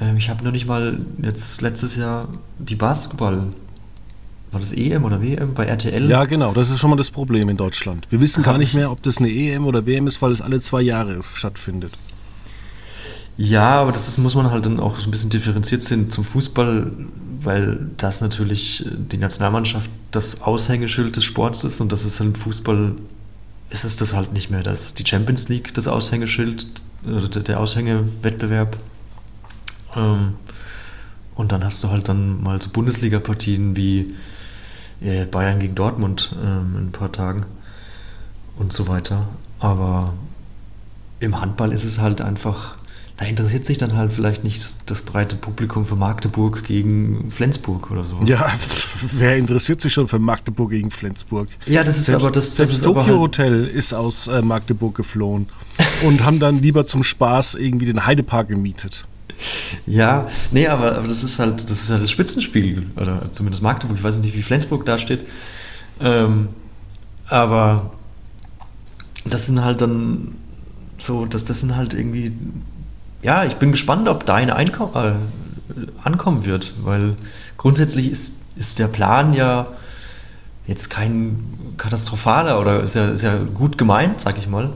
Ähm, 0.00 0.18
ich 0.18 0.28
habe 0.28 0.42
nur 0.42 0.52
nicht 0.52 0.66
mal 0.66 0.98
jetzt 1.22 1.62
letztes 1.62 1.96
Jahr 1.96 2.28
die 2.58 2.74
Basketball 2.74 3.46
war 4.50 4.60
das 4.60 4.72
EM 4.72 5.04
oder 5.04 5.20
WM 5.20 5.52
bei 5.52 5.66
RTL? 5.66 6.08
Ja, 6.08 6.24
genau, 6.24 6.52
das 6.52 6.70
ist 6.70 6.78
schon 6.78 6.90
mal 6.90 6.96
das 6.96 7.10
Problem 7.10 7.48
in 7.50 7.56
Deutschland. 7.56 8.06
Wir 8.10 8.20
wissen 8.20 8.42
gar 8.42 8.56
nicht 8.56 8.74
mehr, 8.74 8.90
ob 8.90 9.02
das 9.02 9.18
eine 9.18 9.28
EM 9.28 9.66
oder 9.66 9.84
WM 9.84 10.06
ist, 10.06 10.22
weil 10.22 10.32
es 10.32 10.40
alle 10.40 10.60
zwei 10.60 10.80
Jahre 10.80 11.20
stattfindet. 11.34 11.92
Ja, 13.38 13.80
aber 13.80 13.92
das 13.92 14.08
ist, 14.08 14.18
muss 14.18 14.34
man 14.34 14.50
halt 14.50 14.66
dann 14.66 14.80
auch 14.80 14.98
so 14.98 15.08
ein 15.08 15.12
bisschen 15.12 15.30
differenziert 15.30 15.84
sehen 15.84 16.10
zum 16.10 16.24
Fußball, 16.24 16.90
weil 17.40 17.88
das 17.96 18.20
natürlich 18.20 18.84
äh, 18.84 18.90
die 18.96 19.16
Nationalmannschaft 19.16 19.88
das 20.10 20.42
Aushängeschild 20.42 21.14
des 21.14 21.24
Sports 21.24 21.62
ist 21.62 21.80
und 21.80 21.92
das 21.92 22.04
ist 22.04 22.18
halt 22.18 22.36
Fußball, 22.36 22.96
ist 23.70 23.84
es 23.84 23.94
das 23.94 24.12
halt 24.12 24.32
nicht 24.32 24.50
mehr. 24.50 24.64
Das 24.64 24.86
ist 24.86 24.98
die 24.98 25.06
Champions 25.06 25.48
League 25.48 25.72
das 25.74 25.86
Aushängeschild, 25.86 26.66
der 27.04 27.60
Aushängewettbewerb. 27.60 28.76
Ähm, 29.94 30.34
und 31.36 31.52
dann 31.52 31.64
hast 31.64 31.84
du 31.84 31.90
halt 31.90 32.08
dann 32.08 32.42
mal 32.42 32.60
so 32.60 32.70
Bundesliga-Partien 32.70 33.76
wie 33.76 34.14
äh, 35.00 35.26
Bayern 35.26 35.60
gegen 35.60 35.76
Dortmund 35.76 36.34
ähm, 36.42 36.74
in 36.76 36.86
ein 36.86 36.92
paar 36.92 37.12
Tagen 37.12 37.46
und 38.56 38.72
so 38.72 38.88
weiter. 38.88 39.28
Aber 39.60 40.14
im 41.20 41.40
Handball 41.40 41.72
ist 41.72 41.84
es 41.84 42.00
halt 42.00 42.20
einfach 42.20 42.77
da 43.18 43.24
interessiert 43.24 43.66
sich 43.66 43.78
dann 43.78 43.96
halt 43.96 44.12
vielleicht 44.12 44.44
nicht 44.44 44.62
das 44.86 45.02
breite 45.02 45.34
Publikum 45.34 45.84
für 45.84 45.96
Magdeburg 45.96 46.62
gegen 46.62 47.32
Flensburg 47.32 47.90
oder 47.90 48.04
so. 48.04 48.20
Ja, 48.24 48.46
wer 49.18 49.36
interessiert 49.36 49.80
sich 49.80 49.92
schon 49.92 50.06
für 50.06 50.20
Magdeburg 50.20 50.70
gegen 50.70 50.92
Flensburg? 50.92 51.48
Ja, 51.66 51.82
das 51.82 51.98
ist 51.98 52.06
selbst, 52.06 52.22
aber 52.22 52.30
das, 52.30 52.54
das 52.54 52.70
ist 52.70 52.84
Tokyo 52.84 53.02
halt 53.02 53.18
Hotel 53.18 53.66
ist 53.66 53.92
aus 53.92 54.28
äh, 54.28 54.40
Magdeburg 54.40 54.94
geflohen 54.94 55.48
und 56.04 56.24
haben 56.24 56.38
dann 56.38 56.62
lieber 56.62 56.86
zum 56.86 57.02
Spaß 57.02 57.56
irgendwie 57.56 57.86
den 57.86 58.06
Heidepark 58.06 58.48
gemietet. 58.48 59.08
Ja, 59.84 60.28
nee, 60.52 60.68
aber, 60.68 60.96
aber 60.96 61.08
das 61.08 61.24
ist 61.24 61.40
halt 61.40 61.68
das 61.68 61.82
ist 61.82 61.90
halt 61.90 62.02
das 62.02 62.10
Spitzenspiel 62.12 62.86
oder 62.94 63.32
zumindest 63.32 63.64
Magdeburg. 63.64 63.98
Ich 63.98 64.04
weiß 64.04 64.20
nicht, 64.20 64.36
wie 64.36 64.42
Flensburg 64.42 64.86
da 64.86 64.96
steht, 64.96 65.26
ähm, 66.00 66.50
aber 67.26 67.92
das 69.24 69.46
sind 69.46 69.64
halt 69.64 69.80
dann 69.80 70.36
so, 70.98 71.26
das, 71.26 71.44
das 71.44 71.60
sind 71.60 71.74
halt 71.76 71.94
irgendwie 71.94 72.32
ja, 73.22 73.44
ich 73.44 73.56
bin 73.56 73.72
gespannt, 73.72 74.08
ob 74.08 74.24
deine 74.26 74.56
Einkom 74.56 74.90
äh, 74.94 75.12
ankommen 76.02 76.44
wird, 76.44 76.72
weil 76.82 77.16
grundsätzlich 77.56 78.10
ist, 78.10 78.36
ist 78.56 78.78
der 78.78 78.88
Plan 78.88 79.34
ja 79.34 79.66
jetzt 80.66 80.90
kein 80.90 81.44
katastrophaler 81.76 82.60
oder 82.60 82.82
ist 82.82 82.94
ja, 82.94 83.08
ist 83.08 83.22
ja 83.22 83.38
gut 83.54 83.78
gemeint, 83.78 84.20
sag 84.20 84.38
ich 84.38 84.48
mal, 84.48 84.70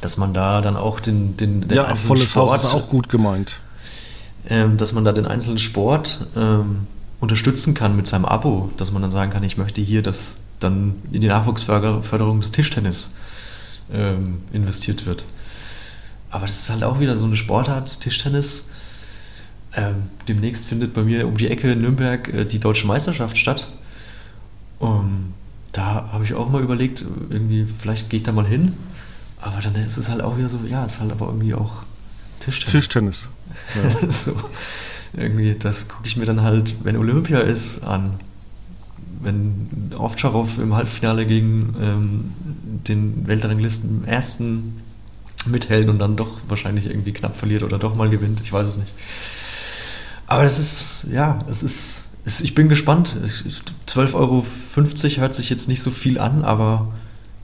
dass 0.00 0.18
man 0.18 0.34
da 0.34 0.60
dann 0.60 0.76
auch 0.76 1.00
den, 1.00 1.36
den, 1.36 1.62
den 1.62 1.76
ja, 1.76 1.84
einzelnen 1.84 2.08
volles 2.08 2.30
Sport, 2.30 2.50
Haus 2.50 2.64
ist 2.64 2.74
auch 2.74 2.88
gut 2.88 3.08
gemeint, 3.08 3.60
ähm, 4.48 4.76
dass 4.76 4.92
man 4.92 5.04
da 5.04 5.12
den 5.12 5.26
einzelnen 5.26 5.58
Sport 5.58 6.26
ähm, 6.36 6.86
unterstützen 7.20 7.74
kann 7.74 7.96
mit 7.96 8.06
seinem 8.06 8.24
Abo, 8.24 8.70
dass 8.76 8.92
man 8.92 9.02
dann 9.02 9.10
sagen 9.10 9.32
kann, 9.32 9.42
ich 9.42 9.56
möchte 9.56 9.80
hier, 9.80 10.02
dass 10.02 10.38
dann 10.60 10.96
in 11.10 11.20
die 11.20 11.28
Nachwuchsförderung 11.28 12.40
des 12.40 12.52
Tischtennis 12.52 13.12
ähm, 13.92 14.42
investiert 14.52 15.06
wird. 15.06 15.24
Aber 16.30 16.46
das 16.46 16.60
ist 16.60 16.70
halt 16.70 16.84
auch 16.84 17.00
wieder 17.00 17.18
so 17.18 17.26
eine 17.26 17.36
Sportart, 17.36 18.00
Tischtennis. 18.00 18.70
Ähm, 19.74 20.10
demnächst 20.26 20.66
findet 20.66 20.94
bei 20.94 21.02
mir 21.02 21.26
um 21.26 21.36
die 21.36 21.48
Ecke 21.48 21.72
in 21.72 21.80
Nürnberg 21.82 22.28
äh, 22.28 22.44
die 22.44 22.58
deutsche 22.58 22.86
Meisterschaft 22.86 23.36
statt. 23.38 23.68
Um, 24.78 25.34
da 25.72 26.08
habe 26.12 26.24
ich 26.24 26.34
auch 26.34 26.48
mal 26.50 26.62
überlegt, 26.62 27.04
irgendwie, 27.30 27.66
vielleicht 27.66 28.10
gehe 28.10 28.18
ich 28.18 28.22
da 28.22 28.32
mal 28.32 28.46
hin 28.46 28.74
Aber 29.40 29.60
dann 29.60 29.74
ist 29.74 29.96
es 29.96 30.08
halt 30.08 30.22
auch 30.22 30.36
wieder 30.38 30.48
so, 30.48 30.58
ja, 30.68 30.84
es 30.84 30.94
ist 30.94 31.00
halt 31.00 31.12
aber 31.12 31.26
irgendwie 31.26 31.54
auch 31.54 31.82
Tischtennis. 32.40 32.72
Tischtennis. 32.72 33.28
Ja. 33.74 34.10
so, 34.10 34.34
irgendwie, 35.14 35.54
das 35.58 35.88
gucke 35.88 36.06
ich 36.06 36.16
mir 36.18 36.26
dann 36.26 36.42
halt, 36.42 36.74
wenn 36.84 36.96
Olympia 36.96 37.40
ist, 37.40 37.82
an. 37.82 38.20
Wenn 39.20 39.92
Ovtcharov 39.96 40.58
im 40.58 40.74
Halbfinale 40.74 41.26
gegen 41.26 41.74
ähm, 41.80 42.32
den 42.86 43.26
Weltranglisten 43.26 44.04
ersten 44.04 44.82
mithält 45.50 45.88
und 45.88 45.98
dann 45.98 46.16
doch 46.16 46.38
wahrscheinlich 46.48 46.86
irgendwie 46.86 47.12
knapp 47.12 47.36
verliert 47.36 47.62
oder 47.62 47.78
doch 47.78 47.94
mal 47.94 48.10
gewinnt, 48.10 48.40
ich 48.42 48.52
weiß 48.52 48.68
es 48.68 48.76
nicht. 48.78 48.92
Aber 50.26 50.42
das 50.42 50.58
ist, 50.58 51.06
ja, 51.10 51.44
es 51.50 51.62
ist, 51.62 52.02
es, 52.24 52.40
ich 52.40 52.54
bin 52.54 52.68
gespannt. 52.68 53.16
12,50 53.86 54.14
Euro 54.14 54.44
hört 55.20 55.34
sich 55.34 55.50
jetzt 55.50 55.68
nicht 55.68 55.82
so 55.82 55.90
viel 55.90 56.18
an, 56.18 56.44
aber 56.44 56.92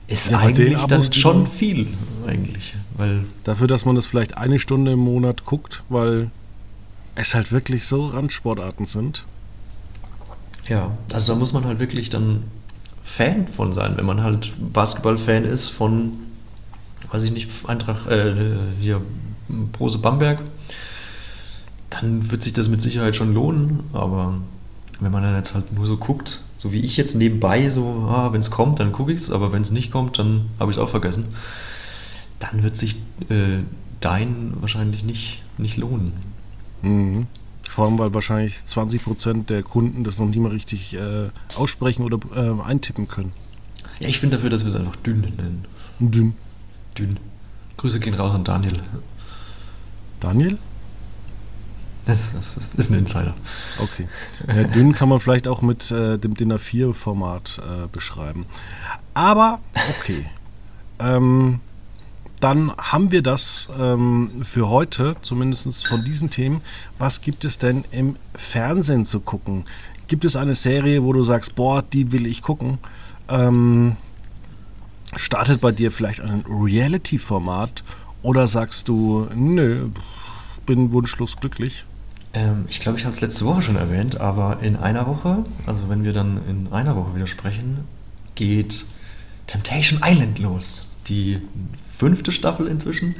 ist 0.07 0.29
Ja, 0.29 0.39
eigentlich 0.39 0.83
dann 0.85 1.01
schon 1.11 1.47
viel, 1.47 1.87
eigentlich. 2.27 2.75
Weil 2.95 3.21
Dafür, 3.43 3.67
dass 3.67 3.85
man 3.85 3.95
das 3.95 4.05
vielleicht 4.05 4.37
eine 4.37 4.59
Stunde 4.59 4.91
im 4.91 4.99
Monat 4.99 5.45
guckt, 5.45 5.83
weil 5.89 6.29
es 7.15 7.33
halt 7.33 7.51
wirklich 7.51 7.87
so 7.87 8.07
Randsportarten 8.07 8.85
sind. 8.85 9.25
Ja, 10.67 10.91
also 11.11 11.33
da 11.33 11.39
muss 11.39 11.53
man 11.53 11.65
halt 11.65 11.79
wirklich 11.79 12.09
dann 12.09 12.43
Fan 13.03 13.47
von 13.47 13.73
sein, 13.73 13.97
wenn 13.97 14.05
man 14.05 14.23
halt 14.23 14.53
Basketball-Fan 14.73 15.45
ist 15.45 15.69
von, 15.69 16.13
weiß 17.15 17.23
ich 17.23 17.31
nicht, 17.31 17.49
Eintracht, 17.65 18.07
äh, 18.07 18.33
hier, 18.81 19.01
Prose 19.71 19.99
Bamberg, 19.99 20.39
dann 21.89 22.29
wird 22.29 22.43
sich 22.43 22.51
das 22.51 22.67
mit 22.67 22.81
Sicherheit 22.81 23.15
schon 23.15 23.33
lohnen, 23.33 23.83
aber 23.93 24.33
wenn 24.99 25.11
man 25.13 25.23
dann 25.23 25.33
jetzt 25.35 25.53
halt 25.53 25.71
nur 25.71 25.85
so 25.85 25.95
guckt, 25.95 26.41
so 26.57 26.73
wie 26.73 26.81
ich 26.81 26.97
jetzt 26.97 27.15
nebenbei, 27.15 27.69
so, 27.69 28.05
ah, 28.09 28.33
wenn 28.33 28.41
es 28.41 28.51
kommt, 28.51 28.81
dann 28.81 28.91
gucke 28.91 29.13
ich 29.13 29.21
es, 29.21 29.31
aber 29.31 29.53
wenn 29.53 29.61
es 29.61 29.71
nicht 29.71 29.91
kommt, 29.91 30.19
dann 30.19 30.47
habe 30.59 30.71
ich 30.71 30.77
es 30.77 30.83
auch 30.83 30.89
vergessen, 30.89 31.27
dann 32.39 32.63
wird 32.63 32.75
sich 32.75 32.95
äh, 33.29 33.59
dein 34.01 34.53
wahrscheinlich 34.59 35.05
nicht, 35.05 35.41
nicht 35.57 35.77
lohnen. 35.77 36.11
Mhm. 36.81 37.27
Vor 37.69 37.85
allem, 37.85 37.97
weil 37.97 38.13
wahrscheinlich 38.13 38.55
20% 38.67 39.45
der 39.45 39.63
Kunden 39.63 40.03
das 40.03 40.19
noch 40.19 40.27
nie 40.27 40.39
mal 40.39 40.51
richtig 40.51 40.95
äh, 40.95 41.29
aussprechen 41.55 42.03
oder 42.03 42.19
äh, 42.35 42.61
eintippen 42.61 43.07
können. 43.07 43.31
Ja, 43.99 44.09
ich 44.09 44.19
bin 44.19 44.31
dafür, 44.31 44.49
dass 44.49 44.65
wir 44.65 44.69
es 44.69 44.75
einfach 44.75 44.97
dünn 44.97 45.21
nennen. 45.21 45.65
Dünn. 45.99 46.33
Dünn. 46.97 47.19
Grüße 47.77 47.99
gehen 47.99 48.13
raus 48.15 48.33
an 48.33 48.43
Daniel. 48.43 48.73
Daniel? 50.19 50.57
Das, 52.05 52.31
das 52.33 52.59
ist 52.77 52.91
ein 52.91 52.99
Insider. 52.99 53.33
Okay. 53.79 54.07
Ja, 54.47 54.63
dünn 54.63 54.93
kann 54.93 55.09
man 55.09 55.19
vielleicht 55.19 55.47
auch 55.47 55.61
mit 55.61 55.89
äh, 55.89 56.19
dem 56.19 56.35
DIN 56.35 56.53
A4-Format 56.53 57.59
äh, 57.59 57.87
beschreiben. 57.87 58.45
Aber 59.15 59.59
okay. 59.97 60.25
Ähm, 60.99 61.61
dann 62.39 62.71
haben 62.77 63.11
wir 63.11 63.23
das 63.23 63.69
ähm, 63.79 64.43
für 64.43 64.69
heute, 64.69 65.15
zumindest 65.21 65.87
von 65.87 66.03
diesen 66.03 66.29
Themen. 66.29 66.61
Was 66.99 67.21
gibt 67.21 67.43
es 67.43 67.57
denn 67.57 67.85
im 67.91 68.17
Fernsehen 68.35 69.03
zu 69.03 69.19
gucken? 69.19 69.65
Gibt 70.07 70.25
es 70.25 70.35
eine 70.35 70.53
Serie, 70.53 71.03
wo 71.03 71.11
du 71.11 71.23
sagst, 71.23 71.55
boah, 71.55 71.81
die 71.81 72.11
will 72.11 72.27
ich 72.27 72.43
gucken? 72.43 72.77
Ähm, 73.29 73.95
startet 75.15 75.61
bei 75.61 75.71
dir 75.71 75.91
vielleicht 75.91 76.21
ein 76.21 76.43
Reality-Format 76.49 77.83
oder 78.21 78.47
sagst 78.47 78.87
du, 78.87 79.27
nö, 79.35 79.87
bin 80.65 80.91
wunschlos 80.91 81.37
glücklich? 81.37 81.85
Ähm, 82.33 82.65
ich 82.69 82.79
glaube, 82.79 82.97
ich 82.97 83.05
habe 83.05 83.13
es 83.13 83.21
letzte 83.21 83.45
Woche 83.45 83.61
schon 83.61 83.75
erwähnt, 83.75 84.19
aber 84.19 84.59
in 84.61 84.75
einer 84.75 85.07
Woche, 85.07 85.43
also 85.65 85.87
wenn 85.89 86.03
wir 86.03 86.13
dann 86.13 86.39
in 86.49 86.73
einer 86.73 86.95
Woche 86.95 87.15
wieder 87.15 87.27
sprechen, 87.27 87.79
geht 88.35 88.85
Temptation 89.47 90.01
Island 90.03 90.39
los. 90.39 90.87
Die 91.07 91.39
fünfte 91.97 92.31
Staffel 92.31 92.67
inzwischen. 92.67 93.15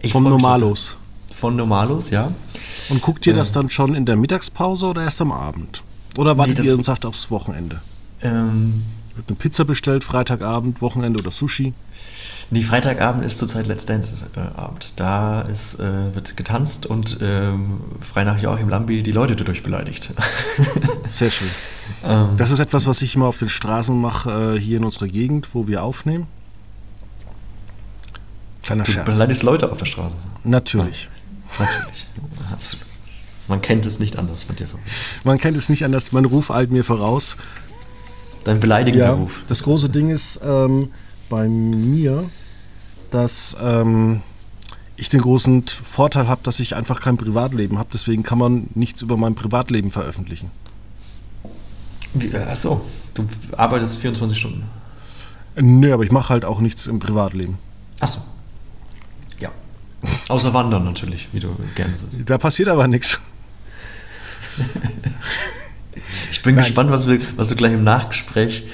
Ich 0.00 0.12
Vom 0.12 0.24
Normalos. 0.24 0.96
Von 1.34 1.54
Normalos, 1.56 2.10
ja. 2.10 2.32
Und 2.88 3.00
guckt 3.02 3.26
ihr 3.26 3.34
das 3.34 3.48
Ähm. 3.50 3.54
dann 3.54 3.70
schon 3.70 3.94
in 3.94 4.06
der 4.06 4.16
Mittagspause 4.16 4.86
oder 4.86 5.02
erst 5.02 5.20
am 5.20 5.30
Abend? 5.30 5.82
Oder 6.16 6.36
wartet 6.38 6.58
das- 6.58 6.66
ihr 6.66 6.74
und 6.74 6.84
sagt 6.84 7.04
aufs 7.06 7.30
Wochenende? 7.30 7.80
Ähm, 8.22 8.82
eine 9.26 9.36
Pizza 9.36 9.64
bestellt, 9.64 10.04
Freitagabend, 10.04 10.80
Wochenende 10.82 11.18
oder 11.18 11.30
Sushi? 11.30 11.72
Nee, 12.50 12.62
Freitagabend 12.62 13.24
ist 13.24 13.38
zurzeit 13.38 13.66
Let's 13.66 13.84
Dance-Abend. 13.84 14.98
da 15.00 15.42
ist, 15.42 15.78
äh, 15.80 16.14
wird 16.14 16.36
getanzt 16.36 16.86
und 16.86 17.18
ähm, 17.20 17.80
frei 18.00 18.24
nach 18.24 18.38
Joachim 18.40 18.68
Lambi 18.68 19.02
die 19.02 19.12
Leute 19.12 19.36
dadurch 19.36 19.62
beleidigt. 19.62 20.14
Sehr 21.08 21.30
schön. 21.30 21.48
ähm, 22.04 22.36
Das 22.38 22.50
ist 22.50 22.58
etwas, 22.60 22.86
was 22.86 23.02
ich 23.02 23.14
immer 23.14 23.26
auf 23.26 23.38
den 23.38 23.50
Straßen 23.50 23.98
mache, 23.98 24.54
äh, 24.56 24.60
hier 24.60 24.78
in 24.78 24.84
unserer 24.84 25.08
Gegend, 25.08 25.54
wo 25.54 25.68
wir 25.68 25.82
aufnehmen. 25.82 26.26
Kleiner 28.62 28.84
du 28.84 28.92
Scherz. 28.92 29.06
beleidigst 29.06 29.42
Leute 29.42 29.70
auf 29.70 29.78
der 29.78 29.86
Straße. 29.86 30.16
Natürlich. 30.44 31.08
Natürlich. 31.58 32.06
Absolut. 32.52 32.86
Man 33.48 33.62
kennt 33.62 33.86
es 33.86 33.98
nicht 33.98 34.18
anders 34.18 34.42
von 34.42 34.56
dir. 34.56 34.66
Man 35.24 35.38
kennt 35.38 35.56
es 35.56 35.68
nicht 35.70 35.84
anders, 35.84 36.12
mein 36.12 36.26
Ruf 36.26 36.50
eilt 36.50 36.70
mir 36.70 36.84
voraus. 36.84 37.36
Dein 38.44 38.60
beleidigender 38.60 39.06
Ja, 39.06 39.12
Ruf. 39.12 39.42
das 39.48 39.62
große 39.62 39.88
Ding 39.88 40.10
ist 40.10 40.40
ähm, 40.44 40.90
bei 41.28 41.48
mir, 41.48 42.30
dass 43.10 43.56
ähm, 43.60 44.22
ich 44.96 45.08
den 45.08 45.20
großen 45.20 45.62
Vorteil 45.66 46.28
habe, 46.28 46.40
dass 46.44 46.60
ich 46.60 46.74
einfach 46.74 47.00
kein 47.00 47.16
Privatleben 47.16 47.78
habe. 47.78 47.88
Deswegen 47.92 48.22
kann 48.22 48.38
man 48.38 48.68
nichts 48.74 49.02
über 49.02 49.16
mein 49.16 49.34
Privatleben 49.34 49.90
veröffentlichen. 49.90 50.50
Wie, 52.14 52.28
äh, 52.28 52.46
ach 52.50 52.56
so, 52.56 52.80
du 53.14 53.28
arbeitest 53.56 53.98
24 53.98 54.38
Stunden. 54.38 54.64
Nö, 55.56 55.92
aber 55.92 56.04
ich 56.04 56.10
mache 56.12 56.30
halt 56.30 56.44
auch 56.44 56.60
nichts 56.60 56.86
im 56.86 56.98
Privatleben. 57.00 57.58
Ach 58.00 58.08
so. 58.08 58.20
Ja. 59.40 59.50
Außer 60.28 60.54
Wandern 60.54 60.84
natürlich, 60.84 61.28
wie 61.32 61.40
du 61.40 61.54
gerne 61.74 61.96
sagst. 61.96 62.14
Da 62.26 62.38
passiert 62.38 62.68
aber 62.68 62.86
nichts. 62.88 63.20
Ich 66.30 66.42
bin 66.42 66.54
Nein. 66.54 66.64
gespannt, 66.64 66.90
was, 66.90 67.06
wir, 67.08 67.18
was 67.36 67.48
du 67.48 67.56
gleich 67.56 67.72
im 67.72 67.84
Nachgespräch 67.84 68.64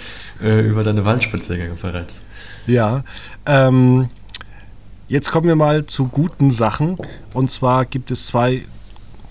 äh, 0.42 0.60
über 0.60 0.82
deine 0.82 1.04
Waldspaziergänge 1.04 1.76
verrätst. 1.76 2.24
Ja. 2.66 3.04
Ähm, 3.46 4.08
jetzt 5.08 5.30
kommen 5.30 5.46
wir 5.46 5.56
mal 5.56 5.86
zu 5.86 6.08
guten 6.08 6.50
Sachen. 6.50 6.98
Und 7.32 7.50
zwar 7.50 7.84
gibt 7.84 8.10
es 8.10 8.26
zwei 8.26 8.62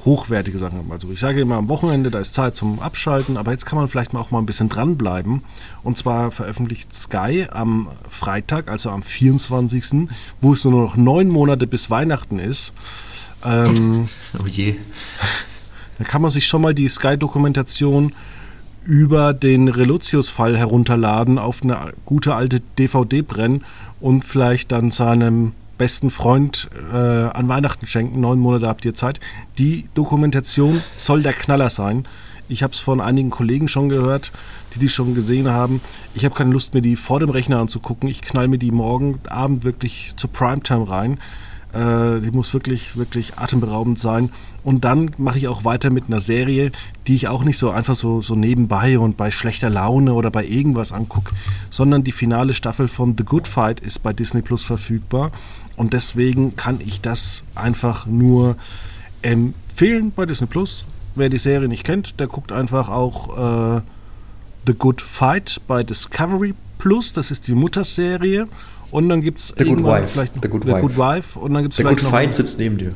hochwertige 0.06 0.58
Sachen. 0.58 0.92
Also 0.92 1.10
ich 1.12 1.20
sage 1.20 1.42
immer 1.42 1.56
am 1.56 1.70
Wochenende, 1.70 2.12
da 2.12 2.20
ist 2.20 2.34
Zeit 2.34 2.56
zum 2.56 2.80
Abschalten, 2.80 3.38
aber 3.38 3.52
jetzt 3.52 3.66
kann 3.66 3.78
man 3.78 3.88
vielleicht 3.88 4.14
mal 4.14 4.20
auch 4.20 4.32
mal 4.32 4.40
ein 4.40 4.46
bisschen 4.46 4.70
dranbleiben. 4.70 5.44
Und 5.82 5.98
zwar 5.98 6.32
veröffentlicht 6.32 6.94
Sky 6.94 7.48
am 7.50 7.88
Freitag, 8.10 8.68
also 8.68 8.90
am 8.90 9.02
24., 9.02 10.10
wo 10.42 10.54
es 10.54 10.66
nur 10.66 10.84
noch 10.84 10.96
neun 10.98 11.30
Monate 11.30 11.68
bis 11.68 11.90
Weihnachten 11.90 12.40
ist. 12.40 12.74
Ähm, 13.46 14.10
Oh 14.42 14.48
je. 14.48 14.76
Da 15.98 16.04
kann 16.04 16.22
man 16.22 16.32
sich 16.32 16.48
schon 16.48 16.62
mal 16.62 16.74
die 16.74 16.88
Sky-Dokumentation 16.88 18.14
über 18.86 19.34
den 19.34 19.68
Reluzius-Fall 19.68 20.58
herunterladen, 20.58 21.38
auf 21.38 21.64
eine 21.64 21.94
gute 22.06 22.36
alte 22.36 22.62
DVD 22.78 23.22
brennen 23.22 23.64
und 24.02 24.26
vielleicht 24.26 24.72
dann 24.72 24.92
seinem 24.92 25.54
besten 25.78 26.10
Freund 26.10 26.70
äh, 26.92 26.98
an 26.98 27.48
Weihnachten 27.48 27.88
schenken. 27.88 28.20
Neun 28.20 28.40
Monate 28.40 28.68
habt 28.68 28.86
ihr 28.86 28.94
Zeit. 28.94 29.20
Die 29.58 29.86
Dokumentation 29.94 30.82
soll 30.98 31.24
der 31.24 31.34
Knaller 31.34 31.70
sein. 31.70 32.06
Ich 32.50 32.62
habe 32.62 32.74
es 32.74 32.80
von 32.80 33.02
einigen 33.02 33.30
Kollegen 33.30 33.68
schon 33.68 33.90
gehört, 33.90 34.32
die 34.76 34.80
die 34.80 34.90
schon 34.90 35.16
gesehen 35.16 35.50
haben. 35.50 35.82
Ich 36.14 36.26
habe 36.26 36.36
keine 36.36 36.52
Lust, 36.52 36.74
mir 36.74 36.82
die 36.82 36.96
vor 36.96 37.20
dem 37.20 37.30
Rechner 37.30 37.60
anzugucken. 37.60 38.10
Ich 38.10 38.22
knall 38.22 38.48
mir 38.48 38.60
die 38.60 38.72
morgen 38.72 39.20
Abend 39.30 39.64
wirklich 39.64 40.14
zur 40.18 40.32
Primetime 40.32 40.90
rein. 40.90 41.20
Äh, 41.74 42.20
die 42.20 42.32
muss 42.32 42.54
wirklich, 42.54 42.98
wirklich 42.98 43.38
atemberaubend 43.38 43.98
sein. 44.00 44.30
Und 44.64 44.86
dann 44.86 45.12
mache 45.18 45.40
ich 45.40 45.48
auch 45.48 45.66
weiter 45.66 45.90
mit 45.90 46.06
einer 46.06 46.20
Serie, 46.20 46.72
die 47.08 47.16
ich 47.16 47.28
auch 47.28 47.44
nicht 47.44 47.58
so 47.58 47.72
einfach 47.72 47.96
so, 47.96 48.22
so 48.22 48.36
nebenbei 48.36 49.00
und 49.00 49.18
bei 49.18 49.32
schlechter 49.32 49.70
Laune 49.70 50.14
oder 50.14 50.30
bei 50.30 50.46
irgendwas 50.46 50.92
angucke, 50.92 51.34
sondern 51.70 52.04
die 52.04 52.12
finale 52.12 52.54
Staffel 52.54 52.88
von 52.88 53.16
The 53.18 53.26
Good 53.26 53.48
Fight 53.48 53.80
ist 53.80 54.04
bei 54.04 54.14
Disney 54.14 54.42
Plus 54.42 54.64
verfügbar. 54.64 55.32
Und 55.76 55.94
deswegen 55.94 56.56
kann 56.56 56.80
ich 56.80 57.02
das 57.02 57.44
einfach 57.56 58.06
nur 58.06 58.56
empfehlen 59.24 60.14
bei 60.16 60.26
Disney 60.26 60.48
Plus. 60.48 60.86
Wer 61.16 61.30
die 61.30 61.38
Serie 61.38 61.68
nicht 61.68 61.84
kennt, 61.84 62.20
der 62.20 62.28
guckt 62.28 62.52
einfach 62.52 62.90
auch 62.90 63.78
äh, 63.78 63.82
The 64.68 64.74
Good 64.74 65.02
Fight 65.02 65.60
bei 65.68 65.84
Discovery 65.84 66.54
Plus. 66.78 67.14
Das 67.14 67.32
ist 67.32 67.48
die 67.48 67.56
Mutterserie. 67.56 68.48
Und 68.94 69.10
dann 69.10 69.22
gibt 69.24 69.40
es 69.40 69.48
The 69.48 69.54
Good 69.56 69.68
irgendwann 69.68 70.04
Wife. 70.04 70.08
vielleicht 70.10 70.34
The 70.40 70.48
Good 70.48 70.66
The. 70.66 70.72
Good 70.74 70.98
Wife. 70.98 71.40
Und 71.40 71.56
dann 71.56 71.64
gibt 71.64 71.74
es 71.74 71.78
Der 71.78 71.86
vielleicht 71.88 72.02
Good 72.02 72.04
noch 72.04 72.12
Fight 72.12 72.32
sitzt 72.32 72.60
neben 72.60 72.78
dir. 72.78 72.94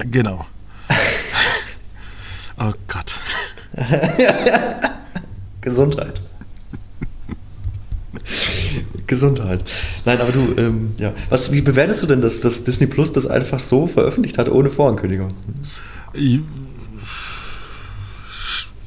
Genau. 0.00 0.44
oh 2.58 2.72
Gott. 2.88 3.18
Gesundheit. 5.62 6.20
Gesundheit. 9.06 9.64
Nein, 10.04 10.20
aber 10.20 10.32
du, 10.32 10.54
ähm, 10.58 10.92
ja. 10.98 11.14
Was, 11.30 11.50
wie 11.52 11.62
bewertest 11.62 12.02
du 12.02 12.06
denn, 12.06 12.20
dass, 12.20 12.42
dass 12.42 12.62
Disney 12.62 12.86
Plus 12.86 13.12
das 13.12 13.26
einfach 13.26 13.60
so 13.60 13.86
veröffentlicht 13.86 14.36
hat, 14.36 14.50
ohne 14.50 14.68
Vorankündigung? 14.68 15.32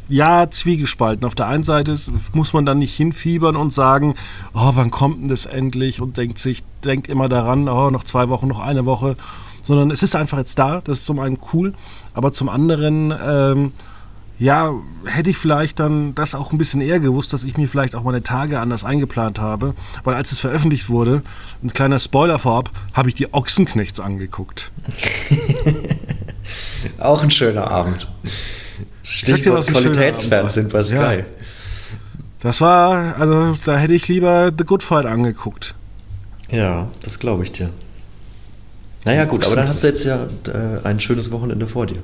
Ja, 0.07 0.49
zwiegespalten. 0.49 1.25
Auf 1.25 1.35
der 1.35 1.47
einen 1.47 1.63
Seite 1.63 1.97
muss 2.33 2.53
man 2.53 2.65
dann 2.65 2.79
nicht 2.79 2.95
hinfiebern 2.95 3.55
und 3.55 3.71
sagen, 3.71 4.15
oh, 4.53 4.71
wann 4.73 4.91
kommt 4.91 5.21
denn 5.21 5.29
das 5.29 5.45
endlich? 5.45 6.01
Und 6.01 6.17
denkt 6.17 6.37
sich, 6.37 6.63
denkt 6.83 7.07
immer 7.07 7.29
daran, 7.29 7.67
oh, 7.67 7.89
noch 7.89 8.03
zwei 8.03 8.29
Wochen, 8.29 8.47
noch 8.47 8.59
eine 8.59 8.85
Woche. 8.85 9.15
Sondern 9.63 9.89
es 9.89 10.03
ist 10.03 10.15
einfach 10.15 10.37
jetzt 10.37 10.59
da. 10.59 10.81
Das 10.81 10.99
ist 10.99 11.05
zum 11.05 11.19
einen 11.19 11.39
cool. 11.53 11.73
Aber 12.13 12.31
zum 12.31 12.49
anderen, 12.49 13.13
ähm, 13.19 13.71
ja, 14.37 14.73
hätte 15.05 15.29
ich 15.29 15.37
vielleicht 15.37 15.79
dann 15.79 16.13
das 16.13 16.35
auch 16.35 16.51
ein 16.51 16.57
bisschen 16.57 16.81
eher 16.81 16.99
gewusst, 16.99 17.33
dass 17.33 17.43
ich 17.43 17.57
mir 17.57 17.67
vielleicht 17.67 17.95
auch 17.95 18.03
meine 18.03 18.21
Tage 18.21 18.59
anders 18.59 18.83
eingeplant 18.83 19.39
habe. 19.39 19.73
Weil 20.03 20.15
als 20.15 20.31
es 20.31 20.39
veröffentlicht 20.39 20.89
wurde, 20.89 21.23
ein 21.63 21.73
kleiner 21.73 21.99
Spoiler 21.99 22.37
vorab, 22.37 22.69
habe 22.93 23.09
ich 23.09 23.15
die 23.15 23.33
Ochsenknechts 23.33 23.99
angeguckt. 23.99 24.71
auch 26.99 27.23
ein 27.23 27.31
schöner 27.31 27.71
Abend. 27.71 28.07
Stichwort 29.05 29.67
Qualitätsfernsehen 29.67 30.69
bei 30.69 30.81
Sky. 30.81 30.95
Ja. 30.95 31.25
Das 32.39 32.59
war, 32.59 33.19
also 33.19 33.57
da 33.63 33.77
hätte 33.77 33.93
ich 33.93 34.07
lieber 34.07 34.51
The 34.55 34.63
Good 34.65 34.83
Fight 34.83 35.05
angeguckt. 35.05 35.75
Ja, 36.49 36.87
das 37.03 37.19
glaube 37.19 37.43
ich 37.43 37.51
dir. 37.51 37.69
Naja, 39.03 39.25
gut, 39.25 39.45
aber 39.45 39.55
dann 39.55 39.67
hast 39.67 39.83
du 39.83 39.87
jetzt 39.87 40.03
ja 40.03 40.27
äh, 40.47 40.83
ein 40.83 40.99
schönes 40.99 41.31
Wochenende 41.31 41.67
vor 41.67 41.85
dir. 41.85 42.01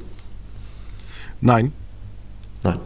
Nein. 1.42 1.72
Nein. 2.64 2.78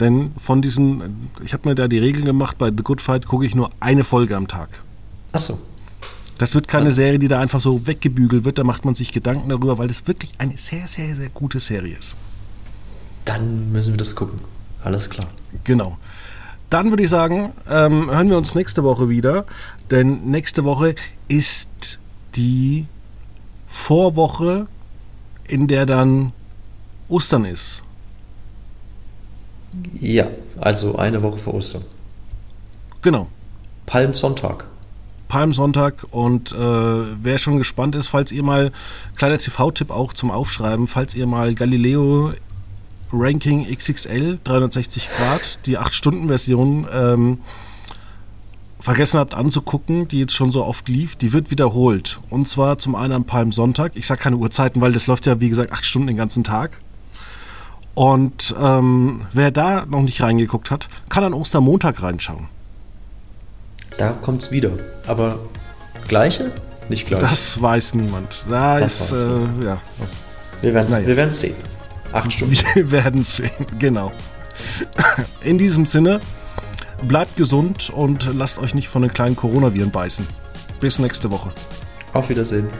Denn 0.00 0.32
von 0.36 0.60
diesen, 0.60 1.30
ich 1.44 1.52
habe 1.52 1.68
mir 1.68 1.74
da 1.76 1.86
die 1.86 1.98
Regeln 1.98 2.24
gemacht, 2.24 2.58
bei 2.58 2.70
The 2.70 2.82
Good 2.82 3.00
Fight 3.00 3.26
gucke 3.26 3.46
ich 3.46 3.54
nur 3.54 3.70
eine 3.78 4.02
Folge 4.02 4.36
am 4.36 4.48
Tag. 4.48 4.68
Ach 5.32 5.38
so. 5.38 5.58
Das 6.38 6.54
wird 6.54 6.68
keine 6.68 6.90
ja. 6.90 6.94
Serie, 6.94 7.18
die 7.18 7.28
da 7.28 7.40
einfach 7.40 7.60
so 7.60 7.86
weggebügelt 7.86 8.44
wird, 8.44 8.58
da 8.58 8.64
macht 8.64 8.84
man 8.84 8.94
sich 8.94 9.12
Gedanken 9.12 9.48
darüber, 9.48 9.78
weil 9.78 9.88
das 9.88 10.06
wirklich 10.06 10.32
eine 10.38 10.56
sehr, 10.56 10.86
sehr, 10.88 11.14
sehr 11.14 11.28
gute 11.28 11.60
Serie 11.60 11.96
ist. 11.96 12.16
Dann 13.28 13.72
müssen 13.72 13.92
wir 13.92 13.98
das 13.98 14.14
gucken. 14.14 14.40
Alles 14.82 15.10
klar. 15.10 15.26
Genau. 15.64 15.98
Dann 16.70 16.88
würde 16.88 17.02
ich 17.02 17.10
sagen, 17.10 17.52
ähm, 17.68 18.10
hören 18.10 18.30
wir 18.30 18.38
uns 18.38 18.54
nächste 18.54 18.84
Woche 18.84 19.10
wieder. 19.10 19.44
Denn 19.90 20.30
nächste 20.30 20.64
Woche 20.64 20.94
ist 21.28 21.98
die 22.36 22.86
Vorwoche, 23.66 24.66
in 25.46 25.66
der 25.66 25.84
dann 25.84 26.32
Ostern 27.10 27.44
ist. 27.44 27.82
Ja, 30.00 30.28
also 30.58 30.96
eine 30.96 31.22
Woche 31.22 31.38
vor 31.38 31.54
Ostern. 31.54 31.84
Genau. 33.02 33.28
Palmsonntag. 33.84 34.64
Palmsonntag 35.28 36.06
und 36.10 36.52
äh, 36.52 36.56
wer 36.56 37.36
schon 37.36 37.58
gespannt 37.58 37.94
ist, 37.94 38.08
falls 38.08 38.32
ihr 38.32 38.42
mal, 38.42 38.72
kleiner 39.16 39.36
TV-Tipp 39.36 39.90
auch 39.90 40.14
zum 40.14 40.30
Aufschreiben, 40.30 40.86
falls 40.86 41.14
ihr 41.14 41.26
mal 41.26 41.54
Galileo 41.54 42.32
Ranking 43.12 43.66
XXL 43.66 44.38
360 44.44 45.08
Grad, 45.16 45.58
die 45.66 45.78
8-Stunden-Version, 45.78 46.86
ähm, 46.92 47.38
vergessen 48.80 49.18
habt 49.18 49.34
anzugucken, 49.34 50.08
die 50.08 50.20
jetzt 50.20 50.34
schon 50.34 50.52
so 50.52 50.64
oft 50.64 50.88
lief, 50.88 51.16
die 51.16 51.32
wird 51.32 51.50
wiederholt. 51.50 52.20
Und 52.30 52.46
zwar 52.46 52.78
zum 52.78 52.94
einen 52.94 53.12
am 53.12 53.24
Palmsonntag. 53.24 53.92
Ich 53.96 54.06
sage 54.06 54.20
keine 54.20 54.36
Uhrzeiten, 54.36 54.80
weil 54.80 54.92
das 54.92 55.06
läuft 55.06 55.26
ja, 55.26 55.40
wie 55.40 55.48
gesagt, 55.48 55.72
8 55.72 55.84
Stunden 55.84 56.08
den 56.08 56.16
ganzen 56.16 56.44
Tag. 56.44 56.78
Und 57.94 58.54
ähm, 58.60 59.22
wer 59.32 59.50
da 59.50 59.84
noch 59.86 60.02
nicht 60.02 60.22
reingeguckt 60.22 60.70
hat, 60.70 60.88
kann 61.08 61.24
an 61.24 61.34
Ostermontag 61.34 62.02
reinschauen. 62.02 62.46
Da 63.96 64.12
kommt 64.12 64.42
es 64.42 64.52
wieder. 64.52 64.70
Aber 65.06 65.40
gleiche? 66.06 66.52
Nicht 66.88 67.08
gleich. 67.08 67.20
Das 67.20 67.60
weiß 67.60 67.94
niemand. 67.94 68.44
Da 68.48 68.78
das 68.78 69.10
ist, 69.10 69.12
äh, 69.12 69.64
ja. 69.64 69.78
Wir 70.62 70.74
werden 70.74 70.86
es 70.86 70.92
naja. 70.92 71.30
sehen. 71.30 71.56
Acht 72.12 72.32
Stunden. 72.32 72.56
Wir 72.74 72.90
werden 72.90 73.24
sehen, 73.24 73.66
genau. 73.78 74.12
In 75.42 75.58
diesem 75.58 75.86
Sinne, 75.86 76.20
bleibt 77.02 77.36
gesund 77.36 77.90
und 77.90 78.28
lasst 78.34 78.58
euch 78.58 78.74
nicht 78.74 78.88
von 78.88 79.02
den 79.02 79.12
kleinen 79.12 79.36
Coronaviren 79.36 79.90
beißen. 79.90 80.26
Bis 80.80 80.98
nächste 80.98 81.30
Woche. 81.30 81.52
Auf 82.12 82.28
Wiedersehen. 82.28 82.70